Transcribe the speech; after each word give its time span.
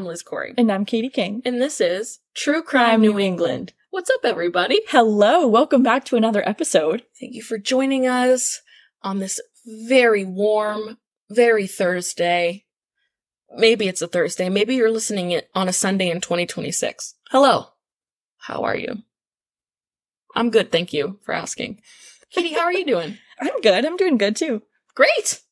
I'm 0.00 0.06
Liz 0.06 0.22
Corey. 0.22 0.54
And 0.56 0.72
I'm 0.72 0.86
Katie 0.86 1.10
King. 1.10 1.42
And 1.44 1.60
this 1.60 1.78
is 1.78 2.20
True 2.34 2.62
Crime 2.62 3.02
New 3.02 3.18
England. 3.18 3.74
What's 3.90 4.08
up, 4.08 4.24
everybody? 4.24 4.80
Hello, 4.88 5.46
welcome 5.46 5.82
back 5.82 6.06
to 6.06 6.16
another 6.16 6.42
episode. 6.48 7.02
Thank 7.20 7.34
you 7.34 7.42
for 7.42 7.58
joining 7.58 8.06
us 8.06 8.62
on 9.02 9.18
this 9.18 9.38
very 9.66 10.24
warm, 10.24 10.96
very 11.28 11.66
Thursday. 11.66 12.64
Maybe 13.54 13.88
it's 13.88 14.00
a 14.00 14.08
Thursday. 14.08 14.48
Maybe 14.48 14.74
you're 14.74 14.90
listening 14.90 15.32
it 15.32 15.50
on 15.54 15.68
a 15.68 15.72
Sunday 15.72 16.08
in 16.08 16.22
2026. 16.22 17.16
Hello. 17.30 17.66
How 18.38 18.62
are 18.62 18.78
you? 18.78 19.02
I'm 20.34 20.48
good, 20.48 20.72
thank 20.72 20.94
you 20.94 21.18
for 21.26 21.34
asking. 21.34 21.82
Katie, 22.30 22.54
how 22.54 22.62
are 22.62 22.72
you 22.72 22.86
doing? 22.86 23.18
I'm 23.38 23.60
good. 23.60 23.84
I'm 23.84 23.98
doing 23.98 24.16
good 24.16 24.34
too. 24.34 24.62
Great. 24.94 25.42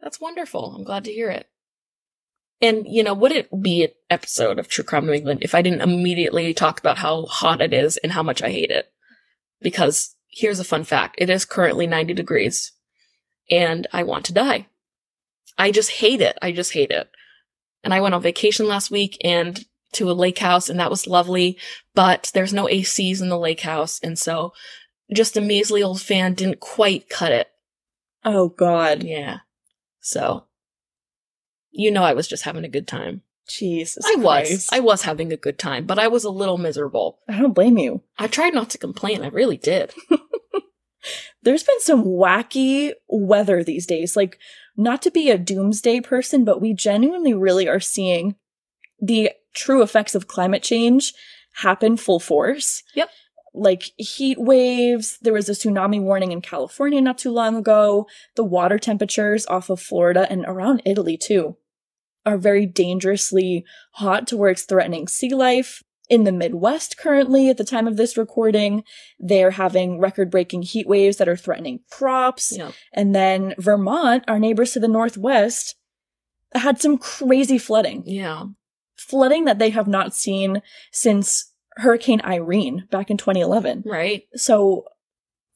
That's 0.00 0.20
wonderful. 0.20 0.76
I'm 0.76 0.84
glad 0.84 1.02
to 1.06 1.12
hear 1.12 1.28
it. 1.28 1.48
And, 2.62 2.86
you 2.86 3.02
know, 3.02 3.14
would 3.14 3.32
it 3.32 3.48
be 3.62 3.84
an 3.84 3.90
episode 4.10 4.58
of 4.58 4.68
True 4.68 4.84
Crime 4.84 5.06
New 5.06 5.12
England 5.12 5.40
if 5.42 5.54
I 5.54 5.62
didn't 5.62 5.80
immediately 5.80 6.52
talk 6.52 6.78
about 6.78 6.98
how 6.98 7.24
hot 7.24 7.62
it 7.62 7.72
is 7.72 7.96
and 7.98 8.12
how 8.12 8.22
much 8.22 8.42
I 8.42 8.50
hate 8.50 8.70
it? 8.70 8.92
Because 9.62 10.14
here's 10.28 10.60
a 10.60 10.64
fun 10.64 10.84
fact. 10.84 11.16
It 11.18 11.30
is 11.30 11.44
currently 11.44 11.86
90 11.86 12.14
degrees 12.14 12.72
and 13.50 13.86
I 13.92 14.02
want 14.02 14.26
to 14.26 14.34
die. 14.34 14.66
I 15.58 15.70
just 15.70 15.90
hate 15.90 16.20
it. 16.20 16.38
I 16.42 16.52
just 16.52 16.72
hate 16.72 16.90
it. 16.90 17.10
And 17.82 17.94
I 17.94 18.00
went 18.00 18.14
on 18.14 18.22
vacation 18.22 18.68
last 18.68 18.90
week 18.90 19.16
and 19.24 19.64
to 19.92 20.10
a 20.10 20.12
lake 20.12 20.38
house 20.38 20.68
and 20.68 20.78
that 20.78 20.90
was 20.90 21.06
lovely, 21.06 21.58
but 21.94 22.30
there's 22.34 22.52
no 22.52 22.66
ACs 22.66 23.20
in 23.20 23.28
the 23.28 23.38
lake 23.38 23.60
house. 23.60 23.98
And 24.02 24.18
so 24.18 24.52
just 25.12 25.36
a 25.36 25.40
measly 25.40 25.82
old 25.82 26.00
fan 26.00 26.34
didn't 26.34 26.60
quite 26.60 27.08
cut 27.08 27.32
it. 27.32 27.48
Oh 28.24 28.48
God. 28.48 29.02
Yeah. 29.02 29.38
So 30.00 30.44
you 31.70 31.90
know 31.90 32.02
I 32.02 32.14
was 32.14 32.28
just 32.28 32.44
having 32.44 32.64
a 32.64 32.68
good 32.68 32.88
time. 32.88 33.22
Jesus. 33.50 34.04
I 34.06 34.16
was. 34.16 34.68
I 34.72 34.80
was 34.80 35.02
having 35.02 35.32
a 35.32 35.36
good 35.36 35.58
time, 35.58 35.84
but 35.84 35.98
I 35.98 36.08
was 36.08 36.24
a 36.24 36.30
little 36.30 36.58
miserable. 36.58 37.18
I 37.28 37.38
don't 37.38 37.54
blame 37.54 37.78
you. 37.78 38.02
I 38.18 38.28
tried 38.28 38.54
not 38.54 38.70
to 38.70 38.78
complain. 38.78 39.22
I 39.22 39.28
really 39.28 39.56
did. 39.56 39.92
There's 41.42 41.64
been 41.64 41.80
some 41.80 42.04
wacky 42.04 42.92
weather 43.08 43.64
these 43.64 43.86
days. 43.86 44.16
Like, 44.16 44.38
not 44.76 45.02
to 45.02 45.10
be 45.10 45.30
a 45.30 45.38
doomsday 45.38 46.00
person, 46.00 46.44
but 46.44 46.60
we 46.60 46.74
genuinely 46.74 47.34
really 47.34 47.68
are 47.68 47.80
seeing 47.80 48.36
the 49.00 49.32
true 49.54 49.82
effects 49.82 50.14
of 50.14 50.28
climate 50.28 50.62
change 50.62 51.12
happen 51.54 51.96
full 51.96 52.20
force. 52.20 52.82
Yep. 52.94 53.10
Like 53.52 53.90
heat 53.96 54.38
waves. 54.38 55.18
There 55.22 55.32
was 55.32 55.48
a 55.48 55.52
tsunami 55.52 56.00
warning 56.00 56.30
in 56.30 56.40
California 56.40 57.00
not 57.00 57.18
too 57.18 57.32
long 57.32 57.56
ago. 57.56 58.06
The 58.36 58.44
water 58.44 58.78
temperatures 58.78 59.44
off 59.46 59.70
of 59.70 59.80
Florida 59.80 60.26
and 60.30 60.44
around 60.46 60.82
Italy 60.84 61.16
too 61.16 61.56
are 62.26 62.38
very 62.38 62.66
dangerously 62.66 63.64
hot 63.92 64.26
to 64.28 64.36
where 64.36 64.50
it's 64.50 64.64
threatening 64.64 65.08
sea 65.08 65.34
life. 65.34 65.82
In 66.08 66.24
the 66.24 66.32
Midwest 66.32 66.98
currently, 66.98 67.48
at 67.48 67.56
the 67.56 67.62
time 67.64 67.86
of 67.86 67.96
this 67.96 68.16
recording, 68.16 68.82
they're 69.20 69.52
having 69.52 70.00
record 70.00 70.28
breaking 70.28 70.62
heat 70.62 70.88
waves 70.88 71.18
that 71.18 71.28
are 71.28 71.36
threatening 71.36 71.80
crops. 71.88 72.52
Yeah. 72.56 72.72
And 72.92 73.14
then 73.14 73.54
Vermont, 73.58 74.24
our 74.26 74.40
neighbors 74.40 74.72
to 74.72 74.80
the 74.80 74.88
northwest, 74.88 75.76
had 76.52 76.80
some 76.80 76.98
crazy 76.98 77.58
flooding. 77.58 78.02
Yeah. 78.06 78.46
Flooding 78.96 79.44
that 79.44 79.60
they 79.60 79.70
have 79.70 79.86
not 79.86 80.12
seen 80.12 80.62
since 80.90 81.52
Hurricane 81.76 82.20
Irene 82.24 82.88
back 82.90 83.08
in 83.08 83.16
2011. 83.16 83.84
Right. 83.86 84.24
So, 84.34 84.86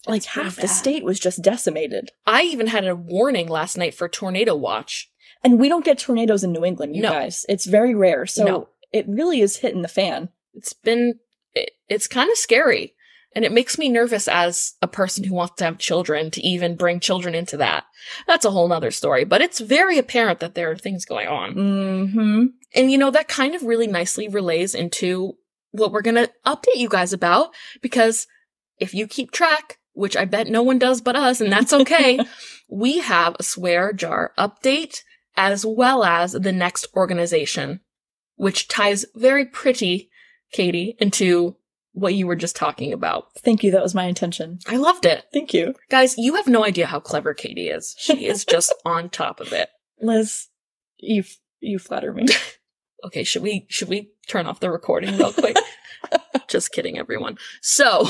like, 0.06 0.22
That's 0.22 0.26
half 0.34 0.56
the 0.56 0.62
bad. 0.62 0.70
state 0.70 1.04
was 1.04 1.18
just 1.18 1.42
decimated. 1.42 2.12
I 2.26 2.42
even 2.42 2.68
had 2.68 2.86
a 2.86 2.94
warning 2.94 3.48
last 3.48 3.76
night 3.76 3.94
for 3.94 4.08
tornado 4.08 4.54
watch. 4.54 5.10
And 5.44 5.60
we 5.60 5.68
don't 5.68 5.84
get 5.84 5.98
tornadoes 5.98 6.42
in 6.42 6.52
New 6.52 6.64
England, 6.64 6.96
you 6.96 7.02
No. 7.02 7.10
guys. 7.10 7.44
It's 7.48 7.66
very 7.66 7.94
rare. 7.94 8.26
So, 8.26 8.44
No. 8.44 8.68
it 8.92 9.06
really 9.06 9.40
is 9.40 9.58
hitting 9.58 9.82
the 9.82 9.88
fan. 9.88 10.30
It's 10.54 10.72
been, 10.72 11.18
it, 11.54 11.72
it's 11.88 12.08
kind 12.08 12.30
of 12.30 12.36
scary. 12.38 12.94
And 13.36 13.44
it 13.44 13.52
makes 13.52 13.78
me 13.78 13.88
nervous 13.88 14.28
as 14.28 14.74
a 14.80 14.86
person 14.86 15.24
who 15.24 15.34
wants 15.34 15.56
to 15.56 15.64
have 15.64 15.76
children 15.78 16.30
to 16.30 16.40
even 16.46 16.76
bring 16.76 17.00
children 17.00 17.34
into 17.34 17.56
that. 17.56 17.84
That's 18.28 18.44
a 18.44 18.50
whole 18.52 18.68
nother 18.68 18.92
story, 18.92 19.24
but 19.24 19.42
it's 19.42 19.58
very 19.58 19.98
apparent 19.98 20.38
that 20.40 20.54
there 20.54 20.70
are 20.70 20.76
things 20.76 21.04
going 21.04 21.26
on. 21.26 21.54
Mm-hmm. 21.54 22.44
And 22.76 22.90
you 22.92 22.96
know, 22.96 23.10
that 23.10 23.26
kind 23.28 23.54
of 23.56 23.62
really 23.64 23.88
nicely 23.88 24.28
relays 24.28 24.74
into 24.74 25.36
what 25.72 25.90
we're 25.90 26.02
going 26.02 26.14
to 26.14 26.30
update 26.46 26.76
you 26.76 26.88
guys 26.88 27.12
about 27.12 27.52
because 27.82 28.28
if 28.78 28.94
you 28.94 29.08
keep 29.08 29.32
track, 29.32 29.78
which 29.94 30.16
I 30.16 30.24
bet 30.24 30.46
no 30.46 30.62
one 30.62 30.78
does 30.78 31.00
but 31.00 31.16
us, 31.16 31.40
and 31.40 31.52
that's 31.52 31.72
okay, 31.72 32.20
we 32.68 32.98
have 32.98 33.34
a 33.38 33.42
swear 33.42 33.92
jar 33.92 34.32
update 34.38 35.02
as 35.36 35.64
well 35.66 36.04
as 36.04 36.32
the 36.32 36.52
next 36.52 36.86
organization, 36.94 37.80
which 38.36 38.68
ties 38.68 39.04
very 39.14 39.44
pretty, 39.46 40.10
Katie, 40.52 40.96
into 40.98 41.56
what 41.92 42.14
you 42.14 42.26
were 42.26 42.36
just 42.36 42.56
talking 42.56 42.92
about. 42.92 43.28
Thank 43.38 43.62
you. 43.62 43.70
That 43.70 43.82
was 43.82 43.94
my 43.94 44.04
intention. 44.04 44.58
I 44.66 44.76
loved 44.76 45.06
it. 45.06 45.24
Thank 45.32 45.54
you. 45.54 45.74
Guys, 45.90 46.18
you 46.18 46.34
have 46.34 46.48
no 46.48 46.64
idea 46.64 46.86
how 46.86 46.98
clever 47.00 47.34
Katie 47.34 47.68
is. 47.68 47.94
She 47.98 48.26
is 48.26 48.44
just 48.48 48.72
on 48.84 49.10
top 49.10 49.40
of 49.40 49.52
it. 49.52 49.68
Liz, 50.00 50.48
you, 50.98 51.20
f- 51.20 51.38
you 51.60 51.78
flatter 51.78 52.12
me. 52.12 52.26
Okay, 53.04 53.22
should 53.22 53.42
we 53.42 53.66
should 53.68 53.90
we 53.90 54.12
turn 54.28 54.46
off 54.46 54.60
the 54.60 54.70
recording 54.70 55.18
real 55.18 55.30
quick? 55.30 55.58
Just 56.48 56.72
kidding, 56.72 56.96
everyone. 56.98 57.36
So, 57.60 58.08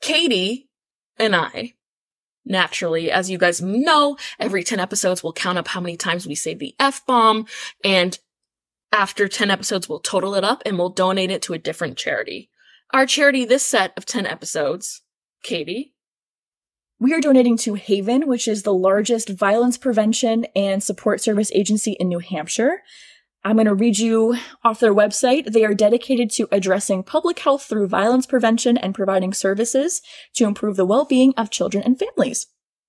Katie 0.00 0.68
and 1.20 1.36
I, 1.36 1.74
naturally, 2.44 3.10
as 3.10 3.30
you 3.30 3.38
guys 3.38 3.60
know, 3.60 4.16
every 4.38 4.64
10 4.64 4.80
episodes 4.80 5.22
we'll 5.22 5.32
count 5.32 5.58
up 5.58 5.68
how 5.68 5.80
many 5.80 5.96
times 5.96 6.26
we 6.26 6.34
say 6.34 6.54
the 6.54 6.74
F 6.78 7.04
bomb, 7.06 7.46
and 7.84 8.18
after 8.92 9.26
10 9.28 9.50
episodes 9.50 9.88
we'll 9.88 10.00
total 10.00 10.34
it 10.34 10.44
up 10.44 10.62
and 10.66 10.78
we'll 10.78 10.90
donate 10.90 11.30
it 11.30 11.42
to 11.42 11.54
a 11.54 11.58
different 11.58 11.96
charity. 11.96 12.50
Our 12.92 13.06
charity 13.06 13.44
this 13.44 13.64
set 13.64 13.92
of 13.96 14.04
10 14.04 14.26
episodes, 14.26 15.00
Katie, 15.42 15.94
We 17.00 17.14
are 17.14 17.20
donating 17.20 17.56
to 17.58 17.74
Haven, 17.74 18.28
which 18.28 18.46
is 18.46 18.62
the 18.62 18.74
largest 18.74 19.28
violence 19.28 19.76
prevention 19.78 20.44
and 20.54 20.82
support 20.82 21.20
service 21.20 21.50
agency 21.52 21.92
in 21.98 22.08
New 22.08 22.20
Hampshire. 22.20 22.82
I'm 23.44 23.56
going 23.56 23.66
to 23.66 23.74
read 23.74 23.98
you 23.98 24.36
off 24.62 24.78
their 24.78 24.94
website. 24.94 25.52
They 25.52 25.64
are 25.64 25.74
dedicated 25.74 26.30
to 26.32 26.48
addressing 26.52 27.02
public 27.02 27.40
health 27.40 27.64
through 27.64 27.88
violence 27.88 28.24
prevention 28.24 28.76
and 28.76 28.94
providing 28.94 29.32
services 29.32 30.00
to 30.34 30.44
improve 30.44 30.76
the 30.76 30.86
well-being 30.86 31.34
of 31.36 31.50
children 31.50 31.82
and 31.82 31.98
families. 31.98 32.46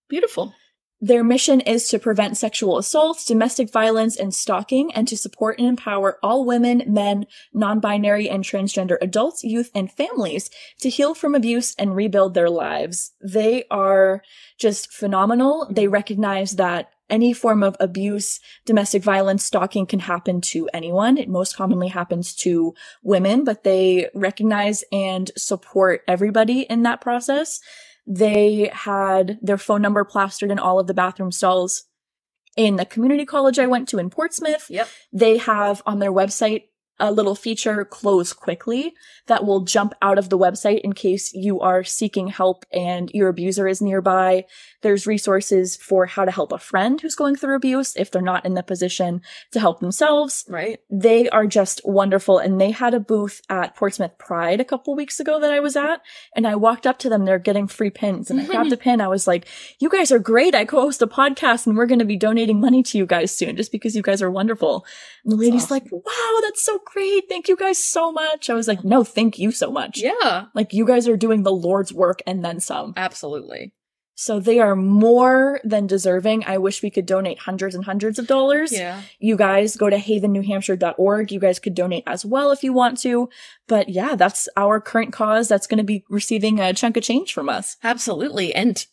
beautiful. 0.09 0.53
Their 1.01 1.23
mission 1.23 1.59
is 1.59 1.89
to 1.89 1.99
prevent 1.99 2.37
sexual 2.37 2.77
assaults, 2.77 3.25
domestic 3.25 3.69
violence, 3.69 4.15
and 4.15 4.33
stalking, 4.33 4.93
and 4.93 5.05
to 5.07 5.17
support 5.17 5.57
and 5.59 5.67
empower 5.67 6.17
all 6.23 6.45
women, 6.45 6.83
men, 6.85 7.25
non-binary, 7.51 8.29
and 8.29 8.43
transgender 8.43 8.97
adults, 9.01 9.43
youth, 9.43 9.69
and 9.75 9.91
families 9.91 10.49
to 10.79 10.89
heal 10.89 11.13
from 11.13 11.35
abuse 11.35 11.75
and 11.77 11.95
rebuild 11.95 12.35
their 12.35 12.49
lives. 12.49 13.11
They 13.21 13.65
are 13.69 14.21
just 14.57 14.93
phenomenal. 14.93 15.67
They 15.69 15.87
recognize 15.89 16.57
that 16.57 16.89
any 17.09 17.33
form 17.33 17.63
of 17.63 17.75
abuse, 17.79 18.39
domestic 18.65 19.03
violence, 19.03 19.43
stalking 19.43 19.85
can 19.85 19.99
happen 19.99 20.41
to 20.41 20.69
anyone. 20.73 21.17
It 21.17 21.29
most 21.29 21.55
commonly 21.55 21.89
happens 21.89 22.33
to 22.37 22.73
women, 23.03 23.43
but 23.43 23.63
they 23.63 24.09
recognize 24.13 24.83
and 24.91 25.31
support 25.37 26.01
everybody 26.07 26.61
in 26.61 26.83
that 26.83 27.01
process. 27.01 27.59
They 28.05 28.69
had 28.73 29.39
their 29.41 29.57
phone 29.57 29.81
number 29.81 30.03
plastered 30.03 30.51
in 30.51 30.59
all 30.59 30.79
of 30.79 30.87
the 30.87 30.93
bathroom 30.93 31.31
stalls 31.31 31.83
in 32.55 32.75
the 32.75 32.85
community 32.85 33.25
college 33.25 33.57
I 33.57 33.67
went 33.67 33.87
to 33.89 33.97
in 33.97 34.09
Portsmouth. 34.09 34.67
Yep. 34.69 34.87
They 35.11 35.37
have 35.37 35.81
on 35.85 35.99
their 35.99 36.11
website 36.11 36.63
a 37.03 37.11
little 37.11 37.35
feature 37.35 37.83
close 37.83 38.31
quickly 38.31 38.93
that 39.27 39.45
will 39.45 39.59
jump 39.59 39.94
out 40.01 40.17
of 40.17 40.29
the 40.29 40.38
website 40.38 40.79
in 40.81 40.94
case 40.94 41.33
you 41.33 41.59
are 41.59 41.83
seeking 41.83 42.27
help 42.27 42.65
and 42.71 43.11
your 43.13 43.27
abuser 43.27 43.67
is 43.67 43.81
nearby. 43.81 44.45
There's 44.83 45.05
resources 45.05 45.75
for 45.75 46.05
how 46.05 46.23
to 46.23 46.31
help 46.31 46.53
a 46.53 46.57
friend 46.57 47.00
who's 47.01 47.15
going 47.15 47.35
through 47.35 47.57
abuse 47.57 47.94
if 47.97 48.09
they're 48.09 48.21
not 48.21 48.45
in 48.45 48.53
the 48.53 48.63
position 48.63 49.21
to 49.51 49.59
help 49.59 49.81
themselves. 49.81 50.45
Right? 50.47 50.79
They 50.89 51.27
are 51.29 51.45
just 51.45 51.81
wonderful. 51.83 52.39
And 52.39 52.59
they 52.59 52.71
had 52.71 52.94
a 52.94 53.01
booth 53.01 53.41
at 53.49 53.75
Portsmouth 53.75 54.17
Pride 54.17 54.61
a 54.61 54.65
couple 54.65 54.95
weeks 54.95 55.19
ago 55.19 55.41
that 55.41 55.51
I 55.51 55.59
was 55.59 55.75
at. 55.75 56.01
And 56.38 56.47
I 56.47 56.56
walked 56.56 56.88
up 56.88 56.99
to 56.99 57.09
them. 57.09 57.25
They're 57.25 57.38
getting 57.38 57.67
free 57.67 57.89
pins. 57.89 58.31
And 58.31 58.39
I 58.39 58.45
grabbed 58.45 58.71
a 58.71 58.77
pin. 58.85 59.01
I 59.01 59.09
was 59.09 59.27
like, 59.27 59.45
you 59.79 59.89
guys 59.89 60.09
are 60.09 60.19
great. 60.19 60.56
I 60.56 60.63
co-host 60.63 61.01
a 61.01 61.07
podcast 61.07 61.67
and 61.67 61.75
we're 61.75 61.85
going 61.85 61.99
to 61.99 62.06
be 62.06 62.15
donating 62.15 62.61
money 62.61 62.81
to 62.83 62.97
you 62.97 63.06
guys 63.06 63.35
soon 63.35 63.57
just 63.57 63.73
because 63.73 63.94
you 63.94 64.01
guys 64.01 64.21
are 64.21 64.31
wonderful. 64.31 64.85
And 65.25 65.33
the 65.33 65.38
lady's 65.38 65.65
awesome. 65.65 65.75
like, 65.75 65.91
wow, 65.91 66.39
that's 66.41 66.63
so 66.63 66.79
great. 66.94 67.28
Thank 67.28 67.48
you 67.48 67.56
guys 67.56 67.84
so 67.84 68.12
much. 68.12 68.50
I 68.50 68.54
was 68.54 68.68
like, 68.68 68.84
no, 68.84 69.04
thank 69.04 69.40
you 69.40 69.51
so 69.51 69.72
much. 69.72 70.00
Yeah. 70.00 70.45
Like 70.54 70.74
you 70.74 70.86
guys 70.86 71.07
are 71.07 71.18
doing 71.18 71.44
the 71.44 71.51
Lord's 71.51 71.92
work 71.92 72.22
and 72.28 72.45
then 72.45 72.60
some. 72.60 72.94
Absolutely. 72.95 73.74
So 74.16 74.40
they 74.40 74.60
are 74.60 74.75
more 74.75 75.60
than 75.63 75.88
deserving. 75.88 76.45
I 76.45 76.60
wish 76.60 76.84
we 76.84 76.92
could 76.92 77.07
donate 77.07 77.40
hundreds 77.40 77.74
and 77.74 77.84
hundreds 77.84 78.19
of 78.19 78.28
dollars. 78.28 78.72
Yeah. 78.72 79.01
You 79.18 79.36
guys 79.36 79.75
go 79.75 79.90
to 79.90 79.98
havennewhampshire.org. 79.98 81.31
You 81.31 81.40
guys 81.40 81.60
could 81.60 81.74
donate 81.74 82.04
as 82.06 82.24
well 82.24 82.51
if 82.51 82.63
you 82.63 82.74
want 82.74 83.00
to. 83.00 83.30
But 83.68 83.90
yeah, 83.90 84.16
that's 84.16 84.48
our 84.56 84.80
current 84.80 85.13
cause 85.13 85.48
that's 85.48 85.66
going 85.66 85.80
to 85.80 85.84
be 85.84 86.06
receiving 86.10 86.60
a 86.60 86.74
chunk 86.74 86.95
of 86.95 87.04
change 87.04 87.34
from 87.34 87.50
us. 87.50 87.78
Absolutely. 87.84 88.54
And 88.54 88.86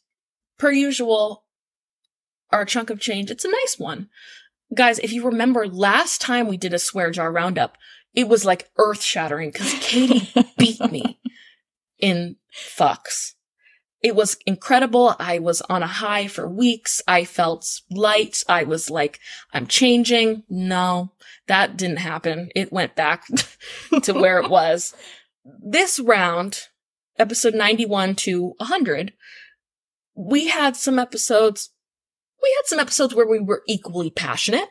per 0.59 0.73
usual, 0.73 1.45
our 2.51 2.65
chunk 2.65 2.89
of 2.89 2.99
change, 2.99 3.31
it's 3.31 3.45
a 3.45 3.51
nice 3.51 3.77
one. 3.79 4.09
Guys, 4.75 4.99
if 4.99 5.13
you 5.13 5.25
remember 5.25 5.67
last 5.67 6.21
time 6.21 6.49
we 6.49 6.57
did 6.57 6.75
a 6.75 6.79
swear 6.79 7.11
jar 7.11 7.31
roundup, 7.33 7.77
it 8.15 8.29
was 8.29 8.45
like 8.45 8.71
earth 8.77 9.03
shattering 9.03 9.51
because 9.51 9.75
Katie 9.81 10.33
beat 10.59 10.81
me 10.91 11.21
in 11.99 12.37
fucks. 12.55 13.35
It 14.03 14.17
was 14.17 14.39
incredible. 14.47 15.15
I 15.19 15.39
was 15.39 15.61
on 15.63 15.83
a 15.83 15.87
high 15.87 16.27
for 16.27 16.49
weeks. 16.49 17.03
I 17.07 17.25
felt 17.25 17.83
light. 17.91 18.43
I 18.49 18.65
was 18.65 18.89
like, 18.89 19.21
I'm 19.53 19.67
changing. 19.67 20.45
No, 20.49 21.13
that 21.49 21.77
didn't 21.77 21.99
happen. 21.99 22.51
It 22.57 22.73
went 22.73 22.97
back 22.97 23.25
to 24.03 24.13
where 24.15 24.41
it 24.41 24.49
was. 24.51 24.95
This 25.45 26.01
round, 26.01 26.69
episode 27.19 27.55
91 27.55 28.15
to 28.17 28.55
100, 28.57 29.13
we 30.15 30.49
had 30.49 30.77
some 30.77 30.99
episodes, 30.99 31.71
we 32.43 32.55
had 32.57 32.67
some 32.67 32.81
episodes 32.81 33.15
where 33.15 33.27
we 33.27 33.41
were 33.41 33.63
equally 33.67 34.11
passionate. 34.11 34.69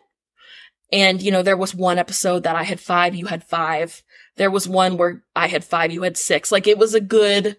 And, 0.91 1.21
you 1.21 1.31
know, 1.31 1.43
there 1.43 1.57
was 1.57 1.75
one 1.75 1.99
episode 1.99 2.43
that 2.43 2.55
I 2.55 2.63
had 2.63 2.79
five, 2.79 3.13
you 3.13 3.27
had 3.27 3.43
five. 3.43 4.01
There 4.37 4.49
was 4.49 4.67
one 4.67 4.97
where 4.97 5.23
I 5.35 5.47
had 5.47 5.63
five, 5.63 5.91
you 5.91 6.03
had 6.03 6.17
six. 6.17 6.51
Like 6.51 6.65
it 6.65 6.77
was 6.77 6.95
a 6.95 7.01
good 7.01 7.57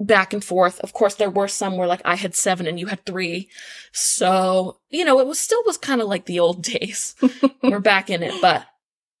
back 0.00 0.32
and 0.32 0.44
forth. 0.44 0.80
Of 0.80 0.92
course, 0.92 1.14
there 1.14 1.30
were 1.30 1.48
some 1.48 1.76
where 1.76 1.86
like 1.86 2.02
I 2.04 2.16
had 2.16 2.34
seven 2.34 2.66
and 2.66 2.80
you 2.80 2.86
had 2.86 3.04
three. 3.04 3.48
So, 3.92 4.80
you 4.90 5.04
know, 5.04 5.20
it 5.20 5.26
was 5.26 5.38
still 5.38 5.62
was 5.66 5.76
kind 5.78 6.00
of 6.00 6.08
like 6.08 6.26
the 6.26 6.40
old 6.40 6.62
days. 6.62 7.14
we're 7.62 7.80
back 7.80 8.10
in 8.10 8.22
it. 8.22 8.34
But 8.40 8.66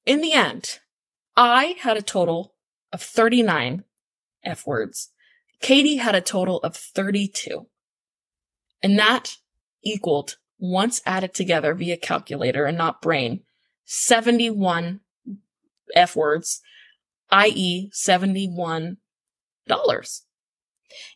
in 0.04 0.20
the 0.20 0.32
end, 0.32 0.80
I 1.36 1.76
had 1.80 1.96
a 1.96 2.02
total 2.02 2.54
of 2.92 3.02
39 3.02 3.84
F 4.44 4.66
words. 4.66 5.10
Katie 5.60 5.96
had 5.96 6.14
a 6.14 6.20
total 6.20 6.58
of 6.58 6.76
32. 6.76 7.66
And 8.82 8.98
that 8.98 9.36
equaled, 9.84 10.36
once 10.58 11.02
added 11.04 11.34
together 11.34 11.74
via 11.74 11.96
calculator 11.96 12.64
and 12.64 12.78
not 12.78 13.02
brain, 13.02 13.42
71 13.84 15.00
F 15.94 16.16
words, 16.16 16.60
i.e. 17.30 17.90
$71. 17.92 18.96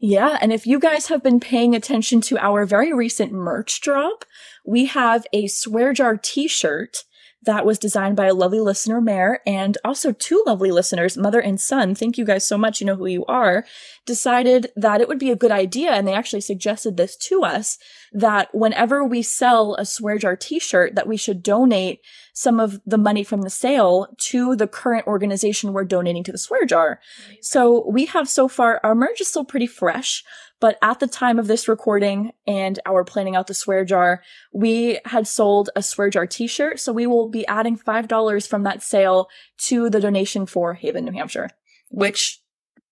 Yeah, 0.01 0.39
and 0.41 0.53
if 0.53 0.67
you 0.67 0.79
guys 0.79 1.07
have 1.07 1.23
been 1.23 1.41
paying 1.41 1.75
attention 1.75 2.21
to 2.23 2.39
our 2.39 2.65
very 2.65 2.93
recent 2.93 3.33
merch 3.33 3.81
drop, 3.81 4.25
we 4.65 4.87
have 4.87 5.27
a 5.33 5.47
swear 5.47 5.93
jar 5.93 6.17
t-shirt 6.17 7.05
that 7.43 7.65
was 7.65 7.79
designed 7.79 8.17
by 8.17 8.27
a 8.27 8.35
lovely 8.35 8.61
listener, 8.61 9.01
Mare, 9.01 9.41
and 9.47 9.79
also 9.85 10.13
two 10.13 10.43
lovely 10.47 10.71
listeners, 10.71 11.17
mother 11.17 11.41
and 11.41 11.61
son. 11.61 11.95
Thank 11.95 12.19
you 12.19 12.25
guys 12.25 12.47
so 12.47 12.59
much. 12.59 12.81
You 12.81 12.87
know 12.87 12.97
who 12.97 13.07
you 13.07 13.25
are. 13.27 13.65
Decided 14.07 14.73
that 14.77 15.01
it 15.01 15.09
would 15.09 15.19
be 15.19 15.31
a 15.31 15.37
good 15.37 15.53
idea, 15.53 15.93
and 15.93 16.07
they 16.07 16.15
actually 16.15 16.41
suggested 16.41 16.97
this 16.97 17.17
to 17.17 17.45
us 17.45 17.79
that 18.13 18.49
whenever 18.53 19.05
we 19.05 19.23
sell 19.23 19.75
a 19.77 19.85
swear 19.85 20.19
jar 20.19 20.37
t-shirt, 20.37 20.95
that 20.95 21.07
we 21.07 21.17
should 21.17 21.43
donate 21.43 22.01
some 22.39 22.61
of 22.61 22.81
the 22.87 22.97
money 22.97 23.25
from 23.25 23.43
the 23.43 23.51
sale 23.51 24.07
to 24.17 24.55
the 24.55 24.69
current 24.69 25.05
organization 25.09 25.73
we're 25.73 25.85
donating 25.85 26.23
to 26.23 26.31
the 26.31 26.39
swear 26.39 26.65
jar. 26.65 27.01
So 27.41 27.85
we 27.91 28.05
have 28.07 28.29
so 28.29 28.47
far, 28.47 28.81
our 28.85 28.95
merge 28.95 29.21
is 29.21 29.27
still 29.27 29.45
pretty 29.45 29.67
fresh. 29.67 30.23
But 30.61 30.79
at 30.81 31.01
the 31.01 31.09
time 31.09 31.41
of 31.41 31.49
this 31.49 31.67
recording 31.67 32.31
and 32.47 32.79
our 32.87 33.03
planning 33.03 33.35
out 33.35 33.49
the 33.49 33.55
swear 33.55 33.85
jar, 33.85 34.23
we 34.53 35.01
had 35.05 35.27
sold 35.27 35.71
a 35.75 35.83
swear 35.83 36.11
jar 36.11 36.29
t-shirt. 36.29 36.79
So 36.79 36.93
we 36.93 37.09
will 37.09 37.29
be 37.29 37.45
adding 37.49 37.77
$5 37.77 38.49
from 38.49 38.63
that 38.63 38.85
sale 38.85 39.27
to 39.63 39.91
the 39.91 39.99
donation 39.99 40.47
for 40.47 40.75
Haven, 40.75 41.07
New 41.07 41.13
Hampshire. 41.13 41.51
which 41.91 42.41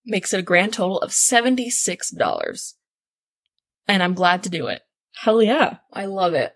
makes 0.05 0.35
it 0.35 0.41
a 0.41 0.43
grand 0.43 0.73
total 0.73 0.99
of 0.99 1.11
$76. 1.11 2.73
And 3.87 4.03
I'm 4.03 4.15
glad 4.15 4.43
to 4.43 4.51
do 4.51 4.67
it. 4.67 4.83
Hell 5.15 5.41
yeah. 5.41 5.77
I 5.93 6.07
love 6.07 6.35
it. 6.35 6.53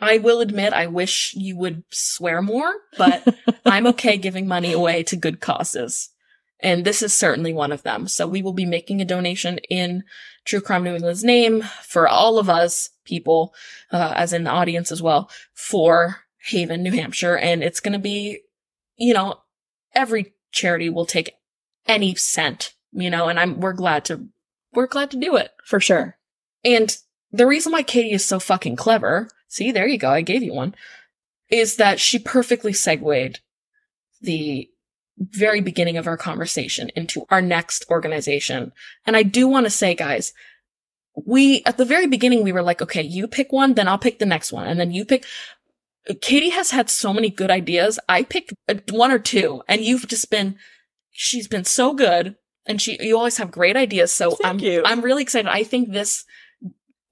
I 0.00 0.18
will 0.18 0.40
admit, 0.40 0.72
I 0.72 0.86
wish 0.86 1.34
you 1.34 1.56
would 1.56 1.84
swear 1.90 2.42
more, 2.42 2.72
but 2.96 3.26
I'm 3.66 3.86
okay 3.88 4.16
giving 4.16 4.46
money 4.46 4.72
away 4.72 5.02
to 5.04 5.16
good 5.16 5.40
causes. 5.40 6.10
And 6.62 6.84
this 6.84 7.02
is 7.02 7.12
certainly 7.12 7.52
one 7.52 7.72
of 7.72 7.82
them. 7.82 8.06
So 8.06 8.26
we 8.26 8.42
will 8.42 8.52
be 8.52 8.66
making 8.66 9.00
a 9.00 9.06
donation 9.06 9.58
in 9.70 10.04
True 10.44 10.60
Crime 10.60 10.84
New 10.84 10.94
England's 10.94 11.24
name 11.24 11.62
for 11.82 12.06
all 12.06 12.38
of 12.38 12.48
us 12.48 12.90
people, 13.04 13.54
uh, 13.90 14.12
as 14.14 14.32
in 14.32 14.44
the 14.44 14.50
audience 14.50 14.92
as 14.92 15.02
well, 15.02 15.30
for 15.54 16.18
Haven, 16.48 16.82
New 16.82 16.92
Hampshire. 16.92 17.36
And 17.36 17.62
it's 17.62 17.80
going 17.80 17.92
to 17.92 17.98
be, 17.98 18.40
you 18.96 19.14
know, 19.14 19.40
every 19.94 20.34
charity 20.52 20.88
will 20.88 21.06
take 21.06 21.34
any 21.86 22.14
cent, 22.14 22.74
you 22.92 23.10
know, 23.10 23.28
and 23.28 23.38
I'm, 23.38 23.60
we're 23.60 23.72
glad 23.72 24.04
to, 24.06 24.26
we're 24.72 24.86
glad 24.86 25.10
to 25.12 25.16
do 25.16 25.36
it. 25.36 25.50
For 25.64 25.80
sure. 25.80 26.18
And 26.64 26.96
the 27.32 27.46
reason 27.46 27.72
why 27.72 27.82
Katie 27.82 28.12
is 28.12 28.24
so 28.24 28.38
fucking 28.38 28.76
clever, 28.76 29.28
see, 29.50 29.70
there 29.72 29.86
you 29.86 29.98
go, 29.98 30.10
I 30.10 30.22
gave 30.22 30.42
you 30.42 30.54
one, 30.54 30.74
is 31.50 31.76
that 31.76 32.00
she 32.00 32.18
perfectly 32.18 32.72
segued 32.72 33.40
the 34.22 34.70
very 35.18 35.60
beginning 35.60 35.98
of 35.98 36.06
our 36.06 36.16
conversation 36.16 36.90
into 36.96 37.26
our 37.28 37.42
next 37.42 37.84
organization. 37.90 38.72
And 39.04 39.16
I 39.16 39.22
do 39.22 39.46
want 39.46 39.66
to 39.66 39.70
say, 39.70 39.94
guys, 39.94 40.32
we, 41.26 41.62
at 41.66 41.76
the 41.76 41.84
very 41.84 42.06
beginning, 42.06 42.42
we 42.42 42.52
were 42.52 42.62
like, 42.62 42.80
okay, 42.80 43.02
you 43.02 43.26
pick 43.26 43.52
one, 43.52 43.74
then 43.74 43.88
I'll 43.88 43.98
pick 43.98 44.18
the 44.18 44.24
next 44.24 44.52
one. 44.52 44.66
And 44.66 44.80
then 44.80 44.92
you 44.92 45.04
pick, 45.04 45.26
Katie 46.22 46.50
has 46.50 46.70
had 46.70 46.88
so 46.88 47.12
many 47.12 47.28
good 47.28 47.50
ideas. 47.50 47.98
I 48.08 48.22
picked 48.22 48.54
uh, 48.68 48.76
one 48.90 49.10
or 49.10 49.18
two 49.18 49.62
and 49.68 49.82
you've 49.82 50.06
just 50.06 50.30
been, 50.30 50.56
she's 51.10 51.48
been 51.48 51.64
so 51.64 51.92
good 51.92 52.36
and 52.64 52.80
she, 52.80 52.96
you 53.04 53.18
always 53.18 53.36
have 53.36 53.50
great 53.50 53.76
ideas. 53.76 54.12
So 54.12 54.30
Thank 54.30 54.46
I'm, 54.46 54.58
you. 54.60 54.82
I'm 54.86 55.02
really 55.02 55.22
excited. 55.22 55.50
I 55.50 55.64
think 55.64 55.90
this 55.90 56.24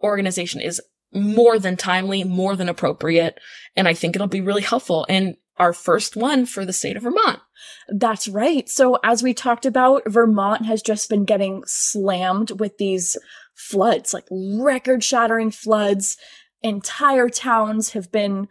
organization 0.00 0.61
is 0.61 0.81
more 1.12 1.58
than 1.58 1.76
timely, 1.76 2.25
more 2.25 2.56
than 2.56 2.69
appropriate. 2.69 3.38
And 3.76 3.88
I 3.88 3.94
think 3.94 4.14
it'll 4.14 4.28
be 4.28 4.40
really 4.40 4.62
helpful. 4.62 5.06
And 5.08 5.37
our 5.56 5.72
first 5.72 6.16
one 6.16 6.46
for 6.46 6.64
the 6.64 6.72
state 6.72 6.96
of 6.96 7.02
Vermont. 7.02 7.40
That's 7.88 8.28
right. 8.28 8.69
So 8.69 8.99
as 9.02 9.22
we 9.22 9.34
talked 9.34 9.66
about, 9.66 10.02
Vermont 10.06 10.66
has 10.66 10.82
just 10.82 11.08
been 11.08 11.25
getting 11.25 11.62
slammed 11.66 12.60
with 12.60 12.78
these 12.78 13.16
floods, 13.55 14.14
like 14.14 14.26
record 14.31 15.02
shattering 15.02 15.50
floods. 15.50 16.16
Entire 16.62 17.28
towns 17.28 17.90
have 17.90 18.12
been 18.12 18.49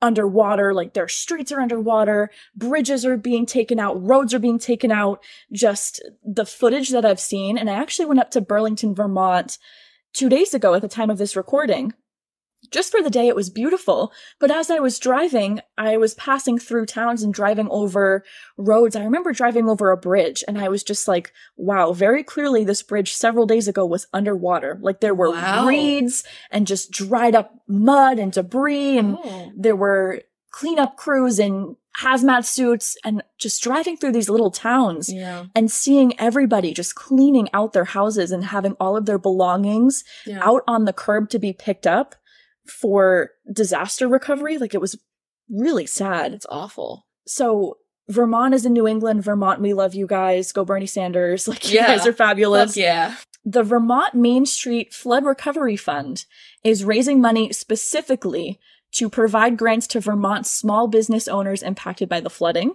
underwater, 0.00 0.74
like 0.74 0.94
their 0.94 1.08
streets 1.08 1.50
are 1.50 1.60
underwater, 1.60 2.30
bridges 2.54 3.06
are 3.06 3.16
being 3.16 3.46
taken 3.46 3.80
out, 3.80 4.00
roads 4.06 4.34
are 4.34 4.38
being 4.38 4.58
taken 4.58 4.92
out. 4.92 5.24
Just 5.52 6.02
the 6.22 6.46
footage 6.46 6.90
that 6.90 7.04
I've 7.04 7.20
seen. 7.20 7.58
And 7.58 7.68
I 7.68 7.74
actually 7.74 8.06
went 8.06 8.20
up 8.20 8.30
to 8.32 8.40
Burlington, 8.40 8.94
Vermont 8.94 9.58
two 10.12 10.28
days 10.28 10.54
ago 10.54 10.74
at 10.74 10.82
the 10.82 10.88
time 10.88 11.10
of 11.10 11.18
this 11.18 11.36
recording. 11.36 11.92
Just 12.74 12.90
for 12.90 13.00
the 13.00 13.08
day, 13.10 13.28
it 13.28 13.36
was 13.36 13.50
beautiful. 13.50 14.12
But 14.40 14.50
as 14.50 14.68
I 14.68 14.80
was 14.80 14.98
driving, 14.98 15.60
I 15.78 15.96
was 15.96 16.14
passing 16.14 16.58
through 16.58 16.86
towns 16.86 17.22
and 17.22 17.32
driving 17.32 17.68
over 17.70 18.24
roads. 18.58 18.96
I 18.96 19.04
remember 19.04 19.32
driving 19.32 19.68
over 19.68 19.92
a 19.92 19.96
bridge 19.96 20.42
and 20.48 20.58
I 20.58 20.68
was 20.68 20.82
just 20.82 21.06
like, 21.06 21.32
wow, 21.56 21.92
very 21.92 22.24
clearly 22.24 22.64
this 22.64 22.82
bridge 22.82 23.12
several 23.14 23.46
days 23.46 23.68
ago 23.68 23.86
was 23.86 24.08
underwater. 24.12 24.76
Like 24.82 24.98
there 25.00 25.14
were 25.14 25.30
Wow. 25.30 25.66
reeds 25.68 26.24
and 26.50 26.66
just 26.66 26.90
dried 26.90 27.36
up 27.36 27.54
mud 27.68 28.18
and 28.18 28.32
debris 28.32 28.98
and 28.98 29.18
Oh. 29.24 29.52
there 29.56 29.76
were 29.76 30.22
cleanup 30.50 30.96
crews 30.96 31.38
in 31.38 31.76
hazmat 32.00 32.44
suits 32.44 32.96
and 33.04 33.22
just 33.38 33.62
driving 33.62 33.96
through 33.96 34.10
these 34.10 34.28
little 34.28 34.50
towns 34.50 35.12
Yeah. 35.12 35.44
and 35.54 35.70
seeing 35.70 36.18
everybody 36.18 36.74
just 36.74 36.96
cleaning 36.96 37.48
out 37.54 37.72
their 37.72 37.84
houses 37.84 38.32
and 38.32 38.44
having 38.46 38.72
all 38.80 38.96
of 38.96 39.06
their 39.06 39.18
belongings 39.18 40.02
Yeah. 40.26 40.40
out 40.42 40.62
on 40.66 40.86
the 40.86 40.92
curb 40.92 41.30
to 41.30 41.38
be 41.38 41.52
picked 41.52 41.86
up 41.86 42.16
for 42.66 43.30
disaster 43.52 44.08
recovery. 44.08 44.58
Like 44.58 44.74
it 44.74 44.80
was 44.80 44.98
really 45.50 45.86
sad. 45.86 46.32
It's 46.34 46.46
awful. 46.48 47.06
So 47.26 47.78
Vermont 48.08 48.54
is 48.54 48.66
in 48.66 48.72
New 48.72 48.86
England. 48.86 49.22
Vermont, 49.24 49.60
we 49.60 49.72
love 49.74 49.94
you 49.94 50.06
guys. 50.06 50.52
Go 50.52 50.64
Bernie 50.64 50.86
Sanders. 50.86 51.46
Like 51.48 51.68
you 51.68 51.76
Yeah. 51.76 51.86
guys 51.86 52.06
are 52.06 52.12
fabulous. 52.12 52.72
Fuck 52.72 52.76
yeah. 52.76 53.16
The 53.44 53.62
Vermont 53.62 54.14
Main 54.14 54.46
Street 54.46 54.94
Flood 54.94 55.24
Recovery 55.24 55.76
Fund 55.76 56.24
is 56.62 56.84
raising 56.84 57.20
money 57.20 57.52
specifically 57.52 58.58
to 58.92 59.10
provide 59.10 59.58
grants 59.58 59.86
to 59.88 60.00
Vermont 60.00 60.46
small 60.46 60.86
business 60.88 61.28
owners 61.28 61.62
impacted 61.62 62.08
by 62.08 62.20
the 62.20 62.30
flooding. 62.30 62.74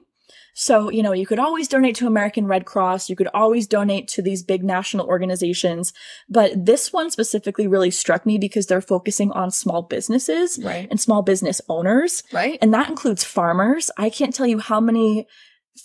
So, 0.54 0.90
you 0.90 1.02
know, 1.02 1.14
you 1.14 1.26
could 1.26 1.40
always 1.40 1.68
donate 1.68 1.96
to 1.96 2.08
American 2.08 2.46
Red 2.46 2.66
Cross. 2.66 3.10
You 3.10 3.16
could 3.16 3.30
always 3.34 3.68
donate 3.68 4.08
to 4.10 4.22
these 4.22 4.44
big 4.44 4.64
national 4.64 5.08
organizations. 5.08 5.94
But 6.30 6.66
this 6.66 6.92
one 6.92 7.12
specifically 7.12 7.68
really 7.68 7.92
struck 7.92 8.26
me 8.26 8.38
because 8.38 8.66
they're 8.68 8.82
focusing 8.82 9.32
on 9.32 9.52
small 9.52 9.82
businesses 9.84 10.60
Right. 10.64 10.88
and 10.90 11.00
small 11.00 11.22
business 11.22 11.62
owners. 11.70 12.24
Right. 12.34 12.58
And 12.62 12.74
that 12.74 12.90
includes 12.90 13.24
farmers. 13.24 13.90
I 13.98 14.10
can't 14.10 14.34
tell 14.34 14.48
you 14.48 14.60
how 14.60 14.80
many 14.80 15.28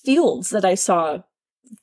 fields 0.05 0.51
that 0.51 0.65
I 0.65 0.75
saw. 0.75 1.21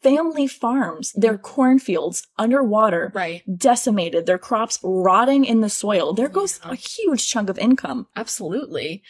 Family 0.04 0.48
farms, 0.48 1.12
their 1.14 1.34
mm-hmm. 1.34 1.42
cornfields 1.44 2.28
underwater, 2.38 3.12
Right. 3.16 3.42
decimated, 3.58 4.26
their 4.26 4.38
crops 4.38 4.80
rotting 4.84 5.44
in 5.44 5.62
the 5.62 5.70
soil. 5.70 6.14
There 6.14 6.30
goes 6.30 6.60
Yeah. 6.64 6.72
a 6.72 6.76
huge 6.76 7.28
chunk 7.28 7.50
of 7.50 7.58
income. 7.58 8.08
Absolutely. 8.16 9.02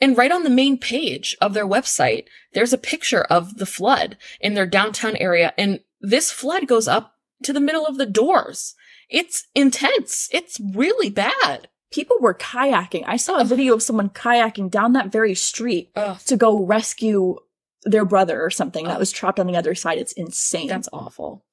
And 0.00 0.16
right 0.16 0.32
on 0.32 0.44
the 0.44 0.50
main 0.50 0.78
page 0.78 1.36
of 1.40 1.52
their 1.54 1.66
website, 1.66 2.24
there's 2.54 2.72
a 2.72 2.78
picture 2.78 3.22
of 3.24 3.58
the 3.58 3.66
flood 3.66 4.16
in 4.40 4.54
their 4.54 4.66
downtown 4.66 5.16
area. 5.16 5.52
And 5.58 5.80
this 6.00 6.30
flood 6.32 6.66
goes 6.66 6.88
up 6.88 7.14
to 7.44 7.52
the 7.52 7.60
middle 7.60 7.86
of 7.86 7.98
the 7.98 8.06
doors. 8.06 8.74
It's 9.08 9.46
intense. 9.54 10.28
It's 10.32 10.58
really 10.74 11.10
bad. 11.10 11.68
people 11.92 12.16
were 12.20 12.34
kayaking. 12.34 13.02
I 13.08 13.16
saw 13.16 13.40
a 13.40 13.44
video 13.44 13.74
of 13.74 13.82
someone 13.82 14.10
kayaking 14.10 14.70
down 14.70 14.92
that 14.92 15.10
very 15.10 15.34
street 15.34 15.90
Ugh, 15.96 16.16
to 16.26 16.36
go 16.36 16.64
rescue 16.64 17.34
their 17.82 18.04
brother 18.04 18.40
or 18.40 18.48
something 18.50 18.84
that 18.86 18.96
Oh. 18.96 19.00
was 19.00 19.10
trapped 19.10 19.40
on 19.40 19.48
the 19.48 19.56
other 19.56 19.74
side. 19.74 19.98
It's 19.98 20.12
insane. 20.12 20.68
that's 20.68 20.88
awful. 20.92 21.44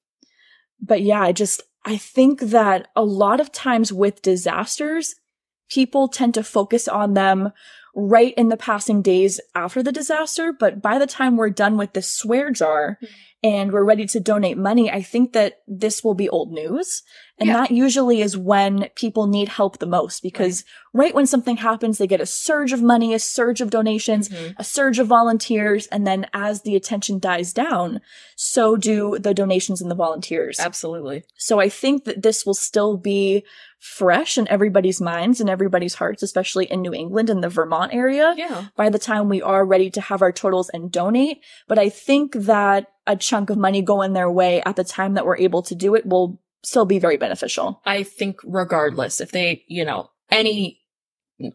but 0.80 1.02
yeah, 1.02 1.20
I 1.22 1.32
just, 1.32 1.62
I 1.84 1.96
think 1.96 2.38
that 2.40 2.86
a 2.94 3.02
lot 3.04 3.40
of 3.40 3.50
times 3.50 3.92
with 3.92 4.22
disasters, 4.22 5.16
people 5.68 6.06
tend 6.06 6.34
to 6.34 6.44
focus 6.44 6.86
on 6.86 7.14
them 7.14 7.50
right 7.98 8.32
in 8.36 8.48
the 8.48 8.56
passing 8.56 9.02
days 9.02 9.40
after 9.56 9.82
the 9.82 9.90
disaster. 9.92 10.52
But 10.52 10.80
by 10.80 10.98
the 10.98 11.06
time 11.06 11.36
we're 11.36 11.50
done 11.50 11.76
with 11.76 11.92
this 11.94 12.10
swear 12.10 12.50
jar 12.50 12.98
Mhm. 13.02 13.08
And 13.42 13.72
we're 13.72 13.84
ready 13.84 14.04
to 14.06 14.20
donate 14.20 14.58
money, 14.58 14.90
I 14.90 15.00
think 15.02 15.32
that 15.32 15.60
this 15.68 16.02
will 16.02 16.14
be 16.14 16.28
old 16.28 16.50
news. 16.52 17.02
And 17.38 17.46
Yeah. 17.48 17.58
that 17.58 17.70
usually 17.70 18.20
is 18.20 18.36
when 18.36 18.88
people 18.96 19.28
need 19.28 19.48
help 19.48 19.78
the 19.78 19.86
most 19.86 20.24
because 20.24 20.64
right 20.92 21.14
when 21.14 21.26
something 21.26 21.58
happens, 21.58 21.98
they 21.98 22.08
get 22.08 22.20
a 22.20 22.26
surge 22.26 22.72
of 22.72 22.82
money, 22.82 23.14
a 23.14 23.18
surge 23.20 23.60
of 23.60 23.70
donations, 23.70 24.28
Mhm. 24.28 24.54
a 24.58 24.64
surge 24.64 24.98
of 24.98 25.06
volunteers. 25.06 25.86
And 25.88 26.04
then 26.04 26.26
as 26.34 26.62
the 26.62 26.74
attention 26.74 27.20
dies 27.20 27.52
down, 27.52 28.00
so 28.34 28.74
do 28.76 29.16
the 29.20 29.34
donations 29.34 29.80
and 29.80 29.88
the 29.88 29.94
volunteers. 29.94 30.58
Absolutely. 30.58 31.22
So 31.36 31.60
I 31.60 31.68
think 31.68 32.04
that 32.04 32.22
this 32.22 32.44
will 32.44 32.54
still 32.54 32.96
be 32.96 33.44
fresh 33.78 34.36
in 34.36 34.48
everybody's 34.48 35.00
minds 35.00 35.40
and 35.40 35.48
everybody's 35.48 35.94
hearts, 35.94 36.24
especially 36.24 36.64
in 36.64 36.82
New 36.82 36.92
England 36.92 37.30
and 37.30 37.44
the 37.44 37.48
Vermont 37.48 37.94
area 37.94 38.34
Yeah. 38.36 38.64
by 38.74 38.88
the 38.88 38.98
time 38.98 39.28
we 39.28 39.40
are 39.40 39.64
ready 39.64 39.88
to 39.90 40.00
have 40.00 40.20
our 40.22 40.32
totals 40.32 40.68
and 40.70 40.90
donate. 40.90 41.38
But 41.68 41.78
I 41.78 41.88
think 41.88 42.32
that 42.34 42.88
a 43.08 43.16
chunk 43.16 43.50
of 43.50 43.58
money 43.58 43.82
going 43.82 44.12
their 44.12 44.30
way 44.30 44.62
at 44.64 44.76
the 44.76 44.84
time 44.84 45.14
that 45.14 45.26
we're 45.26 45.38
able 45.38 45.62
to 45.62 45.74
do 45.74 45.96
it 45.96 46.06
will 46.06 46.40
still 46.62 46.84
be 46.84 46.98
very 47.00 47.16
beneficial. 47.16 47.80
I 47.84 48.04
think 48.04 48.38
regardless, 48.44 49.20
if 49.20 49.32
they, 49.32 49.64
you 49.66 49.84
know, 49.84 50.10
any 50.30 50.80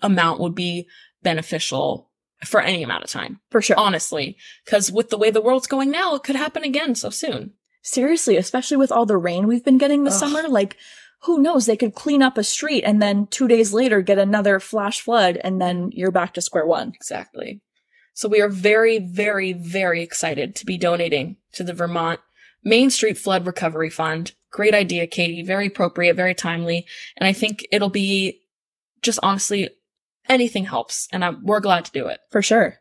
amount 0.01 0.39
would 0.39 0.55
be 0.55 0.87
beneficial 1.21 2.09
for 2.43 2.59
any 2.59 2.83
amount 2.83 3.03
of 3.03 3.09
time, 3.09 3.39
For 3.51 3.61
sure. 3.61 3.77
honestly. 3.79 4.35
Because 4.65 4.91
with 4.91 5.09
the 5.09 5.17
way 5.17 5.31
the 5.31 5.41
world's 5.41 5.67
going 5.67 5.91
now, 5.91 6.15
it 6.15 6.23
could 6.23 6.35
happen 6.35 6.63
again 6.63 6.95
so 6.95 7.09
soon. 7.09 7.53
Seriously, 7.81 8.35
especially 8.37 8.77
with 8.77 8.91
all 8.91 9.05
the 9.05 9.17
rain 9.17 9.47
we've 9.47 9.63
been 9.63 9.77
getting 9.77 10.03
this 10.03 10.21
Ugh. 10.21 10.29
summer, 10.29 10.47
like 10.49 10.77
who 11.23 11.41
knows? 11.41 11.65
They 11.65 11.77
could 11.77 11.95
clean 11.95 12.21
up 12.21 12.37
a 12.37 12.43
street 12.43 12.83
and 12.83 13.01
then 13.01 13.27
two 13.27 13.47
days 13.47 13.73
later 13.73 14.01
get 14.01 14.17
another 14.17 14.59
flash 14.59 14.99
flood 15.01 15.37
and 15.37 15.61
then 15.61 15.89
you're 15.93 16.11
back 16.11 16.33
to 16.33 16.41
square 16.41 16.65
one. 16.65 16.91
Exactly. 16.95 17.61
So 18.13 18.29
we 18.29 18.41
are 18.41 18.49
very, 18.49 18.99
very, 18.99 19.53
very 19.53 20.01
excited 20.01 20.55
to 20.55 20.65
be 20.65 20.77
donating 20.77 21.37
to 21.53 21.63
the 21.63 21.73
Vermont 21.73 22.19
Main 22.63 22.89
Street 22.89 23.17
Flood 23.17 23.45
Recovery 23.45 23.89
Fund. 23.89 24.33
Great 24.51 24.75
idea, 24.75 25.07
Katie. 25.07 25.43
Very 25.43 25.67
appropriate, 25.67 26.15
very 26.15 26.35
timely. 26.35 26.85
And 27.17 27.27
I 27.27 27.33
think 27.33 27.65
it'll 27.71 27.89
be 27.89 28.41
just 29.01 29.19
honestly 29.23 29.69
anything 30.29 30.65
helps. 30.65 31.07
And 31.11 31.25
I'm, 31.25 31.43
we're 31.43 31.59
glad 31.59 31.85
to 31.85 31.91
do 31.91 32.07
it. 32.07 32.19
For 32.31 32.41
sure. 32.41 32.79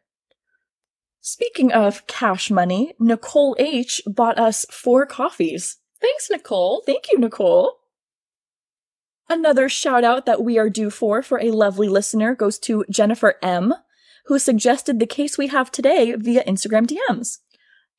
Speaking 1.21 1.73
of 1.73 2.07
cash 2.07 2.51
money, 2.51 2.95
Nicole 2.99 3.57
H 3.59 4.03
bought 4.07 4.39
us 4.39 4.67
four 4.71 5.07
coffees. 5.07 5.79
Thanks, 6.01 6.29
Nicole. 6.29 6.83
Thank 6.85 7.11
you, 7.11 7.19
Nicole. 7.19 7.79
Another 9.29 9.69
shout 9.69 10.05
out 10.05 10.27
that 10.27 10.43
we 10.43 10.59
are 10.59 10.69
due 10.69 10.91
for 10.91 11.23
for 11.23 11.41
a 11.41 11.53
lovely 11.53 11.89
listener 11.89 12.35
goes 12.35 12.59
to 12.59 12.85
Jennifer 12.91 13.37
M, 13.41 13.73
who 14.33 14.39
suggested 14.39 14.99
the 14.99 15.05
case 15.05 15.37
we 15.37 15.49
have 15.49 15.71
today 15.71 16.15
via 16.17 16.43
Instagram 16.45 16.87
DMs. 16.87 17.41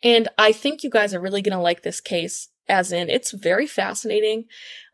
And 0.02 0.30
I 0.36 0.52
think 0.52 0.84
you 0.84 0.90
guys 0.90 1.14
are 1.14 1.20
really 1.20 1.44
going 1.44 1.56
to 1.56 1.62
like 1.62 1.84
this 1.84 2.02
case, 2.02 2.50
as 2.68 2.92
in 2.92 3.08
it's 3.08 3.30
very 3.30 3.68
fascinating. 3.68 4.46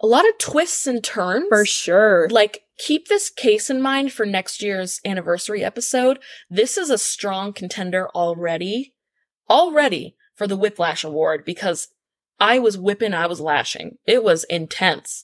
A 0.02 0.06
lot 0.06 0.28
of 0.28 0.38
twists 0.38 0.86
and 0.86 1.02
turns. 1.02 1.46
For 1.48 1.64
sure. 1.64 2.28
Like, 2.30 2.64
keep 2.78 3.08
this 3.08 3.30
case 3.30 3.70
in 3.70 3.82
mind 3.82 4.12
for 4.12 4.26
next 4.26 4.62
year's 4.62 5.00
anniversary 5.06 5.64
episode. 5.64 6.20
This 6.50 6.78
is 6.78 6.90
a 6.90 6.98
strong 6.98 7.54
contender 7.54 8.10
already, 8.10 8.94
already 9.50 10.18
for 10.36 10.46
the 10.46 10.58
Whiplash 10.58 11.06
Award 11.06 11.46
because 11.46 11.88
I 12.38 12.60
was 12.60 12.78
whipping, 12.78 13.14
I 13.14 13.28
was 13.28 13.40
lashing. 13.40 13.98
It 14.06 14.26
was 14.26 14.44
intense. 14.44 15.24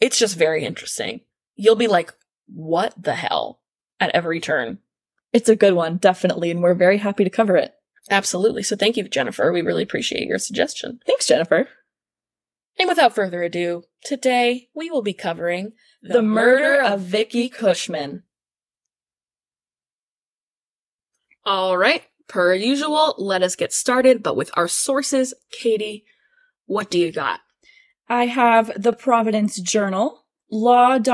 It's 0.00 0.18
just 0.18 0.38
very 0.38 0.64
interesting. 0.64 1.20
You'll 1.56 1.76
be 1.76 1.88
like, 1.88 2.14
what 2.46 2.94
the 2.96 3.16
hell 3.16 3.60
at 4.00 4.14
every 4.14 4.40
turn. 4.40 4.78
It's 5.36 5.50
a 5.50 5.54
good 5.54 5.74
one, 5.74 5.98
definitely, 5.98 6.50
and 6.50 6.62
we're 6.62 6.72
very 6.72 6.96
happy 6.96 7.22
to 7.22 7.28
cover 7.28 7.58
it. 7.58 7.74
Absolutely. 8.08 8.62
So 8.62 8.74
thank 8.74 8.96
you, 8.96 9.06
Jennifer. 9.06 9.52
We 9.52 9.60
really 9.60 9.82
appreciate 9.82 10.26
your 10.26 10.38
suggestion. 10.38 11.00
Thanks, 11.06 11.26
Jennifer. 11.26 11.68
And 12.78 12.88
without 12.88 13.14
further 13.14 13.42
ado, 13.42 13.82
today 14.02 14.70
we 14.74 14.90
will 14.90 15.02
be 15.02 15.12
covering 15.12 15.72
The 16.00 16.22
murder 16.22 16.80
of 16.82 17.02
Vickie 17.02 17.52
Cushman. 17.52 18.22
All 21.44 21.76
right, 21.76 22.04
per 22.28 22.54
usual, 22.54 23.14
let 23.18 23.42
us 23.42 23.56
get 23.56 23.74
started, 23.74 24.22
but 24.22 24.36
with 24.36 24.50
our 24.54 24.68
sources. 24.68 25.34
Katie, 25.52 26.06
what 26.64 26.90
do 26.90 26.98
you 26.98 27.12
got? 27.12 27.40
I 28.08 28.24
have 28.24 28.72
the 28.74 28.94
Providence 28.94 29.60
Journal, 29.60 30.24
law.umich.edu, 30.50 31.04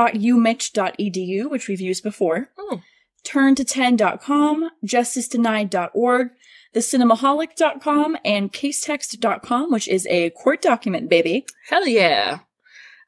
which 1.51 1.67
we've 1.67 1.81
used 1.81 2.03
before, 2.03 2.51
Oh, 2.57 2.81
turnto10.com, 3.23 4.69
justicedenied.org, 4.85 6.29
thecinemaholic.com, 6.75 8.17
and 8.25 8.51
casetext.com, 8.53 9.71
which 9.71 9.87
is 9.87 10.07
a 10.07 10.29
court 10.31 10.61
document, 10.61 11.09
baby. 11.09 11.45
hell 11.69 11.87
yeah. 11.87 12.39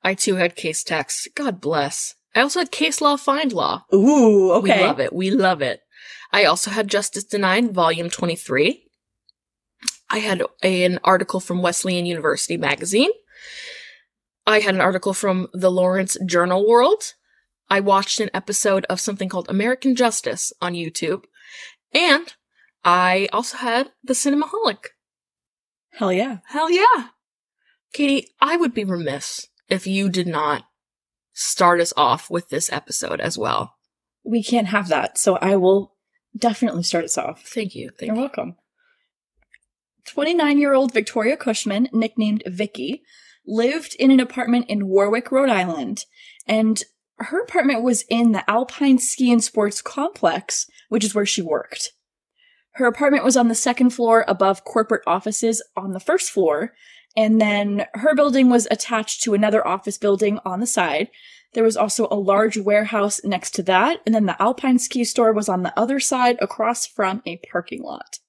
I 0.03 0.13
too 0.13 0.35
had 0.35 0.55
case 0.55 0.83
text. 0.83 1.29
God 1.35 1.59
bless. 1.59 2.15
I 2.35 2.41
also 2.41 2.59
had 2.59 2.71
case 2.71 3.01
law 3.01 3.15
find 3.15 3.51
law. 3.51 3.85
Ooh, 3.93 4.51
okay. 4.53 4.79
We 4.81 4.85
love 4.85 4.99
it. 4.99 5.13
We 5.13 5.31
love 5.31 5.61
it. 5.61 5.81
I 6.31 6.45
also 6.45 6.69
had 6.69 6.87
Justice 6.89 7.23
Denied, 7.23 7.73
volume 7.73 8.09
23. 8.09 8.83
I 10.09 10.19
had 10.19 10.41
a- 10.41 10.47
an 10.67 10.99
article 11.03 11.39
from 11.39 11.61
Wesleyan 11.61 12.05
University 12.05 12.57
magazine. 12.57 13.09
I 14.45 14.59
had 14.59 14.75
an 14.75 14.81
article 14.81 15.13
from 15.13 15.47
the 15.53 15.71
Lawrence 15.71 16.17
Journal 16.25 16.67
World. 16.67 17.13
I 17.69 17.79
watched 17.79 18.19
an 18.19 18.29
episode 18.33 18.85
of 18.89 18.99
something 18.99 19.29
called 19.29 19.49
American 19.49 19.95
Justice 19.95 20.53
on 20.61 20.73
YouTube. 20.73 21.23
And 21.93 22.33
I 22.83 23.27
also 23.33 23.57
had 23.57 23.91
The 24.03 24.13
Cinemaholic. 24.13 24.87
Hell 25.93 26.11
yeah. 26.11 26.39
Hell 26.47 26.69
yeah. 26.69 27.07
Katie, 27.93 28.27
I 28.41 28.57
would 28.57 28.73
be 28.73 28.83
remiss 28.83 29.47
if 29.69 29.87
you 29.87 30.09
did 30.09 30.27
not 30.27 30.65
start 31.33 31.79
us 31.79 31.93
off 31.95 32.29
with 32.29 32.49
this 32.49 32.71
episode 32.71 33.19
as 33.19 33.37
well. 33.37 33.75
We 34.23 34.43
can't 34.43 34.67
have 34.67 34.87
that, 34.89 35.17
so 35.17 35.37
I 35.37 35.55
will 35.55 35.95
definitely 36.37 36.83
start 36.83 37.05
us 37.05 37.17
off. 37.17 37.43
Thank 37.43 37.75
you. 37.75 37.91
Thank 37.97 38.07
You're 38.07 38.15
you. 38.15 38.21
welcome. 38.21 38.55
29 40.07 40.57
year 40.59 40.73
old 40.73 40.93
Victoria 40.93 41.37
Cushman, 41.37 41.89
nicknamed 41.91 42.43
Vickie, 42.45 43.01
lived 43.45 43.95
in 43.99 44.11
an 44.11 44.19
apartment 44.19 44.65
in 44.69 44.87
Warwick, 44.87 45.31
Rhode 45.31 45.49
Island, 45.49 46.05
and 46.47 46.83
her 47.17 47.41
apartment 47.41 47.83
was 47.83 48.03
in 48.09 48.31
the 48.31 48.49
Alpine 48.49 48.97
Ski 48.97 49.31
and 49.31 49.43
Sports 49.43 49.81
Complex, 49.81 50.69
which 50.89 51.03
is 51.03 51.15
where 51.15 51.25
she 51.25 51.41
worked. 51.41 51.91
Her 52.73 52.87
apartment 52.87 53.23
was 53.23 53.37
on 53.37 53.47
the 53.47 53.55
second 53.55 53.91
floor 53.91 54.25
above 54.27 54.65
corporate 54.65 55.03
offices 55.07 55.63
on 55.77 55.93
the 55.93 55.99
first 55.99 56.29
floor, 56.29 56.73
and 57.15 57.39
then 57.39 57.85
her 57.93 58.13
building 58.13 58.49
was 58.49 58.67
attached 58.69 59.23
to 59.23 59.33
another 59.33 59.65
office 59.65 59.97
building 59.97 60.39
on 60.43 60.59
the 60.59 60.67
side. 60.67 61.07
There 61.53 61.63
was 61.63 61.77
also 61.77 62.09
a 62.11 62.15
large 62.15 62.57
warehouse 62.57 63.21
next 63.23 63.51
to 63.51 63.63
that, 63.63 64.01
and 64.05 64.13
then 64.13 64.25
the 64.25 64.41
Alpine 64.41 64.77
ski 64.77 65.05
store 65.05 65.31
was 65.31 65.47
on 65.47 65.63
the 65.63 65.77
other 65.79 66.01
side 66.01 66.37
across 66.41 66.85
from 66.85 67.21
a 67.25 67.37
parking 67.49 67.81
lot. 67.81 68.19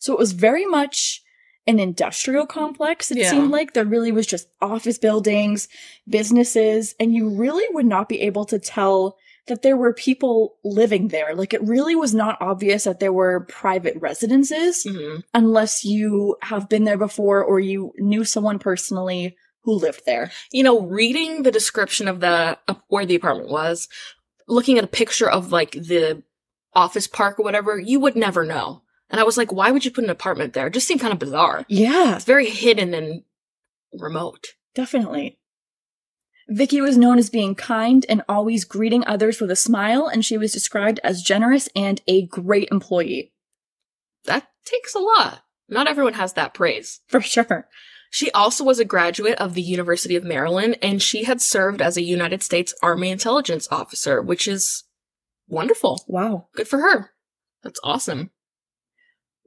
So 0.00 0.12
it 0.12 0.18
was 0.18 0.32
very 0.32 0.66
much 0.66 1.22
an 1.66 1.78
industrial 1.80 2.46
complex. 2.46 3.10
It 3.10 3.18
Yeah. 3.18 3.30
seemed 3.30 3.50
like 3.50 3.72
there 3.72 3.84
really 3.84 4.12
was 4.12 4.26
just 4.26 4.48
office 4.60 4.98
buildings, 4.98 5.68
businesses, 6.08 6.94
and 7.00 7.14
you 7.14 7.28
really 7.28 7.64
would 7.72 7.86
not 7.86 8.08
be 8.08 8.20
able 8.20 8.44
to 8.46 8.58
tell 8.58 9.16
that 9.46 9.62
there 9.62 9.76
were 9.76 9.92
people 9.92 10.56
living 10.64 11.08
there. 11.08 11.34
Like 11.34 11.52
it 11.52 11.62
really 11.62 11.94
was 11.94 12.14
not 12.14 12.38
obvious 12.40 12.84
that 12.84 12.98
there 13.00 13.12
were 13.12 13.40
private 13.48 13.94
residences 14.00 14.84
Mhm. 14.84 15.22
unless 15.34 15.84
you 15.84 16.36
have 16.42 16.68
been 16.68 16.84
there 16.84 16.96
before 16.96 17.42
or 17.44 17.60
you 17.60 17.92
knew 17.98 18.24
someone 18.24 18.58
personally 18.58 19.36
who 19.62 19.72
lived 19.72 20.02
there. 20.06 20.30
You 20.52 20.62
know, 20.62 20.80
reading 20.82 21.42
the 21.42 21.50
description 21.50 22.08
of 22.08 22.20
the 22.20 22.58
of 22.68 22.80
where 22.88 23.04
the 23.06 23.14
apartment 23.16 23.50
was, 23.50 23.88
looking 24.48 24.78
at 24.78 24.84
a 24.84 24.88
picture 24.88 25.28
of 25.28 25.52
like 25.52 25.72
the 25.72 26.22
office 26.74 27.06
park 27.06 27.38
or 27.38 27.42
whatever, 27.44 27.78
you 27.78 28.00
would 28.00 28.16
never 28.16 28.44
know. 28.44 28.82
And 29.14 29.20
I 29.20 29.24
was 29.24 29.36
like, 29.36 29.52
why 29.52 29.70
would 29.70 29.84
you 29.84 29.92
put 29.92 30.02
an 30.02 30.10
apartment 30.10 30.54
there? 30.54 30.66
It 30.66 30.72
just 30.72 30.88
seemed 30.88 31.00
kind 31.00 31.12
of 31.12 31.20
bizarre. 31.20 31.64
Yeah, 31.68 32.16
It's 32.16 32.24
very 32.24 32.50
hidden 32.50 32.92
and 32.94 33.22
remote. 33.92 34.54
Definitely. 34.74 35.38
Vickie 36.50 36.82
was 36.82 36.98
known 36.98 37.16
as 37.16 37.30
being 37.30 37.54
kind 37.54 38.04
and 38.08 38.24
always 38.28 38.64
greeting 38.64 39.06
others 39.06 39.40
with 39.40 39.52
a 39.52 39.54
smile, 39.54 40.08
and 40.08 40.24
she 40.24 40.36
was 40.36 40.52
described 40.52 40.98
as 41.04 41.22
generous 41.22 41.68
and 41.76 42.02
a 42.08 42.26
great 42.26 42.68
employee. 42.72 43.32
That 44.24 44.48
takes 44.64 44.96
a 44.96 44.98
lot. 44.98 45.44
Not 45.68 45.86
everyone 45.86 46.14
has 46.14 46.32
that 46.32 46.52
praise. 46.52 46.98
For 47.06 47.20
sure. 47.20 47.68
She 48.10 48.32
also 48.32 48.64
was 48.64 48.80
a 48.80 48.84
graduate 48.84 49.38
of 49.38 49.54
the 49.54 49.62
University 49.62 50.16
of 50.16 50.24
Maryland 50.24 50.76
and 50.82 51.00
she 51.00 51.22
had 51.22 51.40
served 51.40 51.80
as 51.80 51.96
a 51.96 52.02
United 52.02 52.42
States 52.42 52.74
Army 52.82 53.10
intelligence 53.12 53.68
officer, 53.70 54.20
which 54.20 54.48
is 54.48 54.82
wonderful. 55.46 56.02
Wow. 56.08 56.48
Good 56.56 56.66
for 56.66 56.80
her. 56.80 57.12
That's 57.62 57.78
awesome. 57.84 58.30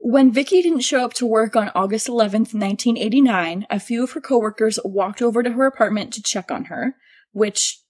When 0.00 0.32
Vickie 0.32 0.62
didn't 0.62 0.80
show 0.80 1.04
up 1.04 1.12
to 1.14 1.26
work 1.26 1.54
on 1.56 1.70
August 1.74 2.06
11th, 2.08 2.54
1989, 2.54 3.66
a 3.68 3.80
few 3.80 4.04
of 4.04 4.12
her 4.12 4.20
coworkers 4.20 4.78
walked 4.84 5.20
over 5.20 5.42
to 5.42 5.52
her 5.52 5.66
apartment 5.66 6.12
to 6.14 6.22
check 6.22 6.50
on 6.50 6.66
her, 6.66 6.94
which 7.32 7.80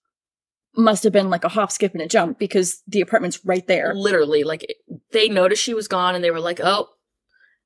must 0.76 1.04
have 1.04 1.12
been 1.12 1.30
like 1.30 1.44
a 1.44 1.50
hop, 1.50 1.70
skip, 1.70 1.92
and 1.92 2.02
a 2.02 2.08
jump 2.08 2.38
because 2.38 2.82
the 2.86 3.00
apartment's 3.00 3.44
right 3.44 3.66
there. 3.66 3.94
Literally, 3.94 4.42
like 4.42 4.66
they 5.12 5.28
noticed 5.28 5.62
she 5.62 5.74
was 5.74 5.88
gone 5.88 6.14
and 6.14 6.24
they 6.24 6.30
were 6.30 6.40
like, 6.40 6.60
"Oh, 6.60 6.88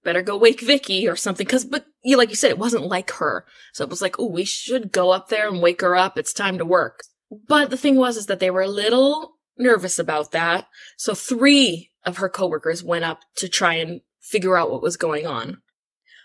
better 0.03 0.23
go 0.23 0.37
wake 0.37 0.61
Vickie 0.61 1.11
or 1.11 1.17
something." 1.17 1.47
Cuz 1.47 1.65
but 1.65 1.87
you 2.03 2.17
like 2.17 2.31
you 2.31 2.37
said 2.37 2.51
it 2.51 2.59
wasn't 2.59 2.87
like 2.87 3.11
her. 3.13 3.45
So 3.73 3.85
it 3.85 3.91
was 3.91 4.03
like, 4.03 4.19
"Oh, 4.19 4.29
we 4.29 4.45
should 4.45 4.93
go 4.93 5.11
up 5.11 5.29
there 5.29 5.49
and 5.49 5.61
wake 5.61 5.83
her 5.83 5.95
up. 5.95 6.19
It's 6.19 6.33
time 6.33 6.59
to 6.59 6.65
work." 6.65 7.01
But 7.49 7.71
the 7.71 7.77
thing 7.77 7.97
was 7.97 8.17
is 8.17 8.27
that 8.27 8.41
they 8.41 8.51
were 8.51 8.63
a 8.63 8.69
little 8.69 9.37
nervous 9.57 9.99
about 9.99 10.33
that. 10.33 10.67
So 10.97 11.15
3 11.15 11.91
of 12.05 12.17
her 12.19 12.29
coworkers 12.29 12.83
went 12.83 13.05
up 13.05 13.21
to 13.37 13.49
try 13.49 13.75
and 13.75 14.01
figure 14.23 14.57
out 14.57 14.71
what 14.71 14.83
was 14.83 14.97
going 14.97 15.27
on. 15.27 15.61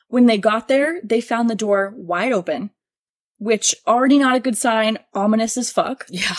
When 0.08 0.26
they 0.26 0.38
got 0.38 0.70
there, 0.70 1.02
they 1.04 1.20
found 1.20 1.50
the 1.50 1.56
door 1.56 1.94
wide 1.98 2.32
open, 2.32 2.70
which 3.40 3.76
already 3.86 4.18
not 4.18 4.38
a 4.38 4.40
good 4.40 4.58
sign, 4.58 5.00
ominous 5.14 5.58
as 5.58 5.72
fuck. 5.72 6.06
Yeah. 6.10 6.36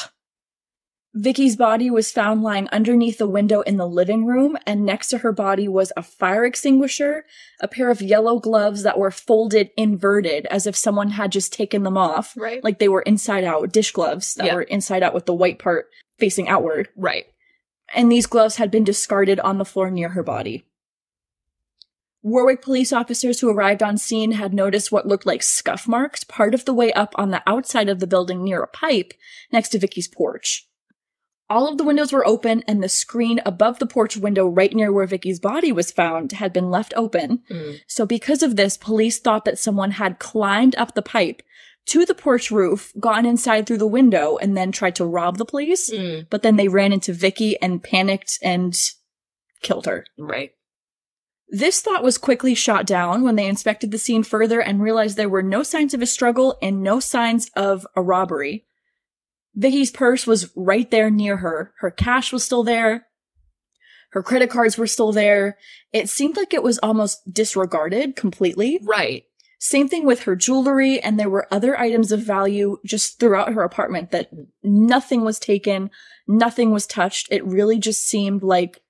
Vickie's 1.15 1.57
body 1.57 1.91
was 1.91 2.13
found 2.13 2.43
lying 2.43 2.69
underneath 2.71 3.19
the 3.19 3.27
window 3.27 3.63
in 3.63 3.77
the 3.77 3.89
living 3.89 4.25
room, 4.25 4.57
and 4.67 4.85
next 4.85 5.09
to 5.09 5.19
her 5.19 5.33
body 5.33 5.67
was 5.67 5.91
a 5.97 6.03
fire 6.03 6.45
extinguisher, 6.45 7.25
a 7.61 7.67
pair 7.67 7.91
of 7.91 8.01
yellow 8.01 8.39
gloves 8.39 8.83
that 8.85 8.99
were 8.99 9.11
folded 9.11 9.71
inverted 9.77 10.47
as 10.47 10.67
if 10.67 10.77
someone 10.77 11.11
had 11.11 11.33
just 11.33 11.53
taken 11.53 11.83
them 11.83 11.97
off. 11.97 12.35
Right. 12.37 12.63
Like 12.63 12.79
they 12.79 12.89
were 12.89 13.03
inside 13.03 13.43
out, 13.43 13.73
dish 13.73 13.91
gloves 13.91 14.35
that 14.35 14.47
Yeah. 14.47 14.55
were 14.55 14.63
inside 14.63 15.03
out 15.03 15.15
with 15.15 15.27
the 15.27 15.35
white 15.35 15.59
part 15.59 15.89
facing 16.19 16.49
outward. 16.49 16.89
Right. 16.95 17.27
And 17.95 18.13
these 18.13 18.27
gloves 18.27 18.57
had 18.57 18.71
been 18.71 18.85
discarded 18.85 19.41
on 19.41 19.59
the 19.59 19.65
floor 19.65 19.91
near 19.91 20.11
her 20.11 20.23
body. 20.23 20.67
Warwick 22.29 22.63
police 22.63 22.93
officers 22.93 23.41
who 23.41 23.51
arrived 23.51 23.83
on 23.83 23.99
scene 23.99 24.33
had 24.33 24.53
noticed 24.55 24.93
what 24.93 25.07
looked 25.07 25.27
like 25.27 25.43
scuff 25.43 25.89
marks 25.89 26.25
part 26.25 26.55
of 26.55 26.65
the 26.65 26.75
way 26.75 26.93
up 26.93 27.15
on 27.17 27.31
the 27.31 27.43
outside 27.47 27.89
of 27.89 28.01
the 28.01 28.07
building 28.07 28.45
near 28.45 28.63
a 28.63 28.69
pipe 28.69 29.13
next 29.53 29.71
to 29.71 29.79
Vickie's 29.79 30.09
porch. 30.09 30.67
All 31.51 31.67
of 31.67 31.79
the 31.79 31.85
windows 31.85 32.13
were 32.13 32.27
open 32.27 32.63
and 32.69 32.83
the 32.83 32.91
screen 32.91 33.41
above 33.47 33.79
the 33.79 33.87
porch 33.87 34.17
window 34.19 34.47
right 34.47 34.75
near 34.75 34.93
where 34.93 35.07
Vickie's 35.07 35.41
body 35.41 35.73
was 35.73 35.91
found 35.91 36.33
had 36.33 36.53
been 36.53 36.71
left 36.71 36.93
open. 36.95 37.43
Mm. 37.51 37.81
So 37.87 38.05
because 38.05 38.43
of 38.43 38.57
this, 38.57 38.77
police 38.77 39.19
thought 39.19 39.47
that 39.47 39.59
someone 39.59 39.93
had 39.93 40.19
climbed 40.19 40.77
up 40.77 40.95
the 40.95 41.01
pipe 41.03 41.43
to 41.87 42.05
the 42.05 42.15
porch 42.15 42.51
roof, 42.51 42.93
gotten 43.01 43.25
inside 43.25 43.67
through 43.67 43.79
the 43.79 43.87
window, 43.87 44.37
and 44.37 44.55
then 44.55 44.71
tried 44.73 44.95
to 44.97 45.07
rob 45.07 45.39
the 45.39 45.47
police. 45.47 45.91
Mm. 45.91 46.27
But 46.29 46.43
then 46.43 46.57
they 46.57 46.69
ran 46.69 46.93
into 46.93 47.15
Vickie 47.15 47.55
and 47.63 47.83
panicked 47.83 48.39
and 48.43 48.79
killed 49.63 49.87
her. 49.87 50.05
Right. 50.19 50.53
This 51.51 51.81
thought 51.81 52.03
was 52.03 52.19
quickly 52.19 52.55
shot 52.55 52.87
down 52.87 53.23
when 53.23 53.37
they 53.37 53.47
inspected 53.47 53.91
the 53.91 53.99
scene 53.99 54.23
further 54.23 54.61
and 54.61 54.83
realized 54.83 55.17
there 55.17 55.29
were 55.29 55.43
no 55.43 55.63
signs 55.63 55.95
of 55.95 56.03
a 56.03 56.07
struggle 56.07 56.59
and 56.61 56.83
no 56.83 57.01
signs 57.01 57.51
of 57.57 57.87
a 57.97 58.03
robbery. 58.03 58.67
Vickie's 59.55 59.91
purse 59.91 60.27
was 60.27 60.51
right 60.55 60.91
there 60.91 61.11
near 61.11 61.39
her. 61.39 61.73
Her 61.79 61.91
cash 61.91 62.33
was 62.33 62.45
still 62.45 62.65
there. 62.65 63.07
Her 64.11 64.23
credit 64.23 64.51
cards 64.51 64.79
were 64.79 64.87
still 64.87 65.13
there. 65.13 65.59
It 65.93 66.09
seemed 66.09 66.37
like 66.37 66.53
it 66.53 66.63
was 66.63 66.79
almost 66.79 67.33
disregarded 67.33 68.15
completely. 68.15 68.81
Right. 68.83 69.25
Same 69.59 69.89
thing 69.89 70.07
with 70.07 70.23
her 70.23 70.37
jewelry, 70.37 71.01
and 71.01 71.19
there 71.19 71.29
were 71.29 71.53
other 71.53 71.79
items 71.79 72.13
of 72.13 72.21
value 72.21 72.77
just 72.87 73.19
throughout 73.19 73.53
her 73.53 73.65
apartment 73.65 74.13
that 74.13 74.31
nothing 74.63 75.25
was 75.25 75.41
taken, 75.41 75.91
nothing 76.29 76.71
was 76.71 76.87
touched. 76.87 77.27
It 77.31 77.45
really 77.45 77.79
just 77.79 78.07
seemed 78.07 78.45
like 78.45 78.81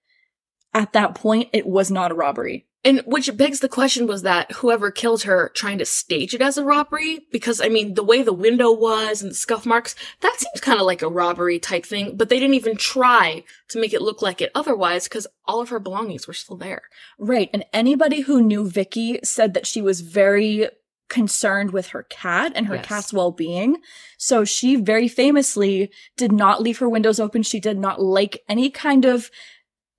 at 0.79 0.93
that 0.93 1.15
point 1.15 1.51
it 1.53 1.67
was 1.67 1.91
not 1.91 2.13
a 2.13 2.15
robbery. 2.15 2.65
And 2.85 3.01
which 3.01 3.37
begs 3.37 3.59
the 3.59 3.69
question 3.69 4.07
was 4.07 4.23
that 4.23 4.53
whoever 4.53 4.93
killed 4.93 5.25
her 5.25 5.51
trying 5.53 5.79
to 5.79 5.85
stage 5.85 6.33
it 6.33 6.41
as 6.41 6.57
a 6.57 6.65
robbery? 6.65 7.27
Because 7.33 7.61
I 7.61 7.69
mean, 7.69 7.95
the 7.95 8.05
way 8.05 8.23
the 8.23 8.33
window 8.33 8.71
was 8.73 9.21
and 9.21 9.33
the 9.33 9.35
scuff 9.35 9.67
marks, 9.67 9.97
that 10.21 10.37
seems 10.39 10.61
kind 10.61 10.79
of 10.79 10.87
like 10.87 11.03
a 11.03 11.09
robbery 11.09 11.59
type 11.59 11.85
thing, 11.85 12.17
but 12.17 12.29
they 12.29 12.39
didn't 12.39 12.55
even 12.55 12.77
try 12.77 13.43
to 13.71 13.81
make 13.81 13.93
it 13.93 14.01
look 14.01 14.23
like 14.23 14.41
it 14.41 14.53
otherwise 14.55 15.09
because 15.09 15.27
all 15.45 15.61
of 15.61 15.71
her 15.71 15.81
belongings 15.81 16.29
were 16.29 16.33
still 16.33 16.57
there. 16.57 16.83
Right, 17.19 17.51
and 17.53 17.65
anybody 17.73 18.21
who 18.21 18.41
knew 18.41 18.65
Vickie 18.65 19.27
said 19.27 19.55
that 19.55 19.67
she 19.67 19.83
was 19.83 20.01
very 20.01 20.69
concerned 21.09 21.73
with 21.73 21.89
her 21.89 22.05
cat 22.05 22.53
and 22.55 22.67
her 22.67 22.77
Yes. 22.77 22.87
cat's 22.87 23.13
well-being. 23.13 23.79
So 24.19 24.45
she 24.45 24.77
very 24.77 25.09
famously 25.09 25.91
did 26.17 26.33
not 26.33 26.63
leave 26.63 26.79
her 26.79 26.89
windows 26.89 27.19
open. 27.19 27.43
She 27.43 27.61
did 27.61 27.79
not 27.79 28.01
like 28.01 28.45
any 28.49 28.71
kind 28.71 29.05
of 29.05 29.31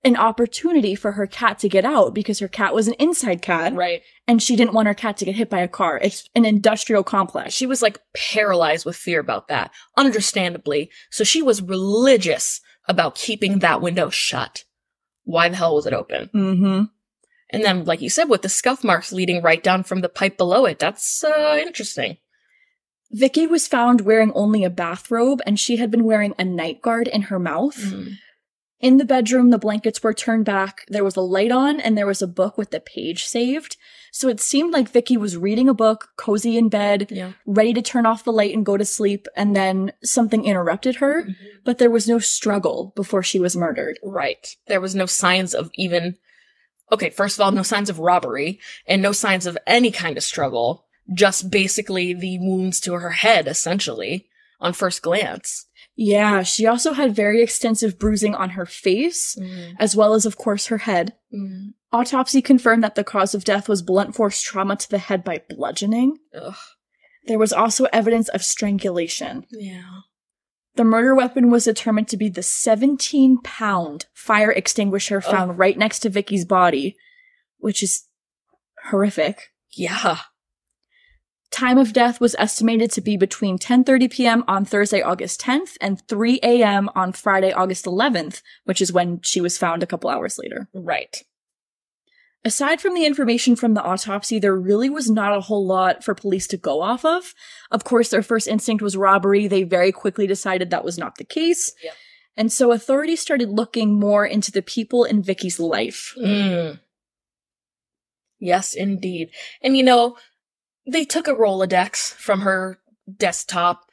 an 0.02 0.16
opportunity 0.16 0.94
for 0.94 1.12
her 1.12 1.26
cat 1.26 1.58
to 1.58 1.68
get 1.68 1.84
out 1.84 2.14
because 2.14 2.38
her 2.38 2.48
cat 2.48 2.74
was 2.74 2.88
an 2.88 2.94
inside 2.98 3.42
cat 3.42 3.74
Right. 3.74 4.02
and 4.26 4.42
she 4.42 4.56
didn't 4.56 4.72
want 4.72 4.88
her 4.88 4.94
cat 4.94 5.18
to 5.18 5.24
get 5.26 5.34
hit 5.34 5.50
by 5.50 5.60
a 5.60 5.68
car. 5.68 5.98
It's 6.02 6.28
an 6.34 6.44
industrial 6.46 7.02
complex. 7.04 7.52
She 7.52 7.66
was 7.66 7.82
like 7.82 8.00
paralyzed 8.14 8.86
with 8.86 8.96
fear 8.96 9.20
about 9.20 9.48
that, 9.48 9.70
understandably. 9.96 10.90
So 11.10 11.22
she 11.22 11.42
was 11.42 11.60
religious 11.60 12.60
about 12.88 13.14
keeping 13.14 13.58
that 13.58 13.82
window 13.82 14.08
shut. 14.08 14.64
Why 15.24 15.48
the 15.50 15.56
hell 15.56 15.74
was 15.74 15.86
it 15.86 15.92
open? 15.92 16.30
Mm-hmm. 16.34 16.84
And 17.52 17.64
then, 17.64 17.84
like 17.84 18.00
you 18.00 18.08
said, 18.08 18.24
with 18.28 18.42
the 18.42 18.48
scuff 18.48 18.82
marks 18.82 19.12
leading 19.12 19.42
right 19.42 19.62
down 19.62 19.82
from 19.82 20.00
the 20.00 20.08
pipe 20.08 20.38
below 20.38 20.64
it, 20.66 20.78
that's 20.78 21.22
uh, 21.22 21.58
interesting. 21.60 22.16
Vickie 23.14 23.48
was 23.50 23.66
found 23.66 24.02
wearing 24.02 24.32
only 24.34 24.62
a 24.64 24.70
bathrobe 24.70 25.40
and 25.44 25.58
she 25.58 25.76
had 25.76 25.90
been 25.90 26.04
wearing 26.04 26.32
a 26.38 26.44
night 26.44 26.80
guard 26.80 27.08
in 27.08 27.22
her 27.22 27.38
mouth. 27.40 27.76
Mm. 27.76 28.12
In 28.80 28.96
the 28.96 29.04
bedroom, 29.04 29.50
the 29.50 29.58
blankets 29.58 30.02
were 30.02 30.14
turned 30.14 30.46
back, 30.46 30.86
there 30.88 31.04
was 31.04 31.14
a 31.16 31.20
light 31.20 31.52
on, 31.52 31.78
and 31.80 31.98
there 31.98 32.06
was 32.06 32.22
a 32.22 32.26
book 32.26 32.56
with 32.56 32.70
the 32.70 32.80
page 32.80 33.24
saved. 33.24 33.76
So 34.10 34.28
it 34.28 34.40
seemed 34.40 34.72
like 34.72 34.90
Vickie 34.90 35.18
was 35.18 35.36
reading 35.36 35.68
a 35.68 35.74
book, 35.74 36.08
cozy 36.16 36.56
in 36.56 36.70
bed, 36.70 37.08
Yeah. 37.10 37.32
ready 37.46 37.74
to 37.74 37.82
turn 37.82 38.06
off 38.06 38.24
the 38.24 38.32
light 38.32 38.54
and 38.54 38.64
go 38.64 38.78
to 38.78 38.84
sleep, 38.84 39.28
and 39.36 39.54
then 39.54 39.92
something 40.02 40.44
interrupted 40.44 40.96
her, 40.96 41.24
mm-hmm. 41.24 41.32
but 41.64 41.76
there 41.76 41.90
was 41.90 42.08
no 42.08 42.18
struggle 42.18 42.92
before 42.96 43.22
she 43.22 43.38
was 43.38 43.54
murdered. 43.54 43.98
Right. 44.02 44.56
There 44.66 44.80
was 44.80 44.94
no 44.94 45.06
signs 45.06 45.54
of 45.54 45.70
even, 45.74 46.16
okay, 46.90 47.10
first 47.10 47.38
of 47.38 47.42
all, 47.42 47.52
no 47.52 47.62
signs 47.62 47.90
of 47.90 47.98
robbery 47.98 48.60
and 48.86 49.02
no 49.02 49.12
signs 49.12 49.46
of 49.46 49.58
any 49.66 49.90
kind 49.90 50.16
of 50.16 50.24
struggle. 50.24 50.86
Just 51.12 51.50
basically 51.50 52.14
the 52.14 52.38
wounds 52.38 52.80
to 52.80 52.94
her 52.94 53.10
head, 53.10 53.46
essentially, 53.46 54.26
on 54.58 54.72
first 54.72 55.02
glance. 55.02 55.66
Yeah, 56.02 56.44
she 56.44 56.66
also 56.66 56.94
had 56.94 57.14
very 57.14 57.42
extensive 57.42 57.98
bruising 57.98 58.34
on 58.34 58.50
her 58.50 58.64
face, 58.64 59.36
as 59.78 59.94
well 59.94 60.14
as, 60.14 60.24
of 60.24 60.38
course, 60.38 60.68
her 60.68 60.78
head. 60.78 61.12
Mm. 61.30 61.74
Autopsy 61.92 62.40
confirmed 62.40 62.82
that 62.82 62.94
the 62.94 63.04
cause 63.04 63.34
of 63.34 63.44
death 63.44 63.68
was 63.68 63.82
blunt 63.82 64.14
force 64.14 64.40
trauma 64.40 64.76
to 64.76 64.88
the 64.88 64.96
head 64.96 65.22
by 65.22 65.42
bludgeoning. 65.50 66.16
Ugh. 66.34 66.54
There 67.26 67.38
was 67.38 67.52
also 67.52 67.84
evidence 67.92 68.30
of 68.30 68.42
strangulation. 68.42 69.44
Yeah. 69.50 69.82
The 70.76 70.84
murder 70.84 71.14
weapon 71.14 71.50
was 71.50 71.64
determined 71.64 72.08
to 72.08 72.16
be 72.16 72.30
the 72.30 72.42
17 72.42 73.42
pound 73.42 74.06
fire 74.14 74.50
extinguisher 74.50 75.20
found 75.20 75.58
right 75.58 75.76
next 75.76 75.98
to 75.98 76.08
Vickie's 76.08 76.46
body, 76.46 76.96
which 77.58 77.82
is 77.82 78.06
horrific. 78.86 79.50
Yeah. 79.70 80.16
Time 81.50 81.78
of 81.78 81.92
death 81.92 82.20
was 82.20 82.36
estimated 82.38 82.92
to 82.92 83.00
be 83.00 83.16
between 83.16 83.58
10:30 83.58 84.10
p.m. 84.10 84.44
on 84.46 84.64
Thursday, 84.64 85.02
August 85.02 85.40
10th 85.40 85.76
and 85.80 86.00
3 86.06 86.38
a.m. 86.42 86.88
on 86.94 87.12
Friday, 87.12 87.52
August 87.52 87.86
11th, 87.86 88.42
which 88.64 88.80
is 88.80 88.92
when 88.92 89.20
she 89.22 89.40
was 89.40 89.58
found 89.58 89.82
a 89.82 89.86
couple 89.86 90.10
hours 90.10 90.38
later. 90.38 90.68
Right. 90.72 91.24
Aside 92.44 92.80
from 92.80 92.94
the 92.94 93.04
information 93.04 93.54
from 93.54 93.74
the 93.74 93.82
autopsy, 93.82 94.38
there 94.38 94.56
really 94.56 94.88
was 94.88 95.10
not 95.10 95.36
a 95.36 95.42
whole 95.42 95.66
lot 95.66 96.02
for 96.02 96.14
police 96.14 96.46
to 96.48 96.56
go 96.56 96.80
off 96.80 97.04
of. 97.04 97.34
Of 97.70 97.84
course, 97.84 98.08
their 98.08 98.22
first 98.22 98.48
instinct 98.48 98.82
was 98.82 98.96
robbery. 98.96 99.46
They 99.46 99.62
very 99.62 99.92
quickly 99.92 100.26
decided 100.26 100.70
that 100.70 100.84
was 100.84 100.96
not 100.96 101.16
the 101.16 101.24
case. 101.24 101.74
Yep. 101.82 101.94
And 102.36 102.52
so 102.52 102.72
authorities 102.72 103.20
started 103.20 103.50
looking 103.50 103.98
more 103.98 104.24
into 104.24 104.50
the 104.50 104.62
people 104.62 105.04
in 105.04 105.22
Vickie's 105.22 105.60
life. 105.60 106.14
Mm. 106.18 106.80
Yes, 108.38 108.72
indeed. 108.72 109.30
And 109.62 109.76
you 109.76 109.82
know, 109.82 110.16
they 110.90 111.04
took 111.04 111.28
a 111.28 111.34
Rolodex 111.34 112.12
from 112.14 112.40
her 112.40 112.80
desktop, 113.16 113.86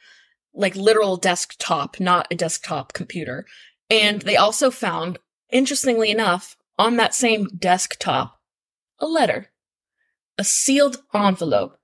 like 0.54 0.74
literal 0.74 1.16
desktop, 1.16 2.00
not 2.00 2.26
a 2.30 2.34
desktop 2.34 2.92
computer. 2.92 3.46
And 3.88 4.22
they 4.22 4.36
also 4.36 4.70
found, 4.70 5.18
interestingly 5.50 6.10
enough, 6.10 6.56
on 6.78 6.96
that 6.96 7.14
same 7.14 7.46
desktop, 7.56 8.40
a 8.98 9.06
letter, 9.06 9.50
a 10.36 10.44
sealed 10.44 11.02
envelope 11.14 11.78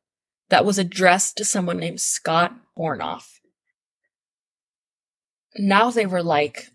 that 0.51 0.65
was 0.65 0.79
addressed 0.79 1.37
to 1.37 1.45
someone 1.45 1.79
named 1.79 2.01
Scott 2.01 2.55
Hornoff. 2.77 3.41
Now 5.57 5.91
they 5.91 6.07
were 6.07 6.23
like, 6.23 6.71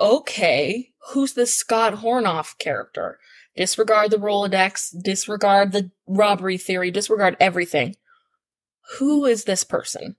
okay, 0.00 0.90
who's 1.10 1.34
this 1.34 1.54
Scott 1.54 1.94
Hornoff 1.94 2.58
character? 2.58 3.18
Disregard 3.56 4.10
the 4.10 4.16
Rolodex, 4.16 4.90
disregard 5.02 5.72
the 5.72 5.90
robbery 6.06 6.58
theory, 6.58 6.90
disregard 6.90 7.36
everything. 7.38 7.96
who 8.98 9.24
is 9.24 9.44
this 9.44 9.64
person? 9.64 10.16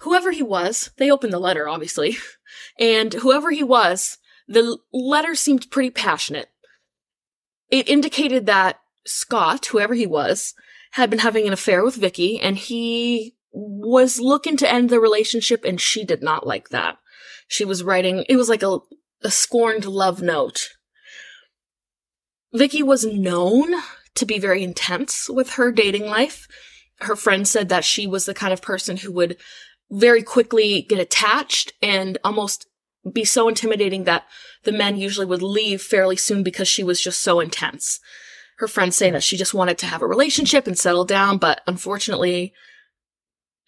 Whoever 0.00 0.32
he 0.32 0.42
was, 0.42 0.90
they 0.98 1.10
opened 1.10 1.32
the 1.32 1.38
letter, 1.38 1.68
obviously, 1.68 2.16
and 2.80 3.12
whoever 3.14 3.50
he 3.50 3.62
was, 3.62 4.18
the 4.48 4.78
letter 4.92 5.34
seemed 5.34 5.70
pretty 5.70 5.90
passionate. 5.90 6.48
It 7.70 7.88
indicated 7.88 8.46
that 8.46 8.80
Scott, 9.06 9.66
whoever 9.66 9.94
he 9.94 10.06
was, 10.06 10.54
had 10.92 11.10
been 11.10 11.20
having 11.20 11.46
an 11.46 11.52
affair 11.52 11.84
with 11.84 12.00
Vickie, 12.00 12.38
and 12.40 12.56
he 12.56 13.36
was 13.52 14.20
looking 14.20 14.56
to 14.58 14.70
end 14.70 14.90
the 14.90 15.00
relationship, 15.00 15.64
and 15.64 15.80
she 15.80 16.04
did 16.04 16.22
not 16.22 16.46
like 16.46 16.70
that. 16.70 16.98
She 17.48 17.64
was 17.64 17.82
writing, 17.82 18.24
it 18.28 18.36
was 18.36 18.48
like 18.48 18.62
a, 18.62 18.78
a 19.22 19.30
scorned 19.30 19.84
love 19.84 20.22
note. 20.22 20.75
Vickie 22.54 22.82
was 22.82 23.04
known 23.04 23.74
to 24.14 24.26
be 24.26 24.38
very 24.38 24.62
intense 24.62 25.28
with 25.28 25.50
her 25.50 25.70
dating 25.72 26.06
life. 26.06 26.46
Her 27.00 27.16
friend 27.16 27.46
said 27.46 27.68
that 27.68 27.84
she 27.84 28.06
was 28.06 28.24
the 28.24 28.34
kind 28.34 28.52
of 28.52 28.62
person 28.62 28.98
who 28.98 29.12
would 29.12 29.36
very 29.90 30.22
quickly 30.22 30.82
get 30.82 30.98
attached 30.98 31.72
and 31.82 32.18
almost 32.24 32.66
be 33.12 33.24
so 33.24 33.48
intimidating 33.48 34.04
that 34.04 34.24
the 34.64 34.72
men 34.72 34.96
usually 34.96 35.26
would 35.26 35.42
leave 35.42 35.80
fairly 35.80 36.16
soon 36.16 36.42
because 36.42 36.66
she 36.66 36.82
was 36.82 37.00
just 37.00 37.22
so 37.22 37.40
intense. 37.40 38.00
Her 38.58 38.66
friends 38.66 38.96
say 38.96 39.10
that 39.10 39.22
she 39.22 39.36
just 39.36 39.54
wanted 39.54 39.78
to 39.78 39.86
have 39.86 40.02
a 40.02 40.06
relationship 40.06 40.66
and 40.66 40.78
settle 40.78 41.04
down, 41.04 41.38
but 41.38 41.60
unfortunately, 41.66 42.52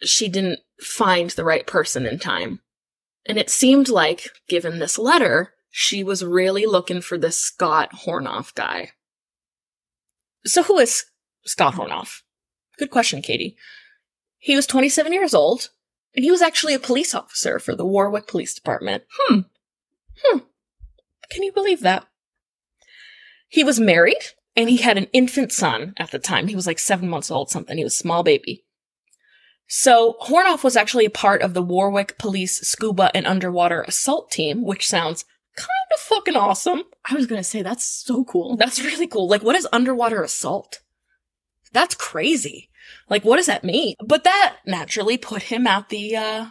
she 0.02 0.28
didn't 0.28 0.60
find 0.80 1.30
the 1.30 1.44
right 1.44 1.66
person 1.66 2.06
in 2.06 2.18
time. 2.18 2.60
And 3.26 3.38
it 3.38 3.50
seemed 3.50 3.88
like, 3.88 4.30
given 4.48 4.78
this 4.78 4.98
letter, 4.98 5.52
she 5.80 6.02
was 6.02 6.24
really 6.24 6.66
looking 6.66 7.00
for 7.00 7.16
this 7.16 7.38
Scott 7.38 7.92
Hornoff 8.04 8.52
guy. 8.52 8.90
So 10.44 10.64
who 10.64 10.76
is 10.76 11.04
Scott 11.44 11.74
Hornoff? 11.74 12.22
Good 12.78 12.90
question, 12.90 13.22
Katie. 13.22 13.56
He 14.38 14.56
was 14.56 14.66
27 14.66 15.12
years 15.12 15.34
old, 15.34 15.68
and 16.16 16.24
he 16.24 16.32
was 16.32 16.42
actually 16.42 16.74
a 16.74 16.80
police 16.80 17.14
officer 17.14 17.60
for 17.60 17.76
the 17.76 17.86
Warwick 17.86 18.26
Police 18.26 18.54
Department. 18.54 19.04
Hmm. 19.20 19.42
Hmm. 20.24 20.38
Can 21.30 21.44
you 21.44 21.52
believe 21.52 21.82
that? 21.82 22.08
He 23.46 23.62
was 23.62 23.78
married, 23.78 24.32
and 24.56 24.68
he 24.68 24.78
had 24.78 24.98
an 24.98 25.06
infant 25.12 25.52
son 25.52 25.94
at 25.96 26.10
the 26.10 26.18
time. 26.18 26.48
He 26.48 26.56
was 26.56 26.66
like 26.66 26.80
seven 26.80 27.08
months 27.08 27.30
old, 27.30 27.50
something. 27.50 27.78
He 27.78 27.84
was 27.84 27.94
a 27.94 27.98
small 27.98 28.24
baby. 28.24 28.64
So 29.68 30.16
Hornoff 30.22 30.64
was 30.64 30.76
actually 30.76 31.04
a 31.04 31.10
part 31.10 31.40
of 31.40 31.54
the 31.54 31.62
Warwick 31.62 32.18
Police 32.18 32.62
Scuba 32.62 33.12
and 33.14 33.28
Underwater 33.28 33.82
Assault 33.82 34.32
Team, 34.32 34.64
which 34.64 34.88
sounds 34.88 35.24
kind 35.58 35.90
of 35.94 36.00
fucking 36.00 36.36
awesome. 36.36 36.84
I 37.04 37.14
was 37.14 37.26
gonna 37.26 37.44
say 37.44 37.62
that's 37.62 37.84
so 37.84 38.24
cool. 38.24 38.56
That's 38.56 38.82
really 38.82 39.06
cool. 39.06 39.28
Like, 39.28 39.42
what 39.42 39.56
is 39.56 39.68
underwater 39.72 40.22
assault? 40.22 40.80
That's 41.72 41.94
crazy. 41.94 42.70
Like, 43.10 43.24
what 43.24 43.36
does 43.36 43.46
that 43.46 43.64
mean? 43.64 43.94
But 44.04 44.24
that 44.24 44.56
naturally 44.66 45.18
put 45.18 45.42
him 45.44 45.66
at 45.66 45.88
the 45.88 46.16
uh, 46.16 46.46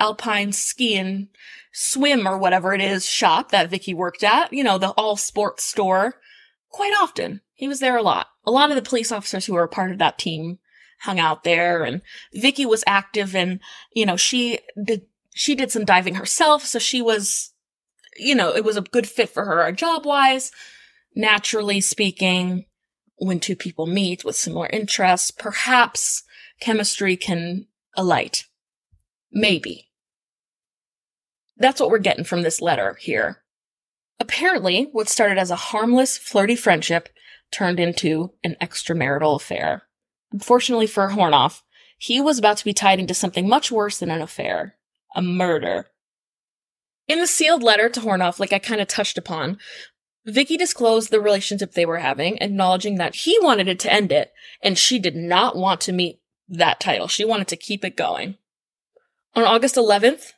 alpine 0.00 0.52
ski 0.52 0.96
and 0.96 1.28
swim 1.72 2.26
or 2.26 2.36
whatever 2.36 2.74
it 2.74 2.80
is 2.80 3.06
shop 3.06 3.50
that 3.50 3.70
Vickie 3.70 3.94
worked 3.94 4.24
at. 4.24 4.52
You 4.52 4.64
know, 4.64 4.78
the 4.78 4.90
all 4.90 5.16
sports 5.16 5.64
store. 5.64 6.16
Quite 6.70 6.92
often, 7.00 7.40
he 7.54 7.66
was 7.66 7.80
there 7.80 7.96
a 7.96 8.02
lot. 8.02 8.26
A 8.44 8.50
lot 8.50 8.70
of 8.70 8.76
the 8.76 8.82
police 8.82 9.10
officers 9.10 9.46
who 9.46 9.54
were 9.54 9.64
a 9.64 9.68
part 9.68 9.92
of 9.92 9.98
that 9.98 10.18
team 10.18 10.58
hung 11.00 11.18
out 11.18 11.44
there, 11.44 11.82
and 11.84 12.02
Vicky 12.34 12.66
was 12.66 12.84
active, 12.86 13.34
and 13.34 13.60
you 13.94 14.04
know, 14.04 14.16
she 14.16 14.60
did 14.82 15.06
she 15.32 15.54
did 15.54 15.70
some 15.70 15.84
diving 15.84 16.16
herself, 16.16 16.64
so 16.64 16.78
she 16.78 17.00
was 17.00 17.52
you 18.18 18.34
know, 18.34 18.54
it 18.54 18.64
was 18.64 18.76
a 18.76 18.82
good 18.82 19.08
fit 19.08 19.28
for 19.28 19.44
her 19.44 19.70
job 19.72 20.04
wise. 20.04 20.50
Naturally 21.14 21.80
speaking, 21.80 22.66
when 23.16 23.40
two 23.40 23.56
people 23.56 23.86
meet 23.86 24.24
with 24.24 24.36
similar 24.36 24.68
interests, 24.68 25.30
perhaps 25.30 26.22
chemistry 26.60 27.16
can 27.16 27.66
alight. 27.96 28.44
Maybe. 29.32 29.90
That's 31.56 31.80
what 31.80 31.90
we're 31.90 31.98
getting 31.98 32.24
from 32.24 32.42
this 32.42 32.60
letter 32.60 32.94
here. 33.00 33.42
Apparently, 34.20 34.88
what 34.92 35.08
started 35.08 35.38
as 35.38 35.50
a 35.50 35.56
harmless, 35.56 36.18
flirty 36.18 36.56
friendship 36.56 37.08
turned 37.50 37.80
into 37.80 38.32
an 38.44 38.56
extramarital 38.60 39.36
affair. 39.36 39.84
Unfortunately 40.32 40.86
for 40.86 41.08
Hornoff, 41.08 41.62
he 41.98 42.20
was 42.20 42.38
about 42.38 42.58
to 42.58 42.64
be 42.64 42.72
tied 42.72 43.00
into 43.00 43.14
something 43.14 43.48
much 43.48 43.72
worse 43.72 43.98
than 43.98 44.10
an 44.10 44.22
affair 44.22 44.76
a 45.14 45.22
murder. 45.22 45.86
In 47.08 47.20
the 47.20 47.26
sealed 47.26 47.62
letter 47.62 47.88
to 47.88 48.00
Hornoff, 48.00 48.38
like 48.38 48.52
I 48.52 48.58
kind 48.58 48.80
of 48.80 48.86
touched 48.86 49.16
upon, 49.16 49.58
Vickie 50.26 50.58
disclosed 50.58 51.10
the 51.10 51.20
relationship 51.20 51.72
they 51.72 51.86
were 51.86 51.98
having, 51.98 52.36
acknowledging 52.38 52.96
that 52.96 53.14
he 53.14 53.38
wanted 53.40 53.66
it 53.66 53.80
to 53.80 53.92
end 53.92 54.12
it, 54.12 54.32
and 54.62 54.76
she 54.76 54.98
did 54.98 55.16
not 55.16 55.56
want 55.56 55.80
to 55.82 55.92
meet 55.92 56.20
that 56.48 56.80
title. 56.80 57.08
She 57.08 57.24
wanted 57.24 57.48
to 57.48 57.56
keep 57.56 57.82
it 57.84 57.96
going. 57.96 58.36
On 59.34 59.42
August 59.42 59.76
11th, 59.76 60.34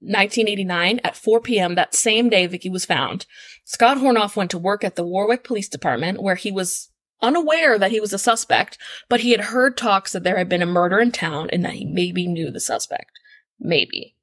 1989, 0.00 1.00
at 1.02 1.16
4 1.16 1.40
p.m., 1.40 1.74
that 1.74 1.94
same 1.94 2.28
day 2.28 2.46
Vickie 2.46 2.70
was 2.70 2.84
found, 2.84 3.24
Scott 3.64 3.96
Hornoff 3.96 4.36
went 4.36 4.50
to 4.50 4.58
work 4.58 4.84
at 4.84 4.96
the 4.96 5.06
Warwick 5.06 5.42
Police 5.42 5.70
Department, 5.70 6.22
where 6.22 6.34
he 6.34 6.52
was 6.52 6.90
unaware 7.22 7.78
that 7.78 7.90
he 7.90 8.00
was 8.00 8.12
a 8.12 8.18
suspect, 8.18 8.76
but 9.08 9.20
he 9.20 9.30
had 9.30 9.40
heard 9.40 9.78
talks 9.78 10.12
that 10.12 10.22
there 10.22 10.36
had 10.36 10.50
been 10.50 10.60
a 10.60 10.66
murder 10.66 11.00
in 11.00 11.10
town 11.10 11.48
and 11.50 11.64
that 11.64 11.74
he 11.74 11.86
maybe 11.86 12.26
knew 12.26 12.50
the 12.50 12.60
suspect. 12.60 13.10
Maybe. 13.58 14.16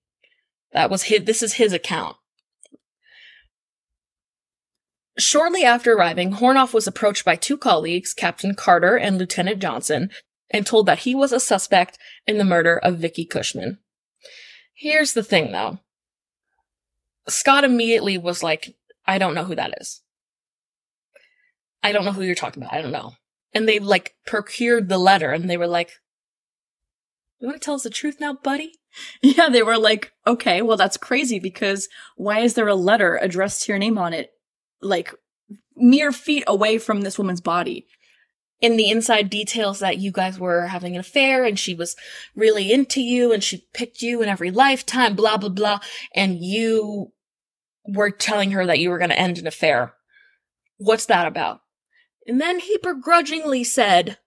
That 0.74 0.90
was 0.90 1.04
his, 1.04 1.26
this 1.26 1.44
is 1.44 1.54
his 1.54 1.74
account. 1.74 2.18
Shortly 5.18 5.64
after 5.64 5.94
arriving, 5.94 6.34
Hornoff 6.34 6.74
was 6.74 6.88
approached 6.88 7.26
by 7.26 7.36
two 7.36 7.58
colleagues, 7.58 8.14
Captain 8.14 8.56
Carter 8.56 8.98
and 8.98 9.18
Lieutenant 9.18 9.60
Johnson, 9.62 10.10
and 10.50 10.66
told 10.66 10.86
that 10.86 11.00
he 11.00 11.14
was 11.14 11.32
a 11.32 11.40
suspect 11.40 11.98
in 12.26 12.38
the 12.38 12.46
murder 12.46 12.78
of 12.78 12.96
Vickie 12.96 13.30
Cushman. 13.30 13.80
Here's 14.74 15.14
the 15.14 15.24
thing 15.24 15.52
though. 15.52 15.80
Scott 17.28 17.64
immediately 17.64 18.18
was 18.18 18.42
like, 18.42 18.76
I 19.06 19.18
don't 19.18 19.36
know 19.36 19.44
who 19.44 19.56
that 19.56 19.76
is. 19.80 20.02
I 21.84 21.92
don't 21.92 22.06
know 22.06 22.12
who 22.12 22.24
you're 22.24 22.36
talking 22.36 22.64
about. 22.64 22.74
I 22.74 22.82
don't 22.82 22.92
know. 22.92 23.14
And 23.54 23.68
they 23.68 23.80
like 23.80 24.16
procured 24.26 24.90
the 24.90 24.98
letter 24.98 25.32
and 25.32 25.50
they 25.50 25.58
were 25.58 25.68
like, 25.68 25.92
You 27.42 27.48
want 27.48 27.60
to 27.60 27.66
tell 27.66 27.76
us 27.76 27.84
the 27.84 27.90
truth 27.90 28.20
now, 28.20 28.34
buddy? 28.34 28.74
Yeah, 29.22 29.48
they 29.48 29.64
were 29.64 29.78
like, 29.78 30.12
okay, 30.28 30.62
well, 30.62 30.76
that's 30.76 30.98
crazy 30.98 31.40
because 31.40 31.88
why 32.18 32.40
is 32.40 32.56
there 32.56 32.68
a 32.68 32.76
letter 32.76 33.16
addressed 33.16 33.64
to 33.64 33.72
your 33.72 33.80
name 33.80 33.98
on 33.98 34.14
it, 34.14 34.32
like 34.82 35.16
mere 35.78 36.12
feet 36.12 36.44
away 36.46 36.78
from 36.78 37.00
this 37.00 37.18
woman's 37.18 37.40
body? 37.40 37.88
in 38.62 38.78
the 38.78 38.90
inside 38.90 39.30
details 39.30 39.80
that 39.80 39.98
you 39.98 40.12
guys 40.12 40.40
were 40.40 40.68
having 40.68 40.94
an 40.94 41.00
affair 41.00 41.44
and 41.44 41.58
she 41.58 41.74
was 41.74 41.96
really 42.36 42.72
into 42.72 43.02
you 43.02 43.34
and 43.34 43.44
she 43.44 43.66
picked 43.74 44.04
you 44.04 44.22
in 44.22 44.30
every 44.30 44.52
lifetime, 44.52 45.16
blah, 45.16 45.36
blah, 45.36 45.50
blah. 45.50 45.80
And 46.16 46.38
you 46.40 47.12
were 47.88 48.12
telling 48.12 48.52
her 48.52 48.66
that 48.68 48.80
you 48.80 48.92
were 48.92 49.00
going 49.00 49.10
to 49.10 49.20
end 49.20 49.40
an 49.40 49.48
affair. 49.48 49.96
What's 50.78 51.08
that 51.08 51.26
about? 51.26 51.62
And 52.28 52.40
then 52.40 52.60
he 52.60 52.78
begrudgingly 52.82 53.64
said, 53.64 54.20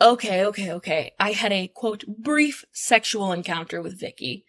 okay, 0.00 0.44
okay, 0.44 0.72
okay. 0.72 1.12
I 1.18 1.32
had 1.32 1.52
a 1.52 1.68
quote, 1.68 2.04
brief 2.06 2.64
sexual 2.72 3.32
encounter 3.32 3.82
with 3.82 4.00
Vickie. 4.00 4.44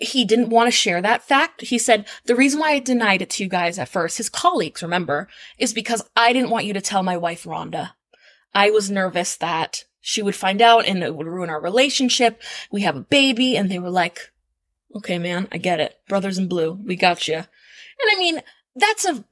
He 0.00 0.24
didn't 0.24 0.50
want 0.50 0.68
to 0.68 0.72
share 0.72 1.02
that 1.02 1.22
fact. 1.22 1.62
He 1.62 1.78
said, 1.78 2.06
the 2.24 2.36
reason 2.36 2.60
why 2.60 2.72
I 2.72 2.78
denied 2.78 3.20
it 3.20 3.30
to 3.30 3.42
you 3.42 3.48
guys 3.48 3.78
at 3.78 3.88
first, 3.88 4.18
his 4.18 4.28
colleagues, 4.28 4.82
remember, 4.82 5.28
is 5.58 5.72
because 5.72 6.08
I 6.16 6.32
didn't 6.32 6.50
want 6.50 6.66
you 6.66 6.72
to 6.74 6.80
tell 6.80 7.02
my 7.02 7.16
wife, 7.16 7.44
Rhonda. 7.44 7.92
I 8.54 8.70
was 8.70 8.90
nervous 8.90 9.36
that 9.36 9.84
she 10.00 10.22
would 10.22 10.36
find 10.36 10.62
out 10.62 10.86
and 10.86 11.02
it 11.02 11.14
would 11.14 11.26
ruin 11.26 11.50
our 11.50 11.60
relationship. 11.60 12.40
We 12.70 12.82
have 12.82 12.96
a 12.96 13.00
baby. 13.00 13.56
And 13.56 13.70
they 13.70 13.78
were 13.78 13.90
like, 13.90 14.32
okay, 14.94 15.18
man, 15.18 15.48
I 15.52 15.58
get 15.58 15.80
it. 15.80 15.98
Brothers 16.08 16.38
in 16.38 16.48
blue. 16.48 16.78
We 16.84 16.96
got 16.96 17.28
you. 17.28 17.34
And 17.34 18.10
I 18.10 18.16
mean, 18.16 18.40
that's 18.76 19.04
a, 19.04 19.24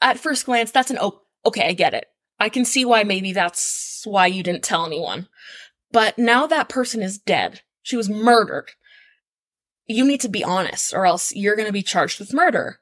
at 0.00 0.18
first 0.18 0.46
glance, 0.46 0.70
that's 0.70 0.90
an, 0.90 0.98
oh, 1.00 1.22
okay, 1.44 1.68
I 1.68 1.72
get 1.72 1.94
it. 1.94 2.06
I 2.42 2.48
can 2.48 2.64
see 2.64 2.84
why 2.84 3.04
maybe 3.04 3.32
that's 3.32 4.02
why 4.04 4.26
you 4.26 4.42
didn't 4.42 4.64
tell 4.64 4.84
anyone. 4.84 5.28
But 5.92 6.18
now 6.18 6.48
that 6.48 6.68
person 6.68 7.00
is 7.00 7.16
dead. 7.16 7.60
She 7.82 7.96
was 7.96 8.08
murdered. 8.08 8.72
You 9.86 10.04
need 10.04 10.20
to 10.22 10.28
be 10.28 10.42
honest 10.42 10.92
or 10.92 11.06
else 11.06 11.32
you're 11.36 11.54
going 11.54 11.68
to 11.68 11.72
be 11.72 11.82
charged 11.82 12.18
with 12.18 12.34
murder. 12.34 12.80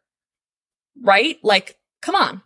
Right? 1.02 1.36
Like, 1.42 1.76
come 2.00 2.14
on. 2.14 2.40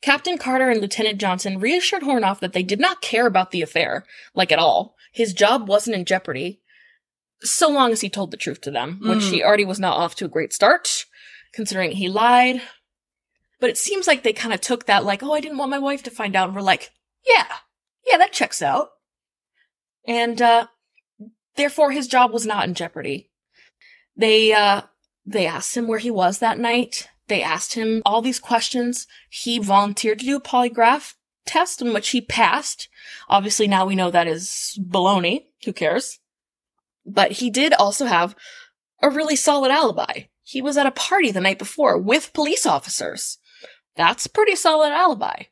Captain 0.00 0.38
Carter 0.38 0.70
and 0.70 0.80
Lieutenant 0.80 1.18
Johnson 1.18 1.58
reassured 1.58 2.02
Hornoff 2.02 2.38
that 2.38 2.52
they 2.52 2.62
did 2.62 2.78
not 2.78 3.02
care 3.02 3.26
about 3.26 3.50
the 3.50 3.62
affair, 3.62 4.04
like 4.32 4.52
at 4.52 4.60
all. 4.60 4.94
His 5.12 5.32
job 5.34 5.68
wasn't 5.68 5.96
in 5.96 6.04
jeopardy, 6.04 6.60
so 7.40 7.68
long 7.68 7.90
as 7.90 8.00
he 8.00 8.08
told 8.08 8.30
the 8.30 8.36
truth 8.36 8.60
to 8.60 8.70
them, 8.70 9.00
which 9.02 9.24
Mm. 9.24 9.30
he 9.32 9.42
already 9.42 9.64
was 9.64 9.80
not 9.80 9.96
off 9.96 10.14
to 10.16 10.24
a 10.24 10.28
great 10.28 10.52
start, 10.52 11.04
considering 11.52 11.92
he 11.92 12.08
lied. 12.08 12.62
But 13.58 13.70
it 13.70 13.78
seems 13.78 14.06
like 14.06 14.22
they 14.22 14.32
kind 14.32 14.52
of 14.52 14.60
took 14.60 14.86
that, 14.86 15.04
like, 15.04 15.22
oh, 15.22 15.32
I 15.32 15.40
didn't 15.40 15.58
want 15.58 15.70
my 15.70 15.78
wife 15.78 16.02
to 16.04 16.10
find 16.10 16.36
out, 16.36 16.48
and 16.48 16.56
we're 16.56 16.62
like, 16.62 16.90
yeah, 17.26 17.46
yeah, 18.06 18.18
that 18.18 18.32
checks 18.32 18.60
out. 18.60 18.88
And, 20.06 20.40
uh, 20.42 20.66
therefore 21.56 21.90
his 21.90 22.06
job 22.06 22.32
was 22.32 22.46
not 22.46 22.68
in 22.68 22.74
jeopardy. 22.74 23.30
They, 24.16 24.52
uh, 24.52 24.82
they 25.24 25.46
asked 25.46 25.76
him 25.76 25.88
where 25.88 25.98
he 25.98 26.10
was 26.10 26.38
that 26.38 26.58
night. 26.58 27.08
They 27.28 27.42
asked 27.42 27.74
him 27.74 28.02
all 28.04 28.22
these 28.22 28.38
questions. 28.38 29.06
He 29.30 29.58
volunteered 29.58 30.18
to 30.20 30.24
do 30.24 30.36
a 30.36 30.40
polygraph. 30.40 31.14
test 31.46 31.80
in 31.80 31.94
which 31.94 32.10
he 32.10 32.20
passed. 32.20 32.88
Obviously, 33.28 33.66
now 33.66 33.86
we 33.86 33.94
know 33.94 34.10
that 34.10 34.26
is 34.26 34.78
baloney. 34.82 35.46
Who 35.64 35.72
cares? 35.72 36.18
But 37.06 37.32
he 37.32 37.50
did 37.50 37.72
also 37.72 38.06
have 38.06 38.34
a 39.00 39.08
really 39.08 39.36
solid 39.36 39.70
alibi. 39.70 40.24
He 40.42 40.60
was 40.60 40.76
at 40.76 40.86
a 40.86 40.90
party 40.90 41.30
the 41.30 41.40
night 41.40 41.58
before 41.58 41.98
with 41.98 42.32
police 42.32 42.66
officers. 42.66 43.38
That's 43.96 44.26
a 44.26 44.30
pretty 44.30 44.56
solid 44.56 44.92
alibi. 44.92 45.44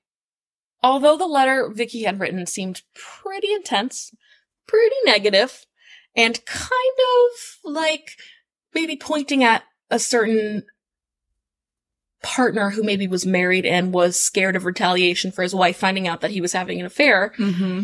Although 0.83 1.17
the 1.17 1.27
letter 1.27 1.71
Vickie 1.75 2.05
had 2.05 2.21
written 2.21 2.47
seemed 2.47 2.83
pretty 2.95 3.53
intense, 3.53 4.13
pretty 4.67 4.95
negative, 5.05 5.65
and 6.15 6.45
kind 6.45 6.71
of 6.71 7.59
like 7.73 8.11
maybe 8.75 8.97
pointing 8.97 9.43
at 9.43 9.63
a 9.91 9.99
certain 9.99 10.65
partner 12.23 12.71
who 12.71 12.83
maybe 12.83 13.07
was 13.07 13.27
married 13.27 13.67
and 13.67 13.93
was 13.93 14.19
scared 14.21 14.57
of 14.57 14.65
retaliation 14.65 15.31
for 15.31 15.43
his 15.43 15.55
wife 15.55 15.77
finding 15.77 16.09
out 16.09 16.21
that 16.23 16.31
he 16.31 16.41
was 16.41 16.53
having 16.53 16.81
an 16.81 16.87
affair, 16.87 17.33
Mm-hmm. 17.39 17.83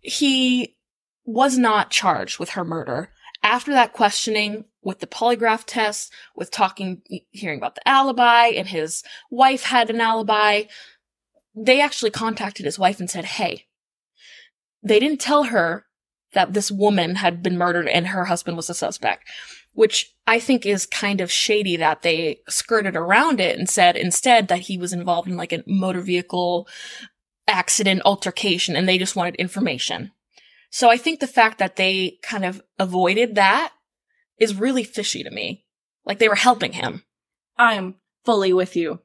he 0.00 0.76
was 1.24 1.56
not 1.58 1.90
charged 1.90 2.38
with 2.38 2.50
her 2.50 2.64
murder. 2.64 3.10
After 3.42 3.72
that 3.72 3.92
questioning 3.92 4.64
with 4.82 5.00
the 5.00 5.06
polygraph 5.06 5.64
test, 5.66 6.12
with 6.36 6.50
talking, 6.50 7.02
hearing 7.30 7.58
about 7.58 7.74
the 7.74 7.88
alibi 7.88 8.46
and 8.48 8.68
his 8.68 9.02
wife 9.30 9.64
had 9.64 9.90
an 9.90 10.00
alibi, 10.00 10.64
they 11.54 11.80
actually 11.80 12.10
contacted 12.10 12.64
his 12.64 12.78
wife 12.78 13.00
and 13.00 13.10
said, 13.10 13.24
Hey, 13.24 13.66
they 14.82 14.98
didn't 14.98 15.20
tell 15.20 15.44
her 15.44 15.86
that 16.32 16.52
this 16.52 16.70
woman 16.70 17.16
had 17.16 17.42
been 17.42 17.58
murdered 17.58 17.88
and 17.88 18.08
her 18.08 18.24
husband 18.24 18.56
was 18.56 18.70
a 18.70 18.74
suspect, 18.74 19.28
which 19.74 20.14
I 20.26 20.38
think 20.38 20.64
is 20.64 20.86
kind 20.86 21.20
of 21.20 21.30
shady 21.30 21.76
that 21.76 22.02
they 22.02 22.40
skirted 22.48 22.96
around 22.96 23.40
it 23.40 23.58
and 23.58 23.68
said 23.68 23.96
instead 23.96 24.48
that 24.48 24.60
he 24.60 24.78
was 24.78 24.92
involved 24.92 25.28
in 25.28 25.36
like 25.36 25.52
a 25.52 25.62
motor 25.66 26.00
vehicle 26.00 26.68
accident 27.46 28.02
altercation 28.04 28.76
and 28.76 28.88
they 28.88 28.98
just 28.98 29.16
wanted 29.16 29.34
information. 29.36 30.12
So 30.72 30.88
I 30.88 30.96
think 30.96 31.20
the 31.20 31.26
fact 31.26 31.58
that 31.58 31.76
they 31.76 32.18
kind 32.22 32.46
of 32.46 32.62
avoided 32.78 33.34
that 33.34 33.72
is 34.38 34.58
really 34.58 34.84
fishy 34.84 35.22
to 35.22 35.30
me. 35.30 35.66
Like 36.06 36.18
they 36.18 36.28
were 36.28 36.34
helping 36.34 36.72
him. 36.72 37.04
I'm 37.58 37.96
fully 38.24 38.54
with 38.54 38.74
you. 38.74 39.00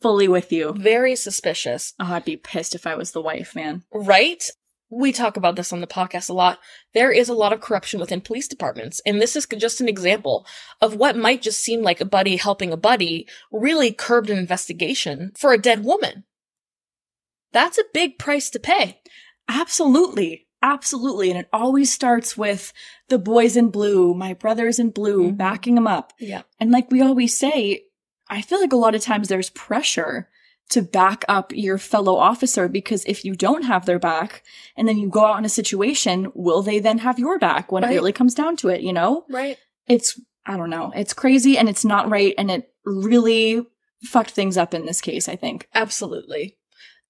Fully 0.00 0.26
with 0.26 0.50
you. 0.50 0.72
Very 0.72 1.16
suspicious. 1.16 1.92
Oh, 2.00 2.14
I'd 2.14 2.24
be 2.24 2.38
pissed 2.38 2.74
if 2.74 2.86
I 2.86 2.94
was 2.94 3.12
the 3.12 3.20
wife, 3.20 3.54
man. 3.54 3.84
Right? 3.92 4.42
We 4.88 5.12
talk 5.12 5.36
about 5.36 5.56
this 5.56 5.70
on 5.70 5.82
the 5.82 5.86
podcast 5.86 6.30
a 6.30 6.32
lot. 6.32 6.60
There 6.94 7.12
is 7.12 7.28
a 7.28 7.34
lot 7.34 7.52
of 7.52 7.60
corruption 7.60 8.00
within 8.00 8.22
police 8.22 8.48
departments. 8.48 9.02
And 9.04 9.20
this 9.20 9.36
is 9.36 9.46
just 9.58 9.82
an 9.82 9.88
example 9.88 10.46
of 10.80 10.96
what 10.96 11.14
might 11.14 11.42
just 11.42 11.62
seem 11.62 11.82
like 11.82 12.00
a 12.00 12.06
buddy 12.06 12.36
helping 12.36 12.72
a 12.72 12.78
buddy 12.78 13.28
really 13.52 13.92
curbed 13.92 14.30
an 14.30 14.38
investigation 14.38 15.32
for 15.36 15.52
a 15.52 15.58
dead 15.58 15.84
woman. 15.84 16.24
That's 17.52 17.76
a 17.76 17.84
big 17.92 18.18
price 18.18 18.48
to 18.50 18.58
pay. 18.58 19.02
Absolutely. 19.46 20.43
Absolutely. 20.64 21.30
And 21.30 21.38
it 21.38 21.48
always 21.52 21.92
starts 21.92 22.38
with 22.38 22.72
the 23.10 23.18
boys 23.18 23.54
in 23.54 23.68
blue, 23.68 24.14
my 24.14 24.32
brothers 24.32 24.78
in 24.78 24.88
blue, 24.90 25.30
Mhm. 25.30 25.36
backing 25.36 25.74
them 25.74 25.86
up. 25.86 26.14
Yeah. 26.18 26.42
And 26.58 26.70
like 26.72 26.90
we 26.90 27.02
always 27.02 27.36
say, 27.36 27.84
I 28.30 28.40
feel 28.40 28.60
like 28.60 28.72
a 28.72 28.76
lot 28.76 28.94
of 28.94 29.02
times 29.02 29.28
there's 29.28 29.50
pressure 29.50 30.30
to 30.70 30.80
back 30.80 31.26
up 31.28 31.52
your 31.54 31.76
fellow 31.76 32.16
officer 32.16 32.66
because 32.66 33.04
if 33.04 33.26
you 33.26 33.34
don't 33.34 33.64
have 33.64 33.84
their 33.84 33.98
back 33.98 34.42
and 34.74 34.88
then 34.88 34.96
you 34.96 35.10
go 35.10 35.26
out 35.26 35.38
in 35.38 35.44
a 35.44 35.50
situation, 35.50 36.32
will 36.34 36.62
they 36.62 36.78
then 36.78 36.96
have 36.98 37.18
your 37.18 37.38
back 37.38 37.70
when 37.70 37.82
Right. 37.82 37.92
it 37.92 37.96
really 37.96 38.12
comes 38.14 38.32
down 38.34 38.56
to 38.56 38.68
it, 38.70 38.80
you 38.80 38.94
know? 38.94 39.26
Right. 39.28 39.58
It's, 39.86 40.18
I 40.46 40.56
don't 40.56 40.70
know, 40.70 40.90
it's 40.96 41.12
crazy 41.12 41.58
and 41.58 41.68
it's 41.68 41.84
not 41.84 42.08
right 42.10 42.34
and 42.38 42.50
it 42.50 42.70
really 42.86 43.66
fucked 44.02 44.30
things 44.30 44.56
up 44.56 44.72
in 44.72 44.86
this 44.86 45.02
case, 45.02 45.28
I 45.28 45.36
think. 45.36 45.68
Absolutely. 45.74 46.56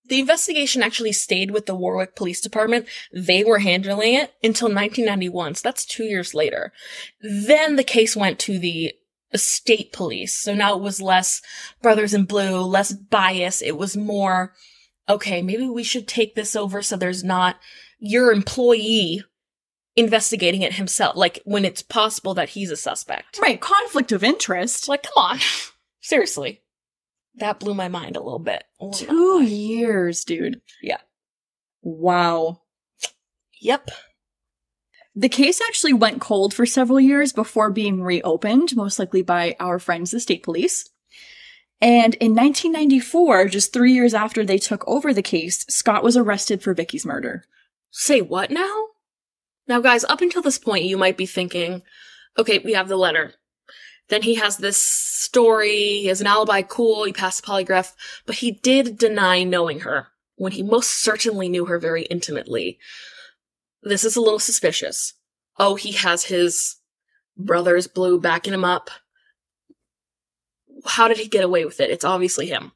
The 0.07 0.21
investigation 0.21 0.83
actually 0.83 1.13
stayed 1.13 1.51
with 1.51 1.67
the 1.67 1.75
Warwick 1.75 2.15
Police 2.15 2.41
Department. 2.41 2.87
They 3.13 3.43
were 3.43 3.61
handling 3.61 4.15
it 4.15 4.35
until 4.43 4.69
1991, 4.69 5.55
so 5.55 5.61
that's 5.65 5.87
two 5.87 6.05
years 6.05 6.35
later. 6.35 6.73
Then 7.21 7.77
the 7.77 7.85
case 7.85 8.15
went 8.15 8.39
to 8.41 8.59
the 8.59 8.95
state 9.35 9.93
police. 9.93 10.35
So 10.35 10.55
now 10.55 10.77
it 10.77 10.83
was 10.83 11.01
less 11.01 11.43
brothers 11.83 12.15
in 12.15 12.25
blue, 12.25 12.61
less 12.61 12.93
bias. 12.93 13.63
It 13.63 13.77
was 13.77 13.97
more, 13.97 14.53
okay, 15.09 15.43
maybe 15.43 15.67
we 15.67 15.83
should 15.83 16.07
take 16.07 16.35
this 16.35 16.55
over 16.55 16.83
so 16.83 16.97
there's 16.97 17.25
not 17.25 17.57
your 17.99 18.33
employee 18.33 19.23
investigating 19.97 20.63
it 20.63 20.75
himself. 20.75 21.17
Like 21.17 21.41
when 21.45 21.65
it's 21.65 21.83
possible 21.83 22.35
that 22.35 22.51
he's 22.51 22.71
a 22.71 22.77
suspect. 22.77 23.39
Right, 23.41 23.61
conflict 23.61 24.13
of 24.13 24.25
interest. 24.25 24.89
Like, 24.89 25.05
come 25.05 25.25
on. 25.25 25.39
Seriously. 26.01 26.61
That 27.37 27.61
blew 27.61 27.75
my 27.75 27.89
mind 27.89 28.17
a 28.17 28.23
little 28.23 28.39
bit. 28.39 28.65
Two 28.93 29.43
years, 29.43 30.25
dude. 30.25 30.61
Yeah. 30.83 31.01
Wow. 31.83 32.63
Yep. 33.61 33.91
The 35.17 35.29
case 35.29 35.61
actually 35.61 35.93
went 35.93 36.21
cold 36.21 36.53
for 36.55 36.67
several 36.67 37.01
years 37.01 37.33
before 37.33 37.71
being 37.71 38.03
reopened, 38.03 38.75
most 38.77 38.99
likely 38.99 39.23
by 39.23 39.57
our 39.61 39.79
friends, 39.79 40.11
the 40.11 40.21
state 40.21 40.43
police. 40.43 40.91
And 41.81 42.15
in 42.15 42.35
1994, 42.35 43.49
just 43.49 43.73
three 43.73 43.93
years 43.93 44.15
after 44.15 44.45
they 44.45 44.59
took 44.59 44.87
over 44.89 45.13
the 45.13 45.23
case, 45.23 45.65
Scott 45.69 46.03
was 46.03 46.17
arrested 46.17 46.63
for 46.63 46.75
Vicky's 46.75 47.07
murder. 47.07 47.45
Say 47.91 48.21
what 48.21 48.51
now? 48.51 48.87
Now, 49.69 49.81
guys, 49.81 50.05
up 50.05 50.21
until 50.21 50.43
this 50.43 50.59
point, 50.59 50.85
you 50.85 50.97
might 50.97 51.17
be 51.17 51.27
thinking, 51.27 51.83
okay, 52.39 52.59
we 52.59 52.73
have 52.73 52.89
the 52.89 52.97
letter. 52.97 53.35
Then 54.09 54.23
he 54.23 54.35
has 54.35 54.59
this 54.59 54.81
story, 54.81 56.01
he 56.01 56.07
has 56.07 56.21
an 56.21 56.27
alibi, 56.27 56.63
cool, 56.63 57.05
he 57.05 57.13
passed 57.13 57.43
the 57.43 57.47
polygraph, 57.47 57.93
but 58.27 58.37
he 58.37 58.51
did 58.51 58.99
deny 58.99 59.43
knowing 59.43 59.81
her 59.81 60.09
when 60.37 60.53
he 60.53 60.63
most 60.63 61.03
certainly 61.03 61.49
knew 61.49 61.67
her 61.67 61.79
very 61.79 62.03
intimately. 62.05 62.79
This 63.83 64.05
is 64.05 64.17
a 64.17 64.21
little 64.21 64.39
suspicious. 64.39 65.15
Oh, 65.59 65.75
he 65.75 65.93
has 65.93 66.25
his 66.25 66.77
brother's 67.37 67.87
blue 67.87 68.21
backing 68.21 68.55
him 68.55 68.65
up. 68.65 68.91
How 70.85 71.09
did 71.09 71.19
he 71.19 71.29
get 71.29 71.45
away 71.45 71.65
with 71.65 71.81
it? 71.81 71.91
It's 71.91 72.05
obviously 72.05 72.47
him, 72.47 72.73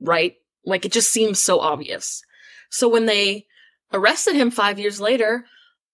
right? 0.00 0.34
Like, 0.64 0.84
it 0.84 0.92
just 0.92 1.12
seems 1.12 1.38
so 1.38 1.60
obvious. 1.60 2.22
So 2.70 2.88
when 2.88 3.06
they 3.06 3.46
arrested 3.92 4.34
him 4.34 4.50
five 4.50 4.78
years 4.78 5.00
later, 5.00 5.46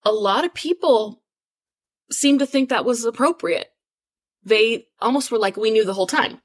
a 0.03 0.11
lot 0.11 0.45
of 0.45 0.53
people 0.53 1.21
seemed 2.11 2.39
to 2.39 2.45
think 2.45 2.69
that 2.69 2.85
was 2.85 3.05
appropriate. 3.05 3.72
They 4.45 4.87
almost 5.01 5.31
were 5.31 5.37
like, 5.37 5.57
we 5.57 5.71
knew 5.71 5.85
the 5.85 5.93
whole 5.93 6.07
time. 6.07 6.41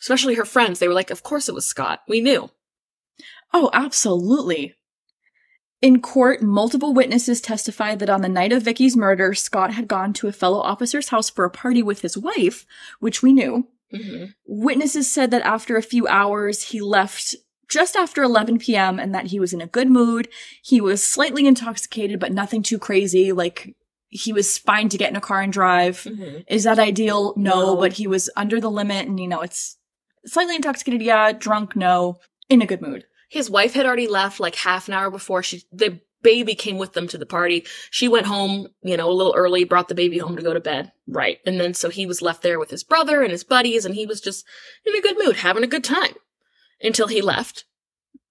Especially 0.00 0.34
her 0.34 0.44
friends. 0.44 0.78
They 0.78 0.88
were 0.88 0.94
like, 0.94 1.10
of 1.10 1.22
course 1.22 1.48
it 1.48 1.54
was 1.54 1.66
Scott. 1.66 2.02
We 2.08 2.20
knew. 2.20 2.50
Oh, 3.52 3.70
absolutely. 3.72 4.74
In 5.80 6.00
court, 6.00 6.42
multiple 6.42 6.94
witnesses 6.94 7.40
testified 7.40 7.98
that 7.98 8.10
on 8.10 8.22
the 8.22 8.28
night 8.28 8.52
of 8.52 8.62
Vickie's 8.62 8.96
murder, 8.96 9.34
Scott 9.34 9.74
had 9.74 9.86
gone 9.86 10.12
to 10.14 10.28
a 10.28 10.32
fellow 10.32 10.60
officer's 10.60 11.10
house 11.10 11.28
for 11.28 11.44
a 11.44 11.50
party 11.50 11.82
with 11.82 12.00
his 12.00 12.16
wife, 12.16 12.64
which 13.00 13.22
we 13.22 13.32
knew. 13.32 13.68
Mm-hmm. 13.92 14.24
Witnesses 14.46 15.10
said 15.10 15.30
that 15.30 15.42
after 15.42 15.76
a 15.76 15.82
few 15.82 16.08
hours, 16.08 16.62
he 16.64 16.80
left 16.80 17.36
just 17.68 17.96
after 17.96 18.22
11 18.22 18.58
p.m. 18.58 18.98
and 18.98 19.14
that 19.14 19.26
he 19.26 19.38
was 19.38 19.52
in 19.52 19.60
a 19.60 19.66
good 19.66 19.90
mood. 19.90 20.28
He 20.62 20.80
was 20.80 21.04
slightly 21.04 21.46
intoxicated, 21.46 22.18
but 22.18 22.32
nothing 22.32 22.62
too 22.62 22.78
crazy. 22.78 23.32
Like, 23.32 23.76
he 24.16 24.32
was 24.32 24.56
fine 24.58 24.88
to 24.90 24.96
get 24.96 25.10
in 25.10 25.16
a 25.16 25.20
car 25.20 25.40
and 25.40 25.52
drive. 25.52 25.96
Mm-hmm. 26.02 26.42
Is 26.46 26.62
that 26.64 26.78
ideal? 26.78 27.34
No, 27.36 27.74
No. 27.74 27.76
but 27.76 27.94
he 27.94 28.06
was 28.06 28.30
under 28.36 28.60
the 28.60 28.70
limit 28.70 29.08
and, 29.08 29.18
you 29.18 29.26
know, 29.26 29.40
it's 29.40 29.76
slightly 30.24 30.54
intoxicated. 30.54 31.02
Yeah. 31.02 31.32
Drunk. 31.32 31.74
No. 31.74 32.20
In 32.48 32.62
a 32.62 32.66
good 32.66 32.80
mood. 32.80 33.04
His 33.28 33.50
wife 33.50 33.74
had 33.74 33.86
already 33.86 34.06
left 34.06 34.38
like 34.38 34.54
half 34.54 34.86
an 34.86 34.94
hour 34.94 35.10
before 35.10 35.42
she, 35.42 35.64
the 35.72 36.00
baby 36.22 36.54
came 36.54 36.78
with 36.78 36.92
them 36.92 37.08
to 37.08 37.18
the 37.18 37.26
party. 37.26 37.66
She 37.90 38.06
went 38.06 38.26
home, 38.26 38.68
you 38.82 38.96
know, 38.96 39.10
a 39.10 39.12
little 39.18 39.34
early, 39.36 39.64
brought 39.64 39.88
the 39.88 39.94
baby 39.96 40.18
home 40.18 40.36
to 40.36 40.42
go 40.42 40.54
to 40.54 40.60
bed. 40.60 40.92
Right. 41.08 41.38
And 41.44 41.58
then 41.60 41.74
so 41.74 41.88
he 41.90 42.06
was 42.06 42.22
left 42.22 42.42
there 42.42 42.60
with 42.60 42.70
his 42.70 42.84
brother 42.84 43.20
and 43.22 43.32
his 43.32 43.42
buddies 43.44 43.84
and 43.84 43.94
he 43.96 44.06
was 44.06 44.20
just 44.20 44.46
in 44.86 44.94
a 44.94 45.00
good 45.02 45.16
mood, 45.18 45.36
having 45.36 45.64
a 45.64 45.66
good 45.66 45.82
time 45.84 46.14
until 46.80 47.08
he 47.08 47.20
left. 47.20 47.64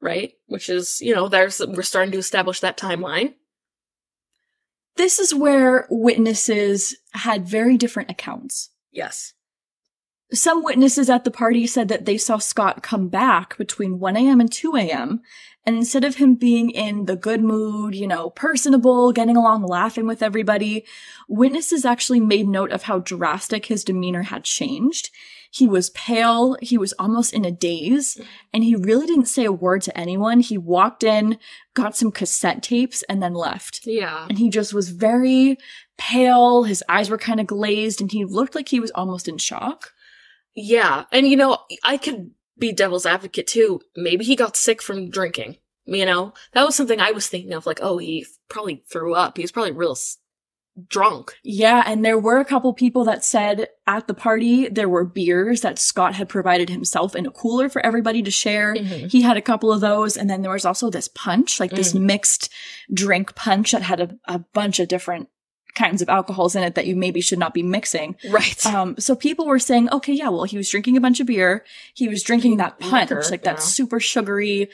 Right. 0.01 0.33
Which 0.47 0.69
is, 0.69 0.99
you 1.01 1.13
know, 1.13 1.27
there's, 1.27 1.59
we're 1.59 1.81
starting 1.83 2.13
to 2.13 2.17
establish 2.17 2.61
that 2.61 2.77
timeline. 2.77 3.33
This 4.95 5.19
is 5.19 5.33
where 5.33 5.87
witnesses 5.89 6.95
had 7.13 7.47
very 7.47 7.77
different 7.77 8.11
accounts. 8.11 8.69
Yes. 8.91 9.33
Some 10.31 10.63
witnesses 10.63 11.09
at 11.09 11.25
the 11.25 11.31
party 11.31 11.67
said 11.67 11.89
that 11.89 12.05
they 12.05 12.17
saw 12.17 12.37
Scott 12.37 12.81
come 12.81 13.07
back 13.07 13.55
between 13.57 13.99
1 13.99 14.17
a.m. 14.17 14.39
and 14.39 14.51
2 14.51 14.75
a.m. 14.75 15.21
And 15.65 15.75
instead 15.75 16.03
of 16.03 16.15
him 16.15 16.35
being 16.35 16.71
in 16.71 17.05
the 17.05 17.15
good 17.15 17.41
mood, 17.41 17.93
you 17.93 18.07
know, 18.07 18.31
personable, 18.31 19.11
getting 19.11 19.37
along, 19.37 19.63
laughing 19.63 20.07
with 20.07 20.23
everybody, 20.23 20.85
witnesses 21.27 21.85
actually 21.85 22.19
made 22.19 22.47
note 22.47 22.71
of 22.71 22.83
how 22.83 22.99
drastic 22.99 23.67
his 23.67 23.83
demeanor 23.83 24.23
had 24.23 24.43
changed. 24.43 25.11
He 25.53 25.67
was 25.67 25.91
pale, 25.91 26.57
he 26.63 26.79
was 26.79 26.93
almost 26.93 27.31
in 27.31 27.45
a 27.45 27.51
daze, 27.51 28.19
and 28.51 28.63
he 28.63 28.75
really 28.75 29.05
didn't 29.05 29.27
say 29.27 29.45
a 29.45 29.51
word 29.51 29.83
to 29.83 29.95
anyone. 29.95 30.39
He 30.39 30.57
walked 30.57 31.03
in, 31.03 31.37
got 31.75 31.95
some 31.95 32.11
cassette 32.11 32.63
tapes, 32.63 33.03
and 33.03 33.21
then 33.21 33.35
left. 33.35 33.81
Yeah. 33.85 34.25
And 34.27 34.39
he 34.39 34.49
just 34.49 34.73
was 34.73 34.89
very 34.89 35.57
pale, 35.95 36.63
his 36.63 36.83
eyes 36.89 37.11
were 37.11 37.19
kind 37.19 37.39
of 37.39 37.45
glazed, 37.45 38.01
and 38.01 38.11
he 38.11 38.25
looked 38.25 38.55
like 38.55 38.69
he 38.69 38.79
was 38.79 38.89
almost 38.95 39.27
in 39.27 39.37
shock. 39.37 39.91
Yeah. 40.55 41.03
And 41.11 41.27
you 41.27 41.37
know, 41.37 41.59
I 41.83 41.97
could 41.97 42.31
be 42.57 42.71
devil's 42.71 43.05
advocate 43.05 43.45
too. 43.45 43.79
Maybe 43.95 44.25
he 44.25 44.35
got 44.35 44.57
sick 44.57 44.81
from 44.81 45.11
drinking. 45.11 45.57
You 45.85 46.07
know, 46.07 46.33
that 46.53 46.65
was 46.65 46.75
something 46.75 46.99
I 46.99 47.11
was 47.11 47.27
thinking 47.27 47.53
of. 47.53 47.67
Like, 47.67 47.79
oh, 47.79 47.99
he 47.99 48.25
probably 48.49 48.83
threw 48.89 49.13
up. 49.13 49.37
He 49.37 49.43
was 49.43 49.51
probably 49.51 49.73
real 49.73 49.95
drunk. 50.87 51.33
Yeah, 51.43 51.83
and 51.85 52.03
there 52.03 52.17
were 52.17 52.39
a 52.39 52.45
couple 52.45 52.73
people 52.73 53.03
that 53.05 53.23
said 53.23 53.67
at 53.85 54.07
the 54.07 54.13
party 54.13 54.67
there 54.69 54.89
were 54.89 55.05
beers 55.05 55.61
that 55.61 55.77
Scott 55.77 56.15
had 56.15 56.29
provided 56.29 56.69
himself 56.69 57.15
in 57.15 57.25
a 57.27 57.31
cooler 57.31 57.69
for 57.69 57.85
everybody 57.85 58.23
to 58.23 58.31
share. 58.31 58.73
Mhm. 58.75 59.11
He 59.11 59.21
had 59.21 59.37
a 59.37 59.41
couple 59.41 59.71
of 59.71 59.81
those, 59.81 60.17
and 60.17 60.29
then 60.29 60.41
there 60.41 60.51
was 60.51 60.65
also 60.65 60.89
this 60.89 61.07
punch, 61.07 61.59
like 61.59 61.71
this 61.71 61.93
Mm. 61.93 62.01
mixed 62.01 62.49
drink 62.93 63.35
punch 63.35 63.71
that 63.71 63.83
had 63.83 63.99
a, 63.99 64.17
a 64.25 64.39
bunch 64.39 64.79
of 64.79 64.87
different 64.87 65.29
kinds 65.75 66.01
of 66.03 66.09
alcohols 66.09 66.55
in 66.55 66.63
it 66.63 66.75
that 66.75 66.85
you 66.85 66.95
maybe 66.95 67.19
should 67.21 67.39
not 67.39 67.53
be 67.53 67.63
mixing. 67.63 68.15
Right. 68.29 68.63
Um, 68.65 68.95
so 68.99 69.15
people 69.15 69.47
were 69.47 69.57
saying, 69.59 69.89
okay, 69.91 70.13
yeah, 70.13 70.29
well, 70.29 70.43
he 70.43 70.57
was 70.57 70.69
drinking 70.69 70.97
a 70.97 71.01
bunch 71.01 71.19
of 71.19 71.25
beer. 71.27 71.65
He 71.95 72.07
was 72.07 72.21
drinking 72.23 72.57
that 72.57 72.79
punch, 72.79 73.09
Liquor, 73.09 73.23
like 73.31 73.43
yeah. 73.43 73.53
that 73.53 73.61
super 73.61 73.99
sugary 73.99 74.69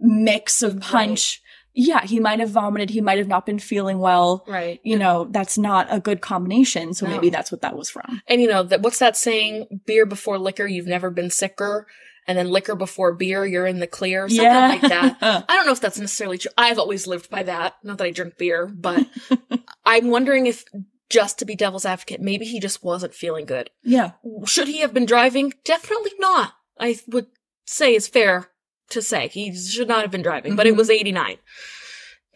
mix 0.00 0.62
of 0.62 0.74
Right. 0.74 1.38
Yeah, 1.74 2.04
he 2.04 2.20
might 2.20 2.38
have 2.40 2.50
vomited. 2.50 2.90
He 2.90 3.00
might 3.00 3.18
have 3.18 3.28
not 3.28 3.46
been 3.46 3.58
feeling 3.58 3.98
well. 3.98 4.44
right. 4.46 4.80
You 4.84 4.98
know, 4.98 5.26
that's 5.30 5.56
not 5.56 5.86
a 5.90 6.00
good 6.00 6.20
combination. 6.20 6.92
So 6.94 7.06
No. 7.06 7.12
maybe 7.12 7.30
that's 7.30 7.50
what 7.50 7.62
that 7.62 7.76
was 7.76 7.88
from. 7.90 8.20
And 8.28 8.40
you 8.42 8.48
know, 8.48 8.62
that 8.64 8.82
what's 8.82 8.98
that 8.98 9.16
saying? 9.16 9.80
Beer 9.86 10.04
before 10.06 10.38
liquor, 10.38 10.66
you've 10.66 10.86
never 10.86 11.10
been 11.10 11.30
sicker. 11.30 11.86
And 12.28 12.38
then 12.38 12.50
liquor 12.50 12.76
before 12.76 13.12
beer, 13.14 13.44
you're 13.44 13.66
in 13.66 13.80
the 13.80 13.86
clear. 13.88 14.28
Something 14.28 14.46
like 14.46 14.80
that. 14.82 15.16
I 15.48 15.56
don't 15.56 15.66
know 15.66 15.72
if 15.72 15.80
that's 15.80 15.98
necessarily 15.98 16.38
true. 16.38 16.52
I've 16.56 16.78
always 16.78 17.06
lived 17.08 17.28
by 17.30 17.42
that. 17.42 17.74
Not 17.82 17.98
that 17.98 18.04
I 18.04 18.10
drink 18.12 18.36
beer, 18.38 18.66
but 18.66 19.04
I'm 19.84 20.08
wondering 20.08 20.46
if 20.46 20.64
just 21.10 21.38
to 21.40 21.44
be 21.44 21.56
devil's 21.56 21.84
advocate, 21.84 22.20
maybe 22.20 22.44
he 22.44 22.60
just 22.60 22.84
wasn't 22.84 23.14
feeling 23.14 23.44
good. 23.44 23.70
yeah. 23.82 24.12
Should 24.46 24.68
he 24.68 24.78
have 24.80 24.94
been 24.94 25.04
driving? 25.04 25.52
Definitely 25.64 26.12
not. 26.18 26.52
I 26.78 26.98
would 27.08 27.26
say 27.66 27.94
is 27.94 28.06
fair 28.08 28.48
to 28.90 29.02
say. 29.02 29.28
He 29.28 29.54
should 29.54 29.88
not 29.88 30.02
have 30.02 30.10
been 30.10 30.22
driving, 30.22 30.56
but 30.56 30.66
it 30.66 30.74
Mhm. 30.74 30.78
was 30.78 30.90
89. 30.90 31.38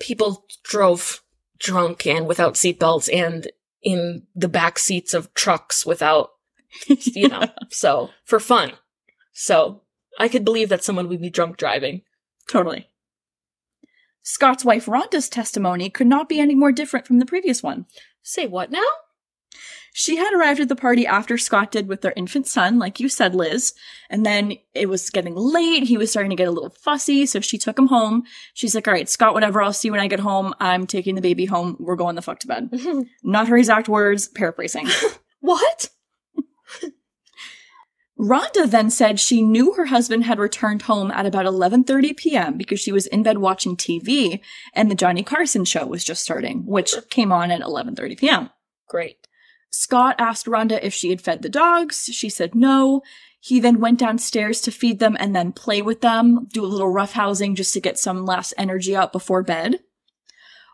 People 0.00 0.46
drove 0.62 1.22
drunk 1.58 2.06
and 2.06 2.26
without 2.26 2.54
seatbelts 2.54 3.12
and 3.12 3.50
in 3.82 4.26
the 4.34 4.48
back 4.48 4.78
seats 4.78 5.14
of 5.14 5.32
trucks 5.34 5.86
without, 5.86 6.30
you 6.88 7.28
know, 7.28 7.44
so 7.70 8.10
for 8.24 8.40
fun. 8.40 8.72
So 9.32 9.82
I 10.18 10.28
could 10.28 10.44
believe 10.44 10.68
that 10.70 10.82
someone 10.84 11.08
would 11.08 11.20
be 11.20 11.30
drunk 11.30 11.56
driving. 11.56 12.02
Totally. 12.48 12.88
Scott's 14.22 14.64
wife 14.64 14.86
Rhonda's 14.86 15.28
testimony 15.28 15.88
could 15.88 16.06
not 16.08 16.28
be 16.28 16.40
any 16.40 16.54
more 16.54 16.72
different 16.72 17.06
from 17.06 17.18
the 17.20 17.26
previous 17.26 17.62
one. 17.62 17.86
Say 18.22 18.46
what 18.46 18.70
now? 18.70 18.82
She 19.98 20.16
had 20.16 20.34
arrived 20.34 20.60
at 20.60 20.68
the 20.68 20.76
party 20.76 21.06
after 21.06 21.38
Scott 21.38 21.72
did 21.72 21.88
with 21.88 22.02
their 22.02 22.12
infant 22.16 22.46
son, 22.46 22.78
like 22.78 23.00
you 23.00 23.08
said, 23.08 23.34
Liz. 23.34 23.72
And 24.10 24.26
then 24.26 24.52
it 24.74 24.90
was 24.90 25.08
getting 25.08 25.34
late. 25.34 25.84
He 25.84 25.96
was 25.96 26.10
starting 26.10 26.28
to 26.28 26.36
get 26.36 26.48
a 26.48 26.50
little 26.50 26.68
fussy. 26.68 27.24
So 27.24 27.40
she 27.40 27.56
took 27.56 27.78
him 27.78 27.86
home. 27.86 28.24
She's 28.52 28.74
like, 28.74 28.86
all 28.86 28.92
right, 28.92 29.08
Scott, 29.08 29.32
whatever. 29.32 29.62
I'll 29.62 29.72
see 29.72 29.88
you 29.88 29.92
when 29.92 30.02
I 30.02 30.06
get 30.06 30.20
home. 30.20 30.52
I'm 30.60 30.86
taking 30.86 31.14
the 31.14 31.22
baby 31.22 31.46
home. 31.46 31.78
We're 31.80 31.96
going 31.96 32.14
the 32.14 32.20
fuck 32.20 32.40
to 32.40 32.46
bed. 32.46 32.68
Not 33.24 33.48
her 33.48 33.56
exact 33.56 33.88
words, 33.88 34.28
paraphrasing. 34.28 34.86
what? 35.40 35.88
Rhonda 38.20 38.70
then 38.70 38.90
said 38.90 39.18
she 39.18 39.40
knew 39.40 39.72
her 39.72 39.86
husband 39.86 40.24
had 40.24 40.38
returned 40.38 40.82
home 40.82 41.10
at 41.10 41.24
about 41.24 41.46
11:30 41.46 42.14
p.m. 42.18 42.58
because 42.58 42.80
she 42.80 42.92
was 42.92 43.06
in 43.06 43.22
bed 43.22 43.38
watching 43.38 43.78
TV 43.78 44.40
and 44.74 44.90
the 44.90 44.94
Johnny 44.94 45.22
Carson 45.22 45.64
show 45.64 45.86
was 45.86 46.04
just 46.04 46.22
starting, 46.22 46.66
which 46.66 46.94
came 47.08 47.32
on 47.32 47.50
at 47.50 47.62
11:30 47.62 48.18
p.m. 48.18 48.50
Great. 48.88 49.25
Scott 49.76 50.16
asked 50.18 50.46
Rhonda 50.46 50.78
if 50.82 50.94
she 50.94 51.10
had 51.10 51.20
fed 51.20 51.42
the 51.42 51.48
dogs. 51.48 52.08
She 52.12 52.30
said 52.30 52.54
no. 52.54 53.02
He 53.40 53.60
then 53.60 53.78
went 53.78 53.98
downstairs 53.98 54.60
to 54.62 54.70
feed 54.70 54.98
them 54.98 55.16
and 55.20 55.36
then 55.36 55.52
play 55.52 55.82
with 55.82 56.00
them, 56.00 56.48
do 56.50 56.64
a 56.64 56.66
little 56.66 56.92
roughhousing 56.92 57.54
just 57.54 57.74
to 57.74 57.80
get 57.80 57.98
some 57.98 58.24
last 58.24 58.54
energy 58.56 58.96
out 58.96 59.12
before 59.12 59.42
bed. 59.42 59.80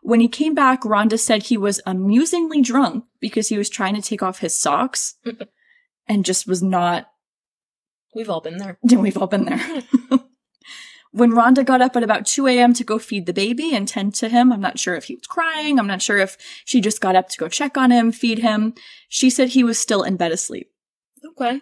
When 0.03 0.21
he 0.21 0.29
came 0.29 0.55
back, 0.55 0.83
Rhonda 0.83 1.19
said 1.19 1.43
he 1.43 1.57
was 1.57 1.81
amusingly 1.85 2.63
drunk 2.63 3.05
because 3.21 3.49
he 3.49 3.59
was 3.59 3.69
trying 3.69 3.95
to 3.97 4.03
take 4.03 4.23
off 4.23 4.39
his 4.39 4.59
socks 4.59 5.17
and 6.09 6.25
just 6.25 6.47
was 6.47 6.63
not 6.63 7.09
We've 8.15 8.29
all 8.29 8.41
been 8.41 8.59
there. 8.59 8.79
We've 8.83 9.17
all 9.17 9.27
been 9.27 9.47
there. 9.47 9.83
when 11.13 11.33
Rhonda 11.33 11.65
got 11.65 11.83
up 11.83 11.95
at 11.95 12.03
about 12.03 12.27
2 12.27 12.47
a.m. 12.49 12.73
to 12.75 12.85
go 12.85 12.99
feed 12.99 13.27
the 13.27 13.33
baby 13.33 13.75
and 13.75 13.87
tend 13.87 14.15
to 14.17 14.29
him, 14.29 14.53
I'm 14.53 14.61
not 14.61 14.79
sure 14.79 14.95
if 14.95 15.05
he 15.05 15.15
was 15.15 15.27
crying. 15.27 15.79
I'm 15.79 15.87
not 15.87 16.03
sure 16.03 16.19
if 16.19 16.37
she 16.65 16.81
just 16.81 17.01
got 17.01 17.17
up 17.17 17.29
to 17.29 17.39
go 17.39 17.49
check 17.49 17.77
on 17.77 17.91
him, 17.91 18.13
feed 18.13 18.39
him. 18.39 18.75
She 19.09 19.31
said 19.31 19.51
he 19.51 19.63
was 19.63 19.79
still 19.79 20.03
in 20.03 20.17
bed 20.17 20.33
asleep. 20.33 20.71
Okay. 21.25 21.61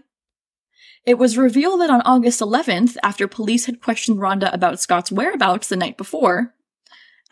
It 1.04 1.18
was 1.18 1.36
revealed 1.36 1.80
that 1.80 1.90
on 1.90 2.02
August 2.02 2.40
11th, 2.40 2.96
after 3.02 3.26
police 3.26 3.66
had 3.66 3.82
questioned 3.82 4.18
Rhonda 4.18 4.52
about 4.52 4.80
Scott's 4.80 5.10
whereabouts 5.10 5.68
the 5.68 5.76
night 5.76 5.96
before, 5.96 6.54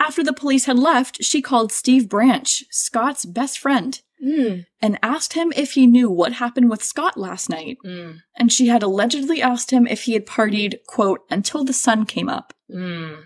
after 0.00 0.22
the 0.22 0.32
police 0.32 0.64
had 0.64 0.78
left, 0.78 1.22
she 1.24 1.42
called 1.42 1.72
Steve 1.72 2.08
Branch, 2.08 2.64
Scott's 2.70 3.24
best 3.24 3.58
friend, 3.58 4.00
Mm. 4.24 4.66
and 4.82 4.98
asked 5.00 5.34
him 5.34 5.52
if 5.54 5.72
he 5.72 5.86
knew 5.86 6.10
what 6.10 6.32
happened 6.34 6.70
with 6.70 6.82
Scott 6.82 7.16
last 7.16 7.48
night. 7.48 7.78
Mm. 7.84 8.18
And 8.36 8.52
she 8.52 8.66
had 8.66 8.82
allegedly 8.82 9.40
asked 9.40 9.70
him 9.70 9.86
if 9.86 10.02
he 10.02 10.14
had 10.14 10.26
partied, 10.26 10.78
quote, 10.86 11.20
until 11.30 11.64
the 11.64 11.72
sun 11.72 12.04
came 12.04 12.28
up. 12.28 12.52
Mm. 12.68 13.22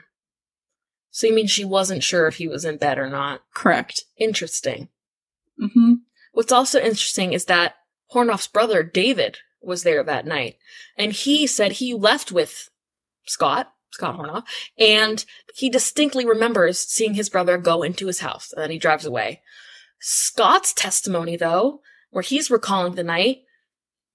So 1.11 1.27
you 1.27 1.35
mean 1.35 1.47
she 1.47 1.65
wasn't 1.65 2.03
sure 2.03 2.27
if 2.27 2.37
he 2.37 2.49
was 2.49 2.65
in 2.65 2.77
bed 2.77 2.99
or 2.99 3.09
not? 3.09 3.43
Correct. 3.55 4.05
Interesting. 4.19 4.89
Mm-hmm. 5.63 5.95
What's 6.33 6.53
also 6.53 6.79
interesting 6.79 7.33
is 7.33 7.45
that 7.47 7.75
Hornoff's 8.13 8.49
brother, 8.49 8.83
David, 8.83 9.39
was 9.63 9.83
there 9.83 10.03
that 10.03 10.27
night. 10.27 10.57
And 10.97 11.13
he 11.13 11.47
said 11.47 11.73
he 11.73 11.95
left 11.95 12.33
with 12.33 12.71
Scott, 13.27 13.73
Scott 13.91 14.19
Hornoff, 14.19 14.45
and 14.79 15.25
he 15.55 15.69
distinctly 15.69 16.27
remembers 16.27 16.79
seeing 16.79 17.15
his 17.15 17.29
brother 17.29 17.59
go 17.59 17.83
into 17.83 18.07
his 18.07 18.21
house 18.21 18.53
and 18.53 18.63
then 18.63 18.71
he 18.71 18.79
drives 18.79 19.05
away. 19.05 19.43
Scott's 20.03 20.73
testimony, 20.73 21.37
though, 21.37 21.81
where 22.11 22.23
he's 22.23 22.51
recalling 22.51 22.97
the 22.97 23.05
night, 23.05 23.39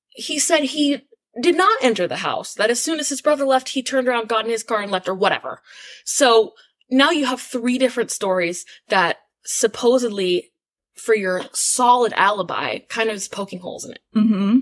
he 0.09 0.37
said 0.37 0.63
he 0.65 1.01
did 1.41 1.55
not 1.55 1.77
enter 1.81 2.07
the 2.07 2.17
house. 2.17 2.53
That 2.53 2.69
as 2.69 2.81
soon 2.81 2.99
as 2.99 3.09
his 3.09 3.21
brother 3.21 3.45
left, 3.45 3.69
he 3.69 3.81
turned 3.81 4.07
around, 4.07 4.27
got 4.27 4.43
in 4.43 4.51
his 4.51 4.63
car, 4.63 4.81
and 4.81 4.91
left, 4.91 5.07
or 5.07 5.15
whatever. 5.15 5.61
So 6.03 6.53
now 6.89 7.11
you 7.11 7.25
have 7.25 7.39
three 7.39 7.77
different 7.77 8.11
stories 8.11 8.65
that 8.89 9.17
supposedly, 9.45 10.51
for 10.95 11.15
your 11.15 11.43
solid 11.53 12.11
alibi, 12.13 12.79
kind 12.89 13.09
of 13.09 13.15
is 13.15 13.29
poking 13.29 13.59
holes 13.59 13.85
in 13.85 13.91
it. 13.91 13.99
Mm-hmm. 14.15 14.59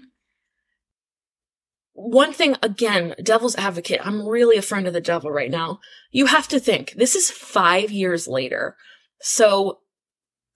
One 1.93 2.33
thing, 2.33 2.57
again, 2.61 3.15
devil's 3.23 3.55
advocate, 3.55 4.05
I'm 4.05 4.27
really 4.27 4.57
a 4.57 4.61
friend 4.61 4.85
of 4.85 4.93
the 4.93 5.01
devil 5.01 5.31
right 5.31 5.49
now. 5.49 5.79
You 6.11 6.25
have 6.25 6.47
to 6.49 6.59
think, 6.59 6.91
this 6.97 7.15
is 7.15 7.31
five 7.31 7.89
years 7.89 8.27
later. 8.27 8.75
So 9.21 9.79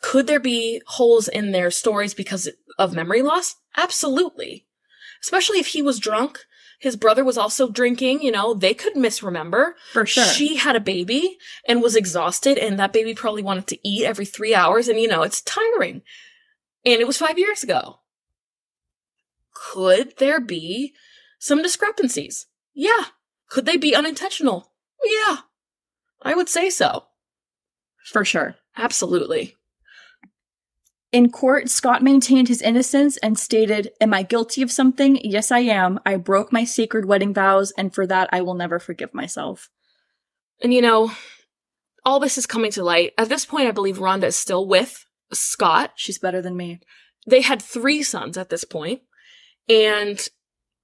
could 0.01 0.27
there 0.27 0.39
be 0.39 0.81
holes 0.87 1.27
in 1.27 1.51
their 1.51 1.71
stories 1.71 2.13
because 2.13 2.49
of 2.77 2.93
memory 2.93 3.21
loss? 3.21 3.55
Absolutely. 3.75 4.65
Especially 5.21 5.59
if 5.59 5.67
he 5.67 5.81
was 5.81 5.99
drunk. 5.99 6.39
His 6.79 6.95
brother 6.95 7.25
was 7.25 7.37
also 7.37 7.69
drinking, 7.69 8.21
you 8.21 8.31
know, 8.31 8.53
they 8.53 8.73
could 8.73 8.95
misremember. 8.95 9.75
For 9.91 10.05
sure. 10.05 10.23
She 10.23 10.55
had 10.55 10.77
a 10.77 10.81
baby 10.81 11.37
and 11.67 11.81
was 11.81 11.97
exhausted, 11.97 12.57
and 12.57 12.79
that 12.79 12.93
baby 12.93 13.13
probably 13.13 13.43
wanted 13.43 13.67
to 13.67 13.87
eat 13.87 14.05
every 14.05 14.25
three 14.25 14.55
hours, 14.55 14.87
and 14.87 14.97
you 14.97 15.07
know, 15.07 15.23
it's 15.23 15.41
tiring. 15.41 16.03
And 16.85 17.01
it 17.01 17.07
was 17.07 17.17
five 17.17 17.37
years 17.37 17.63
ago. 17.63 17.99
Could 19.53 20.17
there 20.19 20.39
be 20.39 20.93
some 21.37 21.61
discrepancies? 21.61 22.45
Yeah. 22.73 23.05
Could 23.49 23.65
they 23.65 23.75
be 23.75 23.93
unintentional? 23.93 24.71
Yeah. 25.03 25.37
I 26.21 26.33
would 26.33 26.47
say 26.47 26.69
so. 26.69 27.07
For 28.05 28.23
sure. 28.23 28.55
Absolutely. 28.77 29.57
In 31.11 31.31
court, 31.31 31.69
Scott 31.69 32.03
maintained 32.03 32.47
his 32.49 32.61
innocence 32.61 33.17
and 33.17 33.37
stated, 33.37 33.91
Am 33.99 34.13
I 34.13 34.21
guilty 34.21 34.61
of 34.61 34.71
something? 34.71 35.19
Yes, 35.23 35.51
I 35.51 35.59
am. 35.59 35.99
I 36.05 36.17
broke 36.17 36.53
my 36.53 36.63
sacred 36.63 37.05
wedding 37.05 37.33
vows, 37.33 37.71
and 37.77 37.93
for 37.93 38.05
that 38.05 38.29
I 38.31 38.41
will 38.41 38.53
never 38.53 38.77
forgive 38.79 39.13
myself. 39.13 39.69
And 40.61 40.71
you 40.73 40.81
know, 40.81 41.11
all 42.05 42.19
this 42.19 42.37
is 42.37 42.45
coming 42.45 42.71
to 42.71 42.83
light. 42.83 43.13
At 43.17 43.29
this 43.29 43.45
point, 43.45 43.67
I 43.67 43.71
believe 43.71 43.97
Rhonda 43.97 44.25
is 44.25 44.35
still 44.35 44.67
with 44.67 45.05
Scott. 45.33 45.93
She's 45.95 46.19
better 46.19 46.41
than 46.43 46.55
me. 46.55 46.79
They 47.27 47.41
had 47.41 47.61
three 47.61 48.03
sons 48.03 48.37
at 48.37 48.49
this 48.49 48.63
point, 48.63 49.01
and 49.67 50.19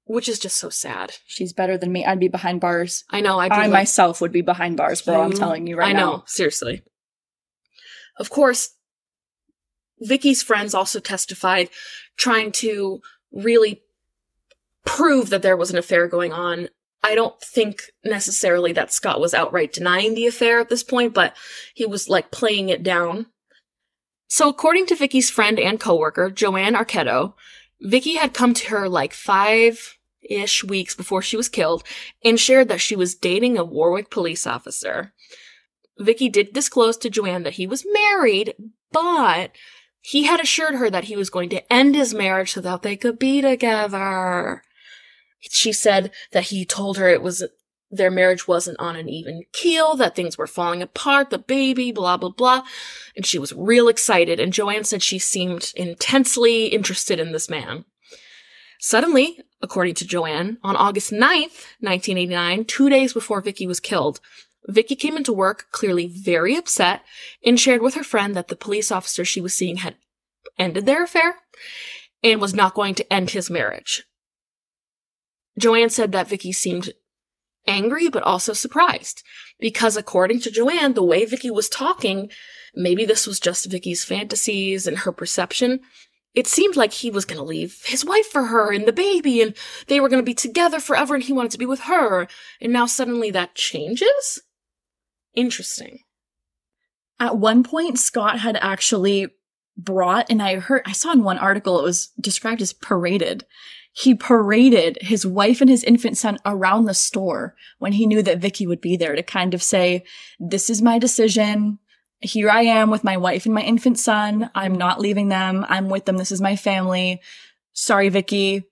which 0.05 0.27
is 0.27 0.39
just 0.39 0.57
so 0.57 0.69
sad. 0.69 1.13
She's 1.27 1.53
better 1.53 1.77
than 1.77 1.91
me. 1.91 2.03
I'd 2.05 2.19
be 2.19 2.27
behind 2.27 2.61
bars. 2.61 3.03
I 3.11 3.21
know. 3.21 3.39
I'd 3.39 3.49
be 3.49 3.55
I 3.55 3.61
like- 3.61 3.71
myself 3.71 4.21
would 4.21 4.31
be 4.31 4.41
behind 4.41 4.77
bars, 4.77 5.01
bro. 5.03 5.21
I'm 5.21 5.33
telling 5.33 5.67
you 5.67 5.77
right 5.77 5.93
now. 5.93 5.99
I 5.99 6.03
now. 6.03 6.11
know, 6.17 6.23
seriously. 6.25 6.81
Of 8.17 8.29
course, 8.29 8.69
Vickie's 10.03 10.43
friends 10.43 10.73
also 10.73 10.99
testified 10.99 11.69
trying 12.17 12.51
to 12.53 13.01
really 13.31 13.81
prove 14.85 15.29
that 15.29 15.41
there 15.41 15.57
was 15.57 15.71
an 15.71 15.77
affair 15.77 16.07
going 16.07 16.31
on. 16.31 16.69
I 17.03 17.15
don't 17.15 17.39
think 17.41 17.91
necessarily 18.03 18.71
that 18.73 18.91
Scott 18.91 19.19
was 19.19 19.33
outright 19.33 19.73
denying 19.73 20.15
the 20.15 20.27
affair 20.27 20.59
at 20.59 20.69
this 20.69 20.83
point, 20.83 21.13
but 21.13 21.35
he 21.73 21.85
was 21.85 22.09
like 22.09 22.31
playing 22.31 22.69
it 22.69 22.83
down. 22.83 23.27
So 24.27 24.49
according 24.49 24.87
to 24.87 24.95
Vickie's 24.95 25.29
friend 25.29 25.59
and 25.59 25.79
coworker, 25.79 26.31
Joanne 26.31 26.73
Arquetto, 26.73 27.33
Vickie 27.83 28.17
had 28.17 28.33
come 28.33 28.53
to 28.55 28.69
her 28.69 28.89
like 28.89 29.13
five 29.13 29.97
ish 30.21 30.63
weeks 30.63 30.95
before 30.95 31.21
she 31.21 31.37
was 31.37 31.49
killed 31.49 31.83
and 32.23 32.39
shared 32.39 32.67
that 32.69 32.81
she 32.81 32.95
was 32.95 33.13
dating 33.13 33.57
a 33.57 33.63
Warwick 33.63 34.09
police 34.09 34.47
officer. 34.47 35.13
Vickie 35.99 36.31
did 36.31 36.53
disclose 36.53 36.97
to 36.97 37.09
Joanne 37.09 37.43
that 37.43 37.53
he 37.53 37.67
was 37.67 37.85
married, 37.93 38.55
but 38.91 39.51
he 40.05 40.25
had 40.25 40.39
assured 40.39 40.75
her 40.75 40.87
that 40.91 41.05
he 41.05 41.15
was 41.15 41.31
going 41.31 41.49
to 41.49 41.73
end 41.73 41.95
his 41.95 42.13
marriage 42.13 42.53
so 42.53 42.61
that 42.61 42.83
they 42.83 42.95
could 42.95 43.17
be 43.17 43.41
together. 43.41 44.61
She 45.39 45.73
said 45.73 46.11
that 46.31 46.45
he 46.45 46.63
told 46.63 46.97
her 46.97 47.09
it 47.09 47.23
was 47.23 47.43
their 47.89 48.11
marriage 48.11 48.47
wasn't 48.47 48.79
on 48.79 48.95
an 48.95 49.09
even 49.09 49.43
keel, 49.51 49.95
that 49.95 50.15
things 50.15 50.37
were 50.37 50.45
falling 50.45 50.83
apart, 50.83 51.31
the 51.31 51.39
baby, 51.39 51.91
blah, 51.91 52.17
blah, 52.17 52.29
blah. 52.29 52.63
And 53.15 53.25
she 53.25 53.39
was 53.39 53.53
real 53.53 53.87
excited. 53.87 54.39
And 54.39 54.53
Joanne 54.53 54.83
said 54.83 55.01
she 55.01 55.17
seemed 55.17 55.71
intensely 55.75 56.67
interested 56.67 57.19
in 57.19 57.31
this 57.31 57.49
man. 57.49 57.85
Suddenly, 58.79 59.39
according 59.61 59.95
to 59.95 60.05
Joanne, 60.05 60.59
on 60.63 60.75
August 60.75 61.11
9th, 61.11 61.65
1989, 61.79 62.65
two 62.65 62.89
days 62.89 63.13
before 63.13 63.41
Vickie 63.41 63.67
was 63.67 63.79
killed, 63.79 64.19
Vickie 64.69 64.99
came 64.99 65.15
into 65.15 65.33
work 65.33 65.67
clearly 65.71 66.07
very 66.07 66.55
upset 66.55 67.01
and 67.45 67.59
shared 67.59 67.81
with 67.81 67.93
her 67.93 68.03
friend 68.03 68.35
that 68.35 68.47
the 68.47 68.55
police 68.55 68.91
officer 68.91 69.23
she 69.23 69.41
was 69.41 69.53
seeing 69.53 69.77
had 69.77 69.95
ended 70.57 70.85
their 70.85 71.03
affair 71.03 71.35
and 72.23 72.41
was 72.41 72.53
not 72.53 72.73
going 72.73 72.95
to 72.95 73.13
end 73.13 73.31
his 73.31 73.49
marriage. 73.49 74.03
Joanne 75.57 75.89
said 75.89 76.11
that 76.11 76.27
Vickie 76.27 76.55
seemed 76.55 76.93
angry 77.67 78.09
but 78.09 78.23
also 78.23 78.53
surprised 78.53 79.23
because 79.59 79.97
according 79.97 80.39
to 80.41 80.51
Joanne, 80.51 80.93
the 80.93 81.03
way 81.03 81.25
Vickie 81.25 81.53
was 81.53 81.69
talking, 81.69 82.29
maybe 82.73 83.05
this 83.05 83.25
was 83.25 83.39
just 83.39 83.69
Vickie's 83.69 84.03
fantasies 84.03 84.87
and 84.87 84.99
her 84.99 85.11
perception. 85.11 85.79
It 86.33 86.47
seemed 86.47 86.75
like 86.75 86.91
he 86.91 87.09
was 87.09 87.23
going 87.23 87.37
to 87.37 87.43
leave 87.43 87.81
his 87.85 88.03
wife 88.03 88.25
for 88.25 88.45
her 88.45 88.73
and 88.73 88.85
the 88.85 88.91
baby 88.91 89.41
and 89.41 89.55
they 89.87 89.99
were 89.99 90.09
going 90.09 90.21
to 90.21 90.25
be 90.25 90.33
together 90.33 90.79
forever 90.79 91.15
and 91.15 91.23
he 91.23 91.31
wanted 91.31 91.51
to 91.51 91.57
be 91.57 91.65
with 91.65 91.81
her. 91.81 92.27
And 92.59 92.73
now 92.73 92.87
suddenly 92.87 93.31
that 93.31 93.55
changes? 93.55 94.41
Interesting. 95.35 95.99
At 97.19 97.37
one 97.37 97.63
point, 97.63 97.99
Scott 97.99 98.39
had 98.39 98.57
actually 98.57 99.27
brought, 99.77 100.27
and 100.29 100.41
I 100.41 100.55
heard, 100.59 100.81
I 100.85 100.91
saw 100.91 101.11
in 101.11 101.23
one 101.23 101.37
article 101.37 101.79
it 101.79 101.83
was 101.83 102.07
described 102.19 102.61
as 102.61 102.73
paraded 102.73 103.45
he 103.97 104.13
paraded 104.13 104.97
his 104.99 105.25
wife 105.25 105.61
and 105.61 105.69
his 105.69 105.83
infant 105.85 106.17
son 106.17 106.37
around 106.45 106.83
the 106.83 106.93
store 106.93 107.55
when 107.79 107.93
he 107.93 108.05
knew 108.05 108.21
that 108.23 108.41
Vickie 108.41 108.67
would 108.67 108.81
be 108.81 108.97
there 108.97 109.15
to 109.15 109.23
kind 109.23 109.53
of 109.53 109.63
say, 109.63 110.03
this 110.37 110.69
is 110.69 110.81
my 110.81 110.99
decision. 110.99 111.79
Here 112.19 112.49
I 112.49 112.63
am 112.63 112.89
with 112.91 113.05
my 113.05 113.15
wife 113.15 113.45
and 113.45 113.55
my 113.55 113.61
infant 113.61 113.97
son. 113.97 114.51
I'm 114.53 114.75
not 114.75 114.99
leaving 114.99 115.29
them. 115.29 115.65
I'm 115.69 115.87
with 115.87 116.03
them. 116.03 116.17
This 116.17 116.33
is 116.33 116.41
my 116.41 116.57
family. 116.57 117.21
Sorry, 117.71 118.11
Vickie. 118.11 118.65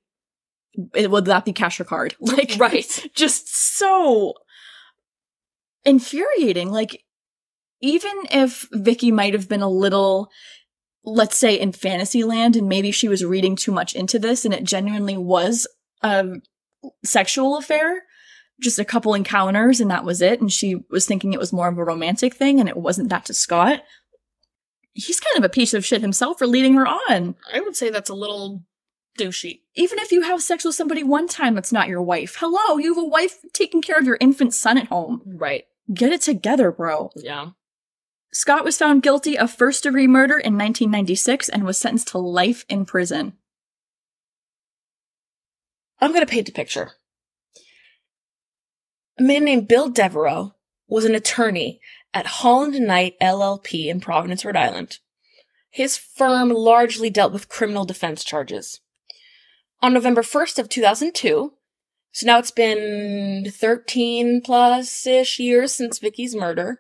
It, 0.94 1.10
would 1.10 1.26
that 1.26 1.46
be 1.46 1.54
cash 1.54 1.80
or 1.80 1.86
card? 1.86 2.16
Like, 2.20 2.58
right. 2.60 3.08
Just 3.14 3.78
so 3.78 4.34
infuriating. 5.86 6.70
Like, 6.70 7.04
even 7.82 8.14
if 8.32 8.68
Vickie 8.72 9.12
might 9.12 9.34
have 9.34 9.50
been 9.50 9.62
a 9.62 9.70
little 9.70 10.30
let's 11.06 11.38
say 11.38 11.60
in 11.60 11.72
fantasy 11.72 12.24
land 12.24 12.56
and 12.56 12.70
maybe 12.70 12.92
she 12.92 13.10
was 13.10 13.26
reading 13.26 13.56
too 13.56 13.72
much 13.72 13.94
into 13.94 14.18
this 14.18 14.46
and 14.46 14.54
it 14.54 14.64
genuinely 14.64 15.18
was 15.18 15.68
a 16.02 16.26
sexual 17.04 17.58
affair 17.58 18.04
just 18.62 18.80
a 18.80 18.86
couple 18.86 19.14
encounters 19.14 19.82
and 19.82 19.92
that 19.92 20.06
was 20.06 20.22
it 20.22 20.40
and 20.40 20.52
she 20.52 20.76
was 20.90 21.06
thinking 21.06 21.34
it 21.34 21.40
was 21.40 21.52
more 21.52 21.68
of 21.68 21.78
a 21.78 21.84
romantic 21.84 22.34
thing 22.36 22.60
and 22.60 22.70
it 22.70 22.78
wasn't 22.78 23.10
that 23.10 23.26
to 23.26 23.34
scott 23.34 23.82
he's 24.94 25.20
kind 25.20 25.38
of 25.38 25.44
a 25.44 25.54
piece 25.54 25.74
of 25.74 25.86
shit 25.86 26.02
himself 26.02 26.38
for 26.38 26.46
leading 26.46 26.76
her 26.76 26.88
on. 26.88 27.36
I 27.52 27.60
would 27.60 27.76
say 27.76 27.90
that's 27.90 28.12
a 28.12 28.16
little 28.16 28.64
douchey. 29.20 29.62
Even 29.76 29.98
if 29.98 30.12
you 30.12 30.22
have 30.22 30.42
sex 30.42 30.64
with 30.64 30.76
somebody 30.76 31.04
one 31.04 31.28
time 31.28 31.56
that's 31.56 31.72
not 31.72 31.88
your 31.88 32.02
wife 32.02 32.38
hello 32.40 32.78
you 32.78 32.94
have 32.94 33.04
a 33.04 33.08
wife 33.08 33.40
taking 33.54 33.82
care 33.82 33.98
of 33.98 34.06
your 34.06 34.18
infant 34.22 34.54
son 34.54 34.78
at 34.78 34.88
home. 34.88 35.22
Right 35.26 35.66
get 35.92 36.12
it 36.12 36.22
together 36.22 36.72
bro 36.72 37.10
yeah 37.16 37.50
Scott 38.34 38.66
was 38.66 38.78
found 38.80 39.04
guilty 39.04 39.38
of 39.38 39.52
first 39.52 39.84
degree 39.84 40.08
murder 40.08 40.40
in 40.40 40.58
1996 40.58 41.50
and 41.50 41.64
was 41.64 41.78
sentenced 41.78 42.08
to 42.10 42.18
life 42.18 42.66
in 42.68 42.84
prison. 42.84 43.34
I'm 46.02 46.12
going 46.12 46.26
to 46.26 46.32
paint 46.32 46.50
a 46.50 46.52
picture. 46.52 46.94
A 49.20 49.24
man 49.24 49.46
named 49.46 49.68
Bill 49.68 49.88
Devereaux 49.88 50.56
was 50.88 51.06
an 51.06 51.14
attorney 51.14 51.80
at 52.12 52.26
Holland 52.26 52.74
Knight 52.80 53.14
LLP 53.22 53.86
in 53.86 54.00
Providence, 54.00 54.44
Rhode 54.44 54.56
Island. 54.56 54.98
His 55.70 55.96
firm 55.96 56.50
largely 56.50 57.12
dealt 57.12 57.34
with 57.34 57.50
criminal 57.50 57.86
defense 57.86 58.24
charges. 58.24 58.82
On 59.82 59.94
November 59.94 60.24
1st 60.24 60.58
of 60.58 60.70
2002, 60.70 61.54
so 62.14 62.28
now 62.28 62.40
it's 62.40 62.52
been 62.52 63.46
13 63.50 64.42
plus 64.42 65.06
ish 65.06 65.40
years 65.40 65.74
since 65.74 66.00
Vickie's 66.00 66.36
murder, 66.36 66.80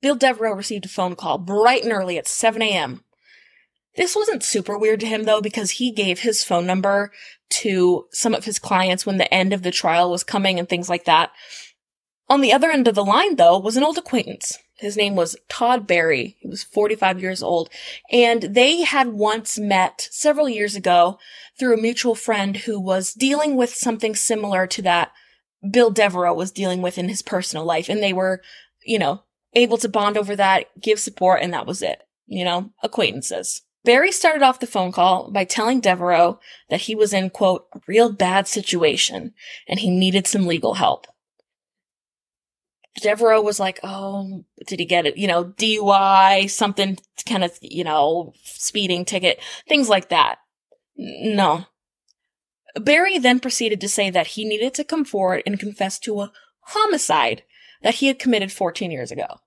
Bill 0.00 0.14
Devereaux 0.14 0.54
received 0.54 0.86
a 0.86 0.88
phone 0.88 1.16
call 1.16 1.38
bright 1.38 1.82
and 1.82 1.92
early 1.92 2.16
at 2.16 2.28
7 2.28 2.62
a.m. 2.62 3.04
This 3.96 4.14
wasn't 4.14 4.44
super 4.44 4.78
weird 4.78 5.00
to 5.00 5.06
him 5.06 5.24
though, 5.24 5.40
because 5.40 5.72
he 5.72 5.90
gave 5.90 6.20
his 6.20 6.44
phone 6.44 6.66
number 6.66 7.10
to 7.50 8.06
some 8.12 8.32
of 8.34 8.44
his 8.44 8.58
clients 8.60 9.04
when 9.04 9.18
the 9.18 9.32
end 9.34 9.52
of 9.52 9.62
the 9.62 9.72
trial 9.72 10.10
was 10.10 10.24
coming 10.24 10.58
and 10.58 10.68
things 10.68 10.88
like 10.88 11.04
that. 11.04 11.32
On 12.28 12.40
the 12.40 12.52
other 12.52 12.70
end 12.70 12.86
of 12.86 12.94
the 12.94 13.04
line 13.04 13.36
though 13.36 13.58
was 13.58 13.76
an 13.76 13.82
old 13.82 13.98
acquaintance. 13.98 14.56
His 14.80 14.96
name 14.96 15.14
was 15.14 15.36
Todd 15.48 15.86
Barry. 15.86 16.36
He 16.40 16.48
was 16.48 16.62
45 16.62 17.20
years 17.20 17.42
old. 17.42 17.68
And 18.10 18.42
they 18.42 18.82
had 18.82 19.08
once 19.08 19.58
met 19.58 20.08
several 20.10 20.48
years 20.48 20.74
ago 20.74 21.18
through 21.58 21.74
a 21.74 21.80
mutual 21.80 22.14
friend 22.14 22.56
who 22.56 22.80
was 22.80 23.12
dealing 23.12 23.56
with 23.56 23.74
something 23.74 24.14
similar 24.14 24.66
to 24.68 24.82
that 24.82 25.12
Bill 25.70 25.90
Devereaux 25.90 26.34
was 26.34 26.50
dealing 26.50 26.80
with 26.80 26.96
in 26.96 27.10
his 27.10 27.20
personal 27.20 27.64
life. 27.64 27.90
And 27.90 28.02
they 28.02 28.14
were, 28.14 28.40
you 28.82 28.98
know, 28.98 29.24
able 29.54 29.76
to 29.78 29.88
bond 29.88 30.16
over 30.16 30.34
that, 30.36 30.66
give 30.80 30.98
support, 30.98 31.42
and 31.42 31.52
that 31.52 31.66
was 31.66 31.82
it. 31.82 32.02
You 32.26 32.44
know, 32.44 32.70
acquaintances. 32.82 33.62
Barry 33.84 34.12
started 34.12 34.42
off 34.42 34.60
the 34.60 34.66
phone 34.66 34.92
call 34.92 35.30
by 35.30 35.44
telling 35.44 35.80
Devereaux 35.80 36.38
that 36.68 36.82
he 36.82 36.94
was 36.94 37.12
in, 37.12 37.30
quote, 37.30 37.66
a 37.74 37.80
real 37.86 38.12
bad 38.12 38.46
situation 38.46 39.34
and 39.66 39.80
he 39.80 39.90
needed 39.90 40.26
some 40.26 40.46
legal 40.46 40.74
help. 40.74 41.06
Devereaux 42.96 43.42
was 43.42 43.60
like, 43.60 43.80
oh, 43.82 44.44
did 44.66 44.80
he 44.80 44.84
get 44.84 45.06
it? 45.06 45.16
You 45.16 45.28
know, 45.28 45.44
DUI, 45.44 46.50
something 46.50 46.98
kind 47.26 47.44
of, 47.44 47.56
you 47.62 47.84
know, 47.84 48.32
speeding 48.42 49.04
ticket, 49.04 49.40
things 49.68 49.88
like 49.88 50.08
that. 50.08 50.38
No. 50.96 51.66
Barry 52.76 53.18
then 53.18 53.40
proceeded 53.40 53.80
to 53.80 53.88
say 53.88 54.10
that 54.10 54.28
he 54.28 54.44
needed 54.44 54.74
to 54.74 54.84
come 54.84 55.04
forward 55.04 55.42
and 55.46 55.58
confess 55.58 55.98
to 56.00 56.20
a 56.20 56.32
homicide 56.60 57.42
that 57.82 57.96
he 57.96 58.06
had 58.08 58.18
committed 58.18 58.52
14 58.52 58.90
years 58.90 59.10
ago. 59.10 59.40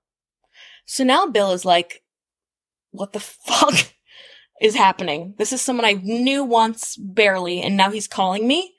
So 0.85 1.03
now 1.03 1.27
Bill 1.27 1.51
is 1.51 1.65
like, 1.65 2.03
what 2.91 3.13
the 3.13 3.19
fuck 3.19 3.93
is 4.61 4.75
happening? 4.75 5.35
This 5.37 5.53
is 5.53 5.61
someone 5.61 5.85
I 5.85 5.93
knew 5.93 6.43
once 6.43 6.95
barely, 6.97 7.61
and 7.61 7.77
now 7.77 7.91
he's 7.91 8.07
calling 8.07 8.47
me? 8.47 8.75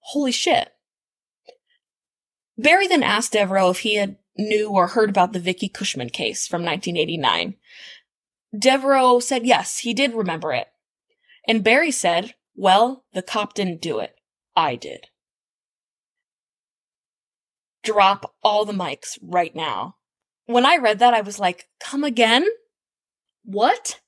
Holy 0.00 0.32
shit. 0.32 0.71
Barry 2.58 2.86
then 2.86 3.02
asked 3.02 3.32
Devereaux 3.32 3.70
if 3.70 3.80
he 3.80 3.96
had 3.96 4.16
knew 4.36 4.70
or 4.70 4.88
heard 4.88 5.10
about 5.10 5.32
the 5.32 5.40
Vickie 5.40 5.72
Cushman 5.72 6.10
case 6.10 6.46
from 6.46 6.64
1989. 6.64 7.54
Devereaux 8.56 9.20
said 9.20 9.46
yes, 9.46 9.78
he 9.78 9.94
did 9.94 10.14
remember 10.14 10.52
it. 10.52 10.68
And 11.48 11.64
Barry 11.64 11.90
said, 11.90 12.34
well, 12.54 13.04
the 13.12 13.22
cop 13.22 13.54
didn't 13.54 13.80
do 13.80 13.98
it. 13.98 14.14
I 14.54 14.76
did 14.76 15.08
drop 17.82 18.34
all 18.42 18.64
the 18.64 18.72
mics 18.72 19.18
right 19.20 19.54
now. 19.54 19.96
When 20.46 20.66
I 20.66 20.76
read 20.76 20.98
that, 21.00 21.14
I 21.14 21.20
was 21.20 21.38
like, 21.38 21.68
come 21.80 22.04
again? 22.04 22.46
What? 23.44 24.00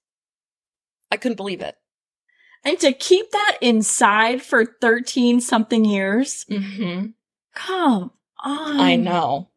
I 1.11 1.17
couldn't 1.17 1.37
believe 1.37 1.61
it. 1.61 1.77
And 2.65 2.79
to 2.81 2.93
keep 2.93 3.31
that 3.31 3.59
inside 3.61 4.43
for 4.43 4.65
13 4.65 5.41
something 5.41 5.85
years? 5.85 6.47
Mm-hmm. 6.51 7.09
Come 7.55 8.13
on. 8.45 8.81
I 8.81 8.97
know. 8.97 9.49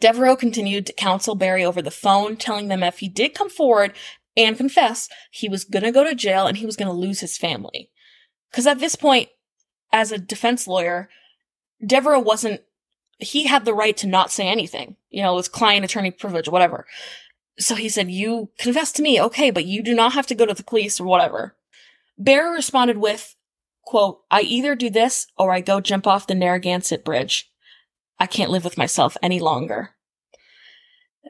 Devereaux 0.00 0.36
continued 0.36 0.86
to 0.86 0.92
counsel 0.92 1.34
Barry 1.34 1.64
over 1.64 1.82
the 1.82 1.90
phone, 1.90 2.36
telling 2.36 2.68
them 2.68 2.82
if 2.82 3.00
he 3.00 3.08
did 3.08 3.34
come 3.34 3.50
forward 3.50 3.92
and 4.36 4.56
confess, 4.56 5.08
he 5.30 5.48
was 5.48 5.64
gonna 5.64 5.92
go 5.92 6.04
to 6.04 6.14
jail 6.14 6.46
and 6.46 6.56
he 6.56 6.66
was 6.66 6.76
gonna 6.76 6.92
lose 6.92 7.20
his 7.20 7.36
family. 7.36 7.90
Cause 8.52 8.66
at 8.66 8.78
this 8.78 8.96
point, 8.96 9.28
as 9.92 10.12
a 10.12 10.18
defense 10.18 10.66
lawyer, 10.66 11.08
Devereaux 11.84 12.20
wasn't 12.20 12.62
he 13.18 13.44
had 13.44 13.64
the 13.64 13.74
right 13.74 13.96
to 13.96 14.06
not 14.06 14.30
say 14.30 14.46
anything. 14.46 14.96
You 15.10 15.22
know, 15.22 15.32
it 15.32 15.36
was 15.36 15.48
client 15.48 15.84
attorney 15.84 16.10
privilege, 16.10 16.48
whatever. 16.48 16.86
So 17.58 17.74
he 17.74 17.88
said, 17.88 18.10
you 18.10 18.50
confess 18.58 18.92
to 18.92 19.02
me, 19.02 19.20
okay, 19.20 19.50
but 19.50 19.64
you 19.64 19.82
do 19.82 19.94
not 19.94 20.12
have 20.12 20.26
to 20.28 20.34
go 20.34 20.46
to 20.46 20.54
the 20.54 20.62
police 20.62 21.00
or 21.00 21.04
whatever. 21.04 21.56
Barry 22.16 22.54
responded 22.54 22.98
with, 22.98 23.34
quote, 23.82 24.20
I 24.30 24.42
either 24.42 24.76
do 24.76 24.88
this 24.88 25.26
or 25.36 25.52
I 25.52 25.60
go 25.60 25.80
jump 25.80 26.06
off 26.06 26.28
the 26.28 26.36
Narragansett 26.36 27.04
Bridge. 27.04 27.50
I 28.18 28.26
can't 28.26 28.50
live 28.50 28.64
with 28.64 28.78
myself 28.78 29.16
any 29.22 29.40
longer. 29.40 29.90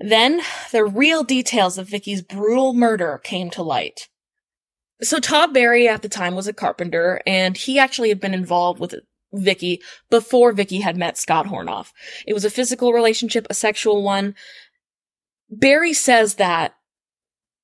Then 0.00 0.40
the 0.72 0.84
real 0.84 1.24
details 1.24 1.76
of 1.76 1.88
Vickie's 1.88 2.22
brutal 2.22 2.72
murder 2.72 3.20
came 3.22 3.50
to 3.50 3.62
light. 3.62 4.08
So 5.02 5.18
Todd 5.18 5.52
Barry 5.52 5.88
at 5.88 6.02
the 6.02 6.08
time 6.08 6.34
was 6.34 6.48
a 6.48 6.52
carpenter 6.52 7.20
and 7.26 7.56
he 7.56 7.78
actually 7.78 8.08
had 8.08 8.20
been 8.20 8.34
involved 8.34 8.80
with 8.80 8.94
Vickie 9.34 9.80
before 10.10 10.52
Vickie 10.52 10.82
had 10.82 10.96
met 10.96 11.18
Scott 11.18 11.46
Hornoff. 11.46 11.92
It 12.26 12.34
was 12.34 12.44
a 12.44 12.50
physical 12.50 12.92
relationship, 12.92 13.46
a 13.48 13.54
sexual 13.54 14.02
one. 14.02 14.34
Barry 15.50 15.92
says 15.92 16.34
that 16.34 16.74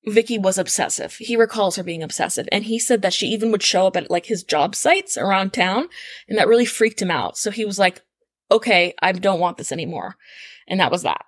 Vickie 0.07 0.41
was 0.41 0.59
obsessive. 0.59 1.15
He 1.15 1.37
recalls 1.37 1.77
her 1.77 1.83
being 1.83 2.03
obsessive 2.03 2.49
and 2.53 2.65
he 2.65 2.79
said 2.79 3.03
that 3.03 3.15
she 3.15 3.29
even 3.29 3.51
would 3.51 3.63
show 3.63 3.87
up 3.87 3.97
at 3.97 4.11
like 4.11 4.27
his 4.27 4.45
job 4.45 4.75
sites 4.75 5.17
around 5.17 5.53
town 5.53 5.89
and 6.29 6.39
that 6.39 6.49
really 6.49 6.67
freaked 6.67 7.01
him 7.01 7.11
out. 7.11 7.37
So 7.39 7.51
he 7.51 7.65
was 7.65 7.79
like, 7.79 8.03
okay, 8.51 8.95
I 9.01 9.13
don't 9.13 9.41
want 9.41 9.57
this 9.57 9.73
anymore. 9.73 10.17
And 10.67 10.81
that 10.81 10.91
was 10.91 11.03
that. 11.03 11.25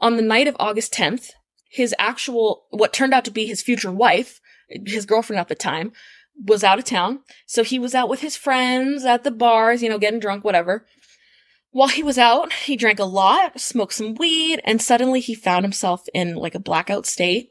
On 0.00 0.16
the 0.16 0.22
night 0.22 0.46
of 0.46 0.56
August 0.58 0.92
10th, 0.92 1.30
his 1.68 1.94
actual, 1.98 2.66
what 2.70 2.92
turned 2.92 3.12
out 3.12 3.24
to 3.24 3.30
be 3.30 3.46
his 3.46 3.62
future 3.62 3.92
wife, 3.92 4.40
his 4.68 5.06
girlfriend 5.06 5.40
at 5.40 5.48
the 5.48 5.54
time, 5.54 5.92
was 6.46 6.62
out 6.62 6.78
of 6.78 6.84
town. 6.84 7.20
So 7.46 7.64
he 7.64 7.78
was 7.78 7.94
out 7.94 8.08
with 8.08 8.20
his 8.20 8.36
friends 8.36 9.04
at 9.04 9.24
the 9.24 9.30
bars, 9.30 9.82
you 9.82 9.88
know, 9.88 9.98
getting 9.98 10.20
drunk, 10.20 10.44
whatever. 10.44 10.86
While 11.70 11.88
he 11.88 12.02
was 12.02 12.16
out, 12.16 12.52
he 12.52 12.76
drank 12.76 12.98
a 12.98 13.04
lot, 13.04 13.60
smoked 13.60 13.92
some 13.92 14.14
weed, 14.14 14.60
and 14.64 14.80
suddenly 14.80 15.20
he 15.20 15.34
found 15.34 15.64
himself 15.64 16.06
in 16.14 16.34
like 16.34 16.54
a 16.54 16.60
blackout 16.60 17.06
state. 17.06 17.50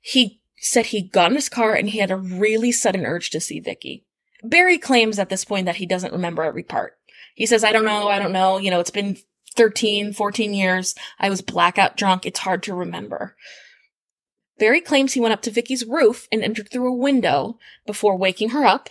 He 0.00 0.40
said 0.56 0.86
he 0.86 1.02
got 1.02 1.30
in 1.30 1.36
his 1.36 1.48
car 1.48 1.74
and 1.74 1.88
he 1.88 1.98
had 1.98 2.10
a 2.10 2.16
really 2.16 2.72
sudden 2.72 3.06
urge 3.06 3.30
to 3.30 3.40
see 3.40 3.60
Vickie. 3.60 4.02
Barry 4.42 4.76
claims 4.76 5.18
at 5.18 5.30
this 5.30 5.44
point 5.44 5.66
that 5.66 5.76
he 5.76 5.86
doesn't 5.86 6.12
remember 6.12 6.42
every 6.42 6.62
part. 6.62 6.98
He 7.34 7.46
says, 7.46 7.64
I 7.64 7.72
don't 7.72 7.84
know, 7.84 8.08
I 8.08 8.18
don't 8.18 8.32
know, 8.32 8.58
you 8.58 8.70
know, 8.70 8.80
it's 8.80 8.90
been 8.90 9.18
13, 9.54 10.12
14 10.12 10.54
years. 10.54 10.94
I 11.18 11.28
was 11.30 11.42
blackout 11.42 11.96
drunk. 11.96 12.26
It's 12.26 12.40
hard 12.40 12.62
to 12.64 12.74
remember. 12.74 13.36
Barry 14.58 14.80
claims 14.80 15.12
he 15.12 15.20
went 15.20 15.34
up 15.34 15.42
to 15.42 15.50
Vickie's 15.50 15.84
roof 15.84 16.28
and 16.30 16.42
entered 16.42 16.70
through 16.70 16.88
a 16.88 16.96
window 16.96 17.58
before 17.86 18.16
waking 18.16 18.50
her 18.50 18.64
up. 18.64 18.88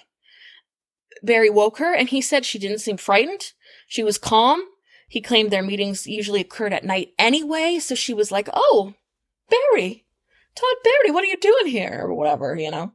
Barry 1.21 1.49
woke 1.49 1.77
her 1.77 1.93
and 1.93 2.09
he 2.09 2.21
said 2.21 2.45
she 2.45 2.59
didn't 2.59 2.79
seem 2.79 2.97
frightened. 2.97 3.53
She 3.87 4.03
was 4.03 4.17
calm. 4.17 4.63
He 5.07 5.21
claimed 5.21 5.51
their 5.51 5.63
meetings 5.63 6.07
usually 6.07 6.41
occurred 6.41 6.73
at 6.73 6.83
night 6.83 7.13
anyway, 7.17 7.79
so 7.79 7.95
she 7.95 8.13
was 8.13 8.31
like, 8.31 8.49
Oh, 8.53 8.95
Barry, 9.49 10.05
Todd 10.55 10.75
Barry, 10.83 11.11
what 11.11 11.23
are 11.23 11.27
you 11.27 11.37
doing 11.37 11.67
here? 11.67 12.01
Or 12.03 12.13
whatever, 12.13 12.55
you 12.55 12.71
know. 12.71 12.93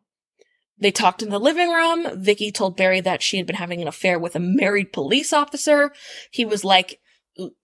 They 0.81 0.91
talked 0.91 1.23
in 1.23 1.31
the 1.31 1.41
living 1.41 1.71
room. 1.71 2.05
Vickie 2.23 2.55
told 2.55 2.77
Barry 2.77 3.01
that 3.01 3.23
she 3.23 3.37
had 3.37 3.47
been 3.47 3.57
having 3.57 3.83
an 3.83 3.89
affair 3.89 4.19
with 4.19 4.37
a 4.37 4.41
married 4.41 4.93
police 4.93 5.33
officer. 5.33 5.93
He 6.31 6.45
was 6.45 6.65
like, 6.65 7.01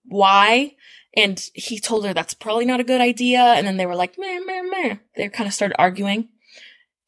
why? 0.03 0.75
And 1.15 1.41
he 1.53 1.79
told 1.79 2.05
her 2.05 2.13
that's 2.13 2.33
probably 2.33 2.65
not 2.65 2.79
a 2.79 2.85
good 2.85 3.01
idea. 3.01 3.39
And 3.39 3.65
then 3.65 3.77
they 3.77 3.85
were 3.85 3.95
like, 3.95 4.17
meh, 4.17 4.39
meh, 4.39 4.61
meh. 4.63 4.95
They 5.15 5.29
kind 5.29 5.47
of 5.47 5.53
started 5.53 5.79
arguing. 5.79 6.29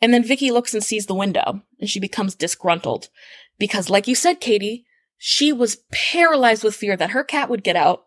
And 0.02 0.14
then 0.14 0.24
Vickie 0.24 0.52
looks 0.52 0.74
and 0.74 0.84
sees 0.84 1.08
the 1.08 1.16
window 1.16 1.62
and 1.80 1.90
she 1.90 2.00
becomes 2.00 2.36
disgruntled 2.36 3.10
because 3.58 3.90
like 3.90 4.08
you 4.08 4.16
said, 4.16 4.40
Katie, 4.40 4.86
she 5.18 5.52
was 5.52 5.82
paralyzed 5.92 6.64
with 6.64 6.76
fear 6.76 6.96
that 6.96 7.10
her 7.10 7.24
cat 7.24 7.50
would 7.50 7.64
get 7.64 7.76
out 7.76 8.06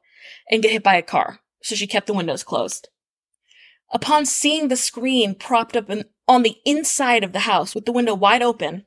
and 0.50 0.62
get 0.62 0.70
hit 0.70 0.82
by 0.82 0.94
a 0.94 1.02
car. 1.02 1.40
So 1.62 1.74
she 1.74 1.86
kept 1.86 2.06
the 2.06 2.14
windows 2.14 2.44
closed. 2.44 2.88
Upon 3.92 4.24
seeing 4.24 4.68
the 4.68 4.76
screen 4.76 5.34
propped 5.34 5.76
up 5.76 5.90
in, 5.90 6.04
on 6.30 6.44
the 6.44 6.58
inside 6.64 7.24
of 7.24 7.32
the 7.32 7.40
house 7.40 7.74
with 7.74 7.86
the 7.86 7.92
window 7.92 8.14
wide 8.14 8.40
open, 8.40 8.84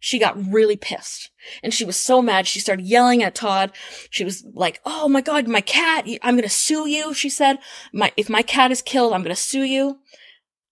she 0.00 0.18
got 0.18 0.42
really 0.50 0.74
pissed. 0.76 1.30
And 1.62 1.74
she 1.74 1.84
was 1.84 1.98
so 1.98 2.22
mad. 2.22 2.46
She 2.46 2.60
started 2.60 2.86
yelling 2.86 3.22
at 3.22 3.34
Todd. 3.34 3.72
She 4.08 4.24
was 4.24 4.42
like, 4.54 4.80
Oh 4.86 5.06
my 5.06 5.20
God, 5.20 5.46
my 5.46 5.60
cat, 5.60 6.06
I'm 6.22 6.34
going 6.34 6.42
to 6.42 6.48
sue 6.48 6.88
you. 6.88 7.12
She 7.12 7.28
said, 7.28 7.58
my, 7.92 8.10
if 8.16 8.30
my 8.30 8.40
cat 8.40 8.70
is 8.70 8.80
killed, 8.80 9.12
I'm 9.12 9.22
going 9.22 9.36
to 9.36 9.40
sue 9.40 9.64
you. 9.64 9.98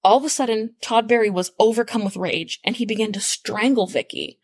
All 0.03 0.17
of 0.17 0.25
a 0.25 0.31
sudden, 0.31 0.75
Todd 0.81 1.07
Barry 1.07 1.29
was 1.29 1.53
overcome 1.59 2.03
with 2.03 2.17
rage 2.17 2.61
and 2.65 2.77
he 2.77 2.87
began 2.87 3.13
to 3.13 3.21
strangle 3.21 3.87
Vickie. 3.87 4.39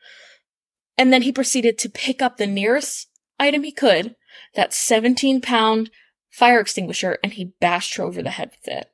And 0.98 1.10
then 1.10 1.22
he 1.22 1.32
proceeded 1.32 1.78
to 1.78 1.88
pick 1.88 2.20
up 2.20 2.36
the 2.36 2.46
nearest 2.46 3.08
item 3.40 3.62
he 3.62 3.72
could, 3.72 4.14
that 4.54 4.74
17 4.74 5.40
pound 5.40 5.90
fire 6.30 6.60
extinguisher, 6.60 7.16
and 7.24 7.32
he 7.32 7.54
bashed 7.60 7.96
her 7.96 8.04
over 8.04 8.22
the 8.22 8.28
head 8.28 8.50
with 8.50 8.68
it. 8.68 8.90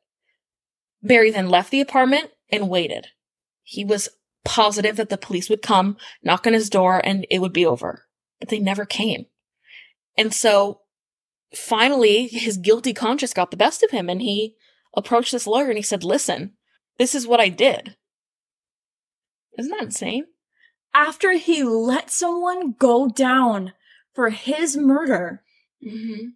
Barry 1.03 1.33
then 1.33 1.49
left 1.49 1.73
the 1.73 1.81
apartment 1.81 2.31
and 2.53 2.69
waited. 2.69 3.09
He 3.63 3.85
was 3.85 4.09
positive 4.45 4.97
that 4.97 5.09
the 5.09 5.17
police 5.19 5.49
would 5.49 5.63
come, 5.63 5.97
knock 6.23 6.47
on 6.47 6.53
his 6.53 6.71
door, 6.71 7.01
and 7.05 7.27
it 7.31 7.41
would 7.41 7.53
be 7.53 7.67
over. 7.67 8.05
But 8.39 8.49
they 8.51 8.59
never 8.59 8.85
came. 8.85 9.27
And 10.17 10.35
so 10.35 10.81
finally, 11.55 12.27
his 12.29 12.57
guilty 12.59 12.93
conscience 12.93 13.33
got 13.33 13.51
the 13.51 13.57
best 13.57 13.83
of 13.83 13.91
him, 13.91 14.09
and 14.11 14.21
he 14.21 14.57
approached 14.95 15.33
this 15.33 15.47
lawyer 15.47 15.69
and 15.69 15.79
he 15.79 15.83
said, 15.83 16.05
Listen, 16.05 16.53
this 16.99 17.15
is 17.15 17.27
what 17.27 17.41
I 17.41 17.49
did. 17.49 17.97
Isn't 19.59 19.71
that 19.71 19.83
insane? 19.85 20.27
After 20.95 21.33
he 21.33 21.63
let 21.63 22.11
someone 22.11 22.75
go 22.79 23.09
down 23.09 23.73
for 24.15 24.31
his 24.31 24.77
murder, 24.77 25.43
Mm-hmm. 25.85 26.29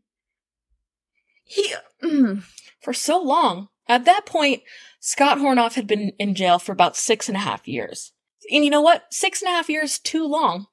he. 1.45 1.75
Mm, 2.03 2.43
For 2.81 2.93
so 2.93 3.21
long. 3.21 3.69
At 3.89 4.05
that 4.05 4.27
point, 4.27 4.63
Scott 5.01 5.39
Hornoff 5.39 5.75
had 5.75 5.87
been 5.87 6.13
in 6.19 6.35
jail 6.35 6.59
for 6.59 6.73
about 6.73 6.97
six 6.97 7.29
and 7.29 7.37
a 7.37 7.41
half 7.41 7.69
years. 7.69 8.13
And 8.51 8.65
you 8.65 8.71
know 8.71 8.81
what? 8.81 9.05
Six 9.11 9.43
and 9.43 9.49
a 9.49 9.55
half 9.55 9.69
years 9.69 9.99
too 9.99 10.27
long. 10.27 10.67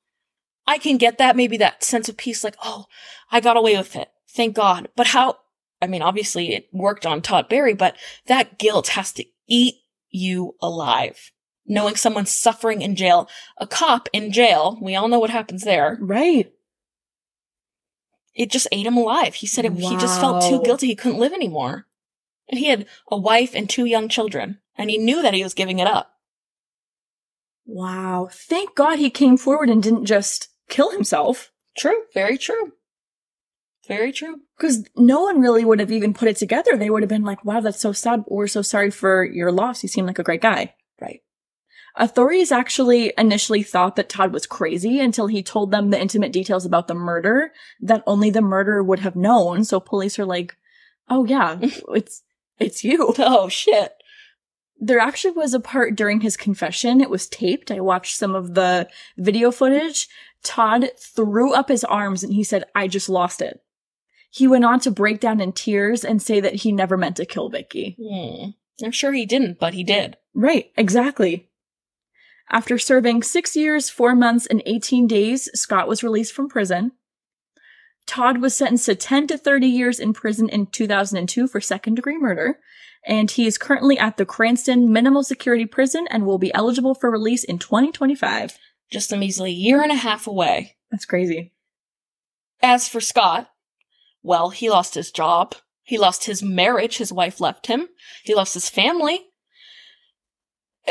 I 0.66 0.78
can 0.78 0.98
get 0.98 1.18
that, 1.18 1.36
maybe 1.36 1.58
that 1.58 1.84
sense 1.84 2.08
of 2.08 2.18
peace, 2.18 2.44
like, 2.44 2.56
oh, 2.64 2.86
I 3.32 3.40
got 3.40 3.58
away 3.58 3.78
with 3.78 3.96
it. 3.96 4.10
Thank 4.30 4.56
God. 4.56 4.90
But 4.96 5.08
how, 5.08 5.38
I 5.82 5.88
mean, 5.88 6.02
obviously 6.02 6.54
it 6.54 6.70
worked 6.72 7.06
on 7.06 7.22
Todd 7.22 7.50
Barry, 7.50 7.74
but 7.74 7.96
that 8.28 8.58
guilt 8.58 8.90
has 8.90 9.12
to 9.14 9.26
eat 9.48 9.76
you 10.10 10.56
alive. 10.62 11.32
Knowing 11.66 11.96
someone's 11.96 12.34
suffering 12.34 12.82
in 12.82 12.96
jail, 12.96 13.30
a 13.58 13.68
cop 13.68 14.10
in 14.14 14.32
jail, 14.32 14.78
we 14.82 14.96
all 14.96 15.08
know 15.08 15.20
what 15.20 15.30
happens 15.30 15.64
there. 15.64 15.98
right. 16.02 16.52
It 18.36 18.50
just 18.50 18.68
ate 18.72 18.88
him 18.88 18.98
alive. 18.98 19.36
He 19.36 19.46
said 19.48 19.64
it, 19.64 19.74
he 19.74 19.96
just 19.98 20.20
felt 20.20 20.44
too 20.44 20.64
guilty. 20.64 20.88
He 20.88 20.96
couldn't 20.96 21.20
live 21.20 21.34
anymore. 21.34 21.86
And 22.50 22.60
he 22.60 22.68
had 22.68 22.86
a 23.10 23.18
wife 23.18 23.56
and 23.56 23.70
two 23.70 23.86
young 23.86 24.10
children, 24.10 24.60
and 24.78 24.90
he 24.90 24.98
knew 24.98 25.22
that 25.22 25.34
he 25.34 25.44
was 25.44 25.54
giving 25.54 25.80
it 25.80 25.88
up. 25.88 26.14
Wow. 27.66 28.30
Thank 28.32 28.76
God 28.76 29.00
he 29.00 29.10
came 29.10 29.38
forward 29.38 29.70
and 29.70 29.82
didn't 29.82 30.06
just 30.06 30.50
kill 30.70 30.92
himself. 30.92 31.52
True. 31.78 32.04
Very 32.14 32.38
true. 32.38 32.74
Very 33.88 34.12
true. 34.12 34.42
Because 34.58 34.88
no 34.96 35.22
one 35.22 35.42
really 35.42 35.66
would 35.66 35.80
have 35.80 35.92
even 35.92 36.14
put 36.14 36.28
it 36.28 36.38
together. 36.38 36.78
They 36.78 36.90
would 36.90 37.04
have 37.04 37.10
been 37.10 37.24
like, 37.24 37.44
wow, 37.44 37.60
that's 37.60 37.80
so 37.80 37.92
sad. 37.92 38.24
We're 38.28 38.48
so 38.48 38.62
sorry 38.62 38.92
for 38.92 39.26
your 39.26 39.52
loss. 39.52 39.84
You 39.84 39.90
seem 39.90 40.06
like 40.06 40.20
a 40.20 40.24
great 40.24 40.42
guy. 40.42 40.76
Right. 41.02 41.22
Authorities 41.96 42.52
actually 42.52 43.14
initially 43.18 43.62
thought 43.62 43.96
that 43.98 44.10
Todd 44.10 44.34
was 44.34 44.48
crazy 44.48 45.00
until 45.00 45.28
he 45.28 45.44
told 45.44 45.72
them 45.72 45.90
the 45.90 46.02
intimate 46.02 46.32
details 46.32 46.66
about 46.66 46.88
the 46.88 46.96
murder 46.96 47.52
that 47.82 48.04
only 48.08 48.30
the 48.30 48.42
murderer 48.42 48.84
would 48.84 49.00
have 49.00 49.16
known. 49.16 49.64
So 49.64 49.80
police 49.80 50.18
are 50.18 50.26
like, 50.26 50.56
oh 51.10 51.26
yeah, 51.26 51.58
it's, 51.62 52.24
it's 52.64 52.84
you. 52.84 53.14
Oh, 53.20 53.50
shit. 53.50 53.94
There 54.80 55.00
actually 55.00 55.32
was 55.32 55.54
a 55.54 55.60
part 55.60 55.96
during 55.96 56.22
his 56.22 56.36
confession. 56.36 57.00
It 57.00 57.10
was 57.10 57.28
taped. 57.28 57.72
I 57.72 57.80
watched 57.80 58.18
some 58.18 58.36
of 58.36 58.54
the 58.54 58.90
video 59.18 59.52
footage. 59.52 60.08
Todd 60.44 60.90
threw 61.00 61.54
up 61.54 61.70
his 61.70 61.84
arms 61.84 62.24
and 62.24 62.34
he 62.34 62.44
said, 62.44 62.66
I 62.76 62.88
just 62.88 63.08
lost 63.08 63.42
it. 63.42 63.62
He 64.30 64.48
went 64.48 64.66
on 64.66 64.80
to 64.82 64.92
break 64.92 65.20
down 65.20 65.40
in 65.40 65.52
tears 65.54 66.04
and 66.04 66.22
say 66.22 66.40
that 66.40 66.56
he 66.56 66.72
never 66.72 66.98
meant 66.98 67.16
to 67.18 67.26
kill 67.26 67.52
Vickie. 67.52 67.96
Hmm. 67.98 68.50
I'm 68.84 68.92
sure 68.92 69.14
he 69.14 69.26
didn't, 69.26 69.60
but 69.60 69.74
he 69.74 69.84
did. 69.84 70.18
Right, 70.34 70.72
exactly. 70.76 71.50
After 72.50 72.78
serving 72.78 73.24
six 73.24 73.56
years, 73.56 73.90
four 73.90 74.16
months, 74.16 74.46
and 74.46 74.62
18 74.66 75.08
days, 75.08 75.50
Scott 75.54 75.88
was 75.88 76.04
released 76.04 76.34
from 76.34 76.50
prison. 76.50 76.92
Todd 78.06 78.42
was 78.42 78.56
sentenced 78.56 78.86
to 78.86 78.96
10 78.96 79.28
to 79.28 79.38
30 79.38 79.68
years 79.68 80.00
in 80.00 80.14
prison 80.14 80.50
in 80.50 80.68
2002 80.68 81.48
for 81.48 81.62
second 81.62 81.96
degree 81.96 82.18
murder, 82.18 82.60
and 83.06 83.32
he 83.32 83.46
is 83.46 83.58
currently 83.58 83.98
at 83.98 84.18
the 84.18 84.26
Cranston 84.26 84.92
Minimal 84.92 85.24
Security 85.24 85.66
Prison 85.66 86.08
and 86.10 86.26
will 86.26 86.38
be 86.38 86.54
eligible 86.54 86.96
for 86.96 87.10
release 87.10 87.44
in 87.44 87.60
2025. 87.60 88.58
Just 88.92 89.12
a 89.12 89.18
measly 89.18 89.52
year 89.52 89.82
and 89.82 89.92
a 89.92 89.96
half 89.96 90.28
away. 90.28 90.76
That's 90.92 91.06
crazy. 91.06 91.54
As 92.62 92.88
for 92.88 93.02
Scott, 93.02 93.50
well, 94.22 94.52
he 94.52 94.70
lost 94.70 94.96
his 94.96 95.12
job. 95.12 95.56
He 95.84 95.98
lost 95.98 96.26
his 96.26 96.42
marriage. 96.42 96.98
His 96.98 97.12
wife 97.12 97.42
left 97.42 97.68
him. 97.68 97.90
He 98.24 98.36
lost 98.36 98.54
his 98.54 98.70
family. 98.70 99.20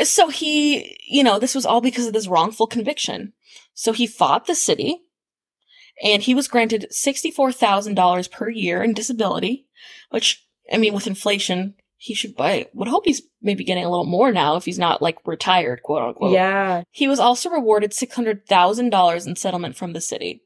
So 0.03 0.29
he, 0.29 0.97
you 1.07 1.23
know, 1.23 1.39
this 1.39 1.55
was 1.55 1.65
all 1.65 1.81
because 1.81 2.07
of 2.07 2.13
this 2.13 2.27
wrongful 2.27 2.67
conviction. 2.67 3.33
So 3.73 3.91
he 3.91 4.07
fought 4.07 4.45
the 4.45 4.55
city 4.55 5.01
and 6.01 6.23
he 6.23 6.33
was 6.33 6.47
granted 6.47 6.87
$64,000 6.91 8.31
per 8.31 8.49
year 8.49 8.81
in 8.81 8.93
disability, 8.93 9.67
which, 10.09 10.45
I 10.71 10.77
mean, 10.77 10.93
with 10.93 11.07
inflation, 11.07 11.75
he 11.97 12.13
should 12.13 12.35
buy, 12.35 12.67
would 12.73 12.87
hope 12.87 13.05
he's 13.05 13.21
maybe 13.41 13.63
getting 13.63 13.85
a 13.85 13.89
little 13.89 14.05
more 14.05 14.31
now 14.31 14.55
if 14.55 14.65
he's 14.65 14.79
not 14.79 15.01
like 15.01 15.17
retired, 15.25 15.83
quote 15.83 16.01
unquote. 16.01 16.33
Yeah. 16.33 16.83
He 16.91 17.07
was 17.07 17.19
also 17.19 17.49
rewarded 17.49 17.91
$600,000 17.91 19.27
in 19.27 19.35
settlement 19.35 19.75
from 19.75 19.93
the 19.93 20.01
city. 20.01 20.41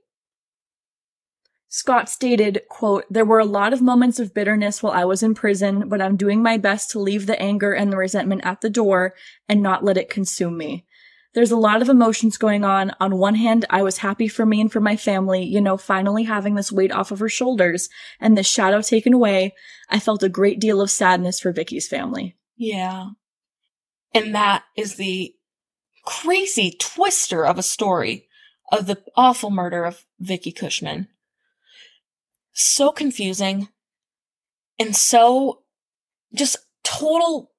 Scott 1.70 2.10
stated, 2.10 2.62
quote, 2.70 3.06
There 3.10 3.26
were 3.26 3.40
a 3.40 3.46
lot 3.46 3.74
of 3.74 3.82
moments 3.82 4.20
of 4.20 4.34
bitterness 4.34 4.82
while 4.82 4.94
I 4.94 5.06
was 5.06 5.22
in 5.22 5.36
prison, 5.36 5.90
but 5.90 6.02
I'm 6.02 6.16
doing 6.16 6.42
my 6.42 6.58
best 6.58 6.92
to 6.92 7.00
leave 7.00 7.26
the 7.26 7.40
anger 7.42 7.74
and 7.74 7.92
the 7.92 7.98
resentment 7.98 8.46
at 8.46 8.62
the 8.62 8.70
door 8.70 9.14
and 9.50 9.62
not 9.62 9.84
let 9.84 9.98
it 9.98 10.10
consume 10.10 10.58
me. 10.58 10.87
There's 11.34 11.52
a 11.52 11.58
lot 11.58 11.82
of 11.82 11.90
emotions 11.90 12.38
going 12.38 12.64
on. 12.64 12.92
On 13.00 13.18
one 13.18 13.36
hand, 13.36 13.66
I 13.70 13.84
was 13.84 13.98
happy 13.98 14.28
for 14.28 14.46
me 14.46 14.62
and 14.62 14.72
for 14.72 14.80
my 14.80 14.96
family, 14.96 15.44
you 15.44 15.62
know, 15.62 15.78
finally 15.78 16.24
having 16.24 16.56
this 16.56 16.72
weight 16.72 16.92
off 16.92 17.12
of 17.12 17.20
her 17.20 17.30
shoulders 17.30 17.90
and 18.20 18.38
this 18.38 18.48
shadow 18.48 18.82
taken 18.82 19.14
away. 19.14 19.54
I 19.90 20.00
felt 20.00 20.24
a 20.24 20.30
great 20.30 20.60
deal 20.60 20.82
of 20.82 20.90
sadness 20.90 21.40
for 21.40 21.54
Vickie's 21.54 21.88
family. 21.88 22.38
Yeah. 22.56 23.10
And 24.14 24.34
that 24.34 24.64
is 24.76 24.96
the 24.96 25.36
crazy 26.06 26.76
twister 26.80 27.46
of 27.46 27.58
a 27.60 27.64
story 27.64 28.28
of 28.72 28.88
the 28.88 29.04
awful 29.16 29.52
murder 29.52 29.84
of 29.84 30.06
Vickie 30.22 30.56
Cushman. 30.56 31.08
So 32.54 32.92
confusing 32.92 33.68
and 34.80 34.96
so 34.96 35.64
just 36.34 36.58
total 36.84 37.52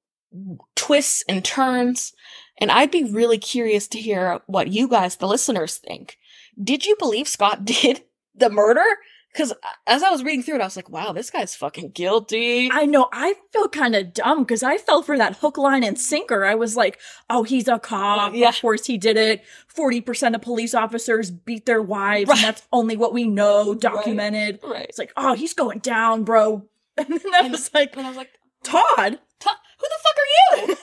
twists 0.75 1.25
and 1.29 1.45
turns. 1.45 2.12
And 2.61 2.70
I'd 2.70 2.90
be 2.90 3.04
really 3.04 3.38
curious 3.38 3.86
to 3.88 3.98
hear 3.98 4.40
what 4.46 4.68
you 4.68 4.88
guys, 4.88 5.16
the 5.16 5.26
listeners, 5.28 5.76
think. 5.76 6.18
Did 6.62 6.84
you 6.86 6.96
believe 6.98 7.28
Scott 7.28 7.64
did 7.64 8.02
the 8.34 8.50
murder? 8.50 8.84
Because 9.32 9.52
as 9.86 10.02
I 10.02 10.11
was 10.11 10.24
reading 10.24 10.42
through 10.42 10.56
it, 10.56 10.61
I 10.62 10.64
was 10.64 10.74
like, 10.74 10.88
wow, 10.88 11.12
this 11.12 11.30
guy's 11.30 11.54
fucking 11.54 11.90
guilty. 11.90 12.70
I 12.72 12.86
know, 12.86 13.09
I 13.12 13.34
feel 13.52 13.68
kind 13.68 13.94
of 13.94 14.12
dumb 14.14 14.40
because 14.42 14.62
I 14.62 14.78
fell 14.78 15.02
for 15.02 15.16
that 15.18 15.36
hook, 15.36 15.59
line, 15.59 15.84
and 15.84 16.00
sinker. 16.00 16.44
I 16.46 16.54
was 16.56 16.76
like, 16.76 16.98
oh, 17.30 17.42
he's 17.44 17.68
a 17.68 17.78
cop. 17.78 18.34
Yeah. 18.34 18.48
Of 18.48 18.61
course 18.61 18.86
he 18.86 18.96
did 18.96 19.16
it. 19.18 19.44
40% 19.76 20.34
of 20.34 20.40
police 20.42 20.74
officers 20.74 21.30
beat 21.30 21.66
their 21.66 21.82
wives, 21.82 22.28
Right. 22.30 22.38
and 22.38 22.44
that's 22.46 22.66
only 22.72 22.96
what 22.96 23.12
we 23.12 23.24
know, 23.28 23.74
documented. 23.74 24.61
Right. 24.64 24.86
It's 24.88 24.98
like, 24.98 25.12
oh, 25.16 25.34
he's 25.34 25.54
going 25.54 25.80
down, 25.80 26.24
bro. 26.24 26.64
And 26.96 27.06
then 27.09 27.34
I 27.34 27.48
was 27.48 27.70
like, 27.72 27.96
And 27.96 28.06
I 28.06 28.09
was 28.09 28.16
like, 28.16 28.30
Todd? 28.64 29.20
"Ta- 29.38 29.61
who 29.78 29.86
the 29.86 29.98
fuck 30.02 30.16
are 30.18 30.66
you? 30.66 30.76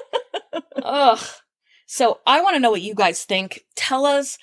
Ugh. 0.82 1.26
So 1.86 2.20
I 2.26 2.40
want 2.40 2.56
to 2.56 2.60
know 2.60 2.70
what 2.70 2.82
you 2.82 2.94
guys 2.94 3.24
think. 3.24 3.64
Tell 3.74 4.04
us, 4.04 4.38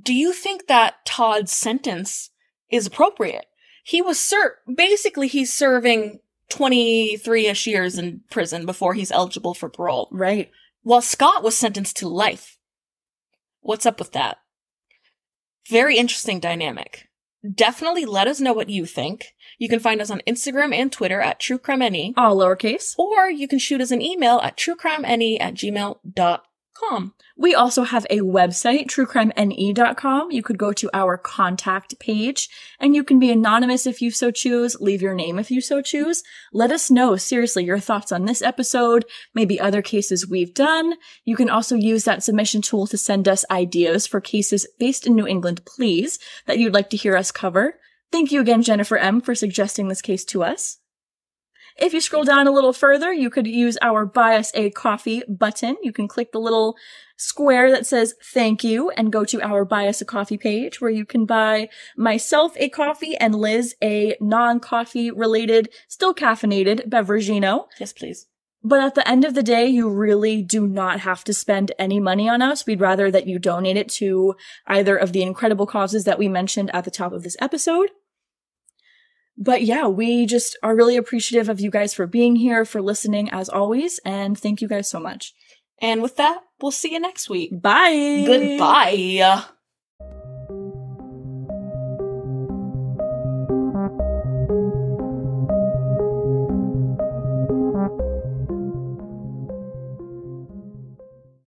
do 0.00 0.14
you 0.14 0.32
think 0.32 0.66
that 0.66 1.04
Todd's 1.06 1.52
sentence 1.52 2.30
is 2.70 2.86
appropriate? 2.86 3.46
He 3.82 4.02
was 4.02 4.20
ser- 4.20 4.58
basically 4.72 5.26
he's 5.26 5.52
serving 5.52 6.20
23ish 6.50 7.66
years 7.66 7.98
in 7.98 8.20
prison 8.30 8.66
before 8.66 8.94
he's 8.94 9.10
eligible 9.12 9.54
for 9.54 9.68
parole. 9.68 10.08
Right. 10.12 10.50
While 10.82 11.02
Scott 11.02 11.42
was 11.42 11.56
sentenced 11.56 11.96
to 11.98 12.08
life. 12.08 12.58
What's 13.60 13.86
up 13.86 13.98
with 13.98 14.12
that? 14.12 14.38
Very 15.68 15.96
interesting 15.96 16.40
dynamic. 16.40 17.09
Definitely 17.54 18.04
let 18.04 18.28
us 18.28 18.40
know 18.40 18.52
what 18.52 18.68
you 18.68 18.84
think. 18.84 19.34
You 19.58 19.68
can 19.68 19.80
find 19.80 20.00
us 20.00 20.10
on 20.10 20.20
Instagram 20.26 20.74
and 20.74 20.92
Twitter 20.92 21.20
at 21.20 21.40
TrueCrimeNE, 21.40 22.14
All 22.16 22.36
lowercase. 22.36 22.94
or 22.98 23.30
you 23.30 23.48
can 23.48 23.58
shoot 23.58 23.80
us 23.80 23.90
an 23.90 24.02
email 24.02 24.40
at 24.40 24.56
truecrimene 24.58 25.40
at 25.40 25.54
gmail.com. 25.54 26.40
We 27.36 27.54
also 27.54 27.84
have 27.84 28.06
a 28.10 28.20
website, 28.20 28.86
truecrimene.com. 28.86 30.30
You 30.30 30.42
could 30.42 30.58
go 30.58 30.72
to 30.72 30.90
our 30.92 31.16
contact 31.16 31.98
page 31.98 32.48
and 32.78 32.94
you 32.94 33.04
can 33.04 33.18
be 33.18 33.30
anonymous 33.30 33.86
if 33.86 34.02
you 34.02 34.10
so 34.10 34.30
choose, 34.30 34.76
leave 34.80 35.00
your 35.00 35.14
name 35.14 35.38
if 35.38 35.50
you 35.50 35.60
so 35.60 35.80
choose. 35.80 36.22
Let 36.52 36.72
us 36.72 36.90
know, 36.90 37.16
seriously, 37.16 37.64
your 37.64 37.78
thoughts 37.78 38.12
on 38.12 38.24
this 38.24 38.42
episode, 38.42 39.04
maybe 39.34 39.60
other 39.60 39.82
cases 39.82 40.28
we've 40.28 40.54
done. 40.54 40.94
You 41.24 41.36
can 41.36 41.48
also 41.48 41.76
use 41.76 42.04
that 42.04 42.22
submission 42.22 42.62
tool 42.62 42.86
to 42.88 42.98
send 42.98 43.28
us 43.28 43.44
ideas 43.50 44.06
for 44.06 44.20
cases 44.20 44.66
based 44.78 45.06
in 45.06 45.14
New 45.14 45.26
England, 45.26 45.64
please, 45.64 46.18
that 46.46 46.58
you'd 46.58 46.74
like 46.74 46.90
to 46.90 46.96
hear 46.96 47.16
us 47.16 47.30
cover. 47.30 47.78
Thank 48.12 48.32
you 48.32 48.40
again, 48.40 48.62
Jennifer 48.62 48.98
M., 48.98 49.20
for 49.20 49.34
suggesting 49.34 49.88
this 49.88 50.02
case 50.02 50.24
to 50.26 50.42
us. 50.42 50.79
If 51.76 51.92
you 51.92 52.00
scroll 52.00 52.24
down 52.24 52.46
a 52.46 52.52
little 52.52 52.72
further, 52.72 53.12
you 53.12 53.30
could 53.30 53.46
use 53.46 53.78
our 53.82 54.06
buy 54.06 54.36
us 54.36 54.50
a 54.54 54.70
coffee 54.70 55.22
button. 55.28 55.76
You 55.82 55.92
can 55.92 56.08
click 56.08 56.32
the 56.32 56.40
little 56.40 56.76
square 57.16 57.70
that 57.70 57.86
says 57.86 58.14
thank 58.32 58.64
you 58.64 58.90
and 58.90 59.12
go 59.12 59.24
to 59.26 59.42
our 59.42 59.64
buy 59.64 59.86
us 59.86 60.00
a 60.00 60.06
coffee 60.06 60.38
page 60.38 60.80
where 60.80 60.90
you 60.90 61.04
can 61.04 61.26
buy 61.26 61.68
myself 61.96 62.54
a 62.56 62.68
coffee 62.68 63.16
and 63.16 63.34
Liz 63.34 63.74
a 63.82 64.16
non-coffee 64.20 65.10
related, 65.10 65.68
still 65.88 66.14
caffeinated 66.14 66.88
beverageino. 66.88 67.66
Yes, 67.78 67.92
please. 67.92 68.26
But 68.62 68.80
at 68.80 68.94
the 68.94 69.08
end 69.08 69.24
of 69.24 69.34
the 69.34 69.42
day, 69.42 69.66
you 69.66 69.88
really 69.88 70.42
do 70.42 70.66
not 70.66 71.00
have 71.00 71.24
to 71.24 71.32
spend 71.32 71.72
any 71.78 71.98
money 71.98 72.28
on 72.28 72.42
us. 72.42 72.66
We'd 72.66 72.80
rather 72.80 73.10
that 73.10 73.26
you 73.26 73.38
donate 73.38 73.78
it 73.78 73.88
to 73.92 74.34
either 74.66 74.96
of 74.96 75.12
the 75.12 75.22
incredible 75.22 75.66
causes 75.66 76.04
that 76.04 76.18
we 76.18 76.28
mentioned 76.28 76.70
at 76.74 76.84
the 76.84 76.90
top 76.90 77.12
of 77.12 77.22
this 77.22 77.38
episode. 77.40 77.90
But 79.40 79.62
yeah, 79.62 79.86
we 79.86 80.26
just 80.26 80.56
are 80.62 80.76
really 80.76 80.98
appreciative 80.98 81.48
of 81.48 81.60
you 81.60 81.70
guys 81.70 81.94
for 81.94 82.06
being 82.06 82.36
here, 82.36 82.66
for 82.66 82.82
listening 82.82 83.30
as 83.30 83.48
always, 83.48 83.98
and 84.04 84.38
thank 84.38 84.60
you 84.60 84.68
guys 84.68 84.88
so 84.88 85.00
much. 85.00 85.34
And 85.80 86.02
with 86.02 86.16
that, 86.16 86.42
we'll 86.60 86.70
see 86.72 86.92
you 86.92 87.00
next 87.00 87.30
week. 87.30 87.50
Bye. 87.60 88.24
Goodbye. 88.26 89.44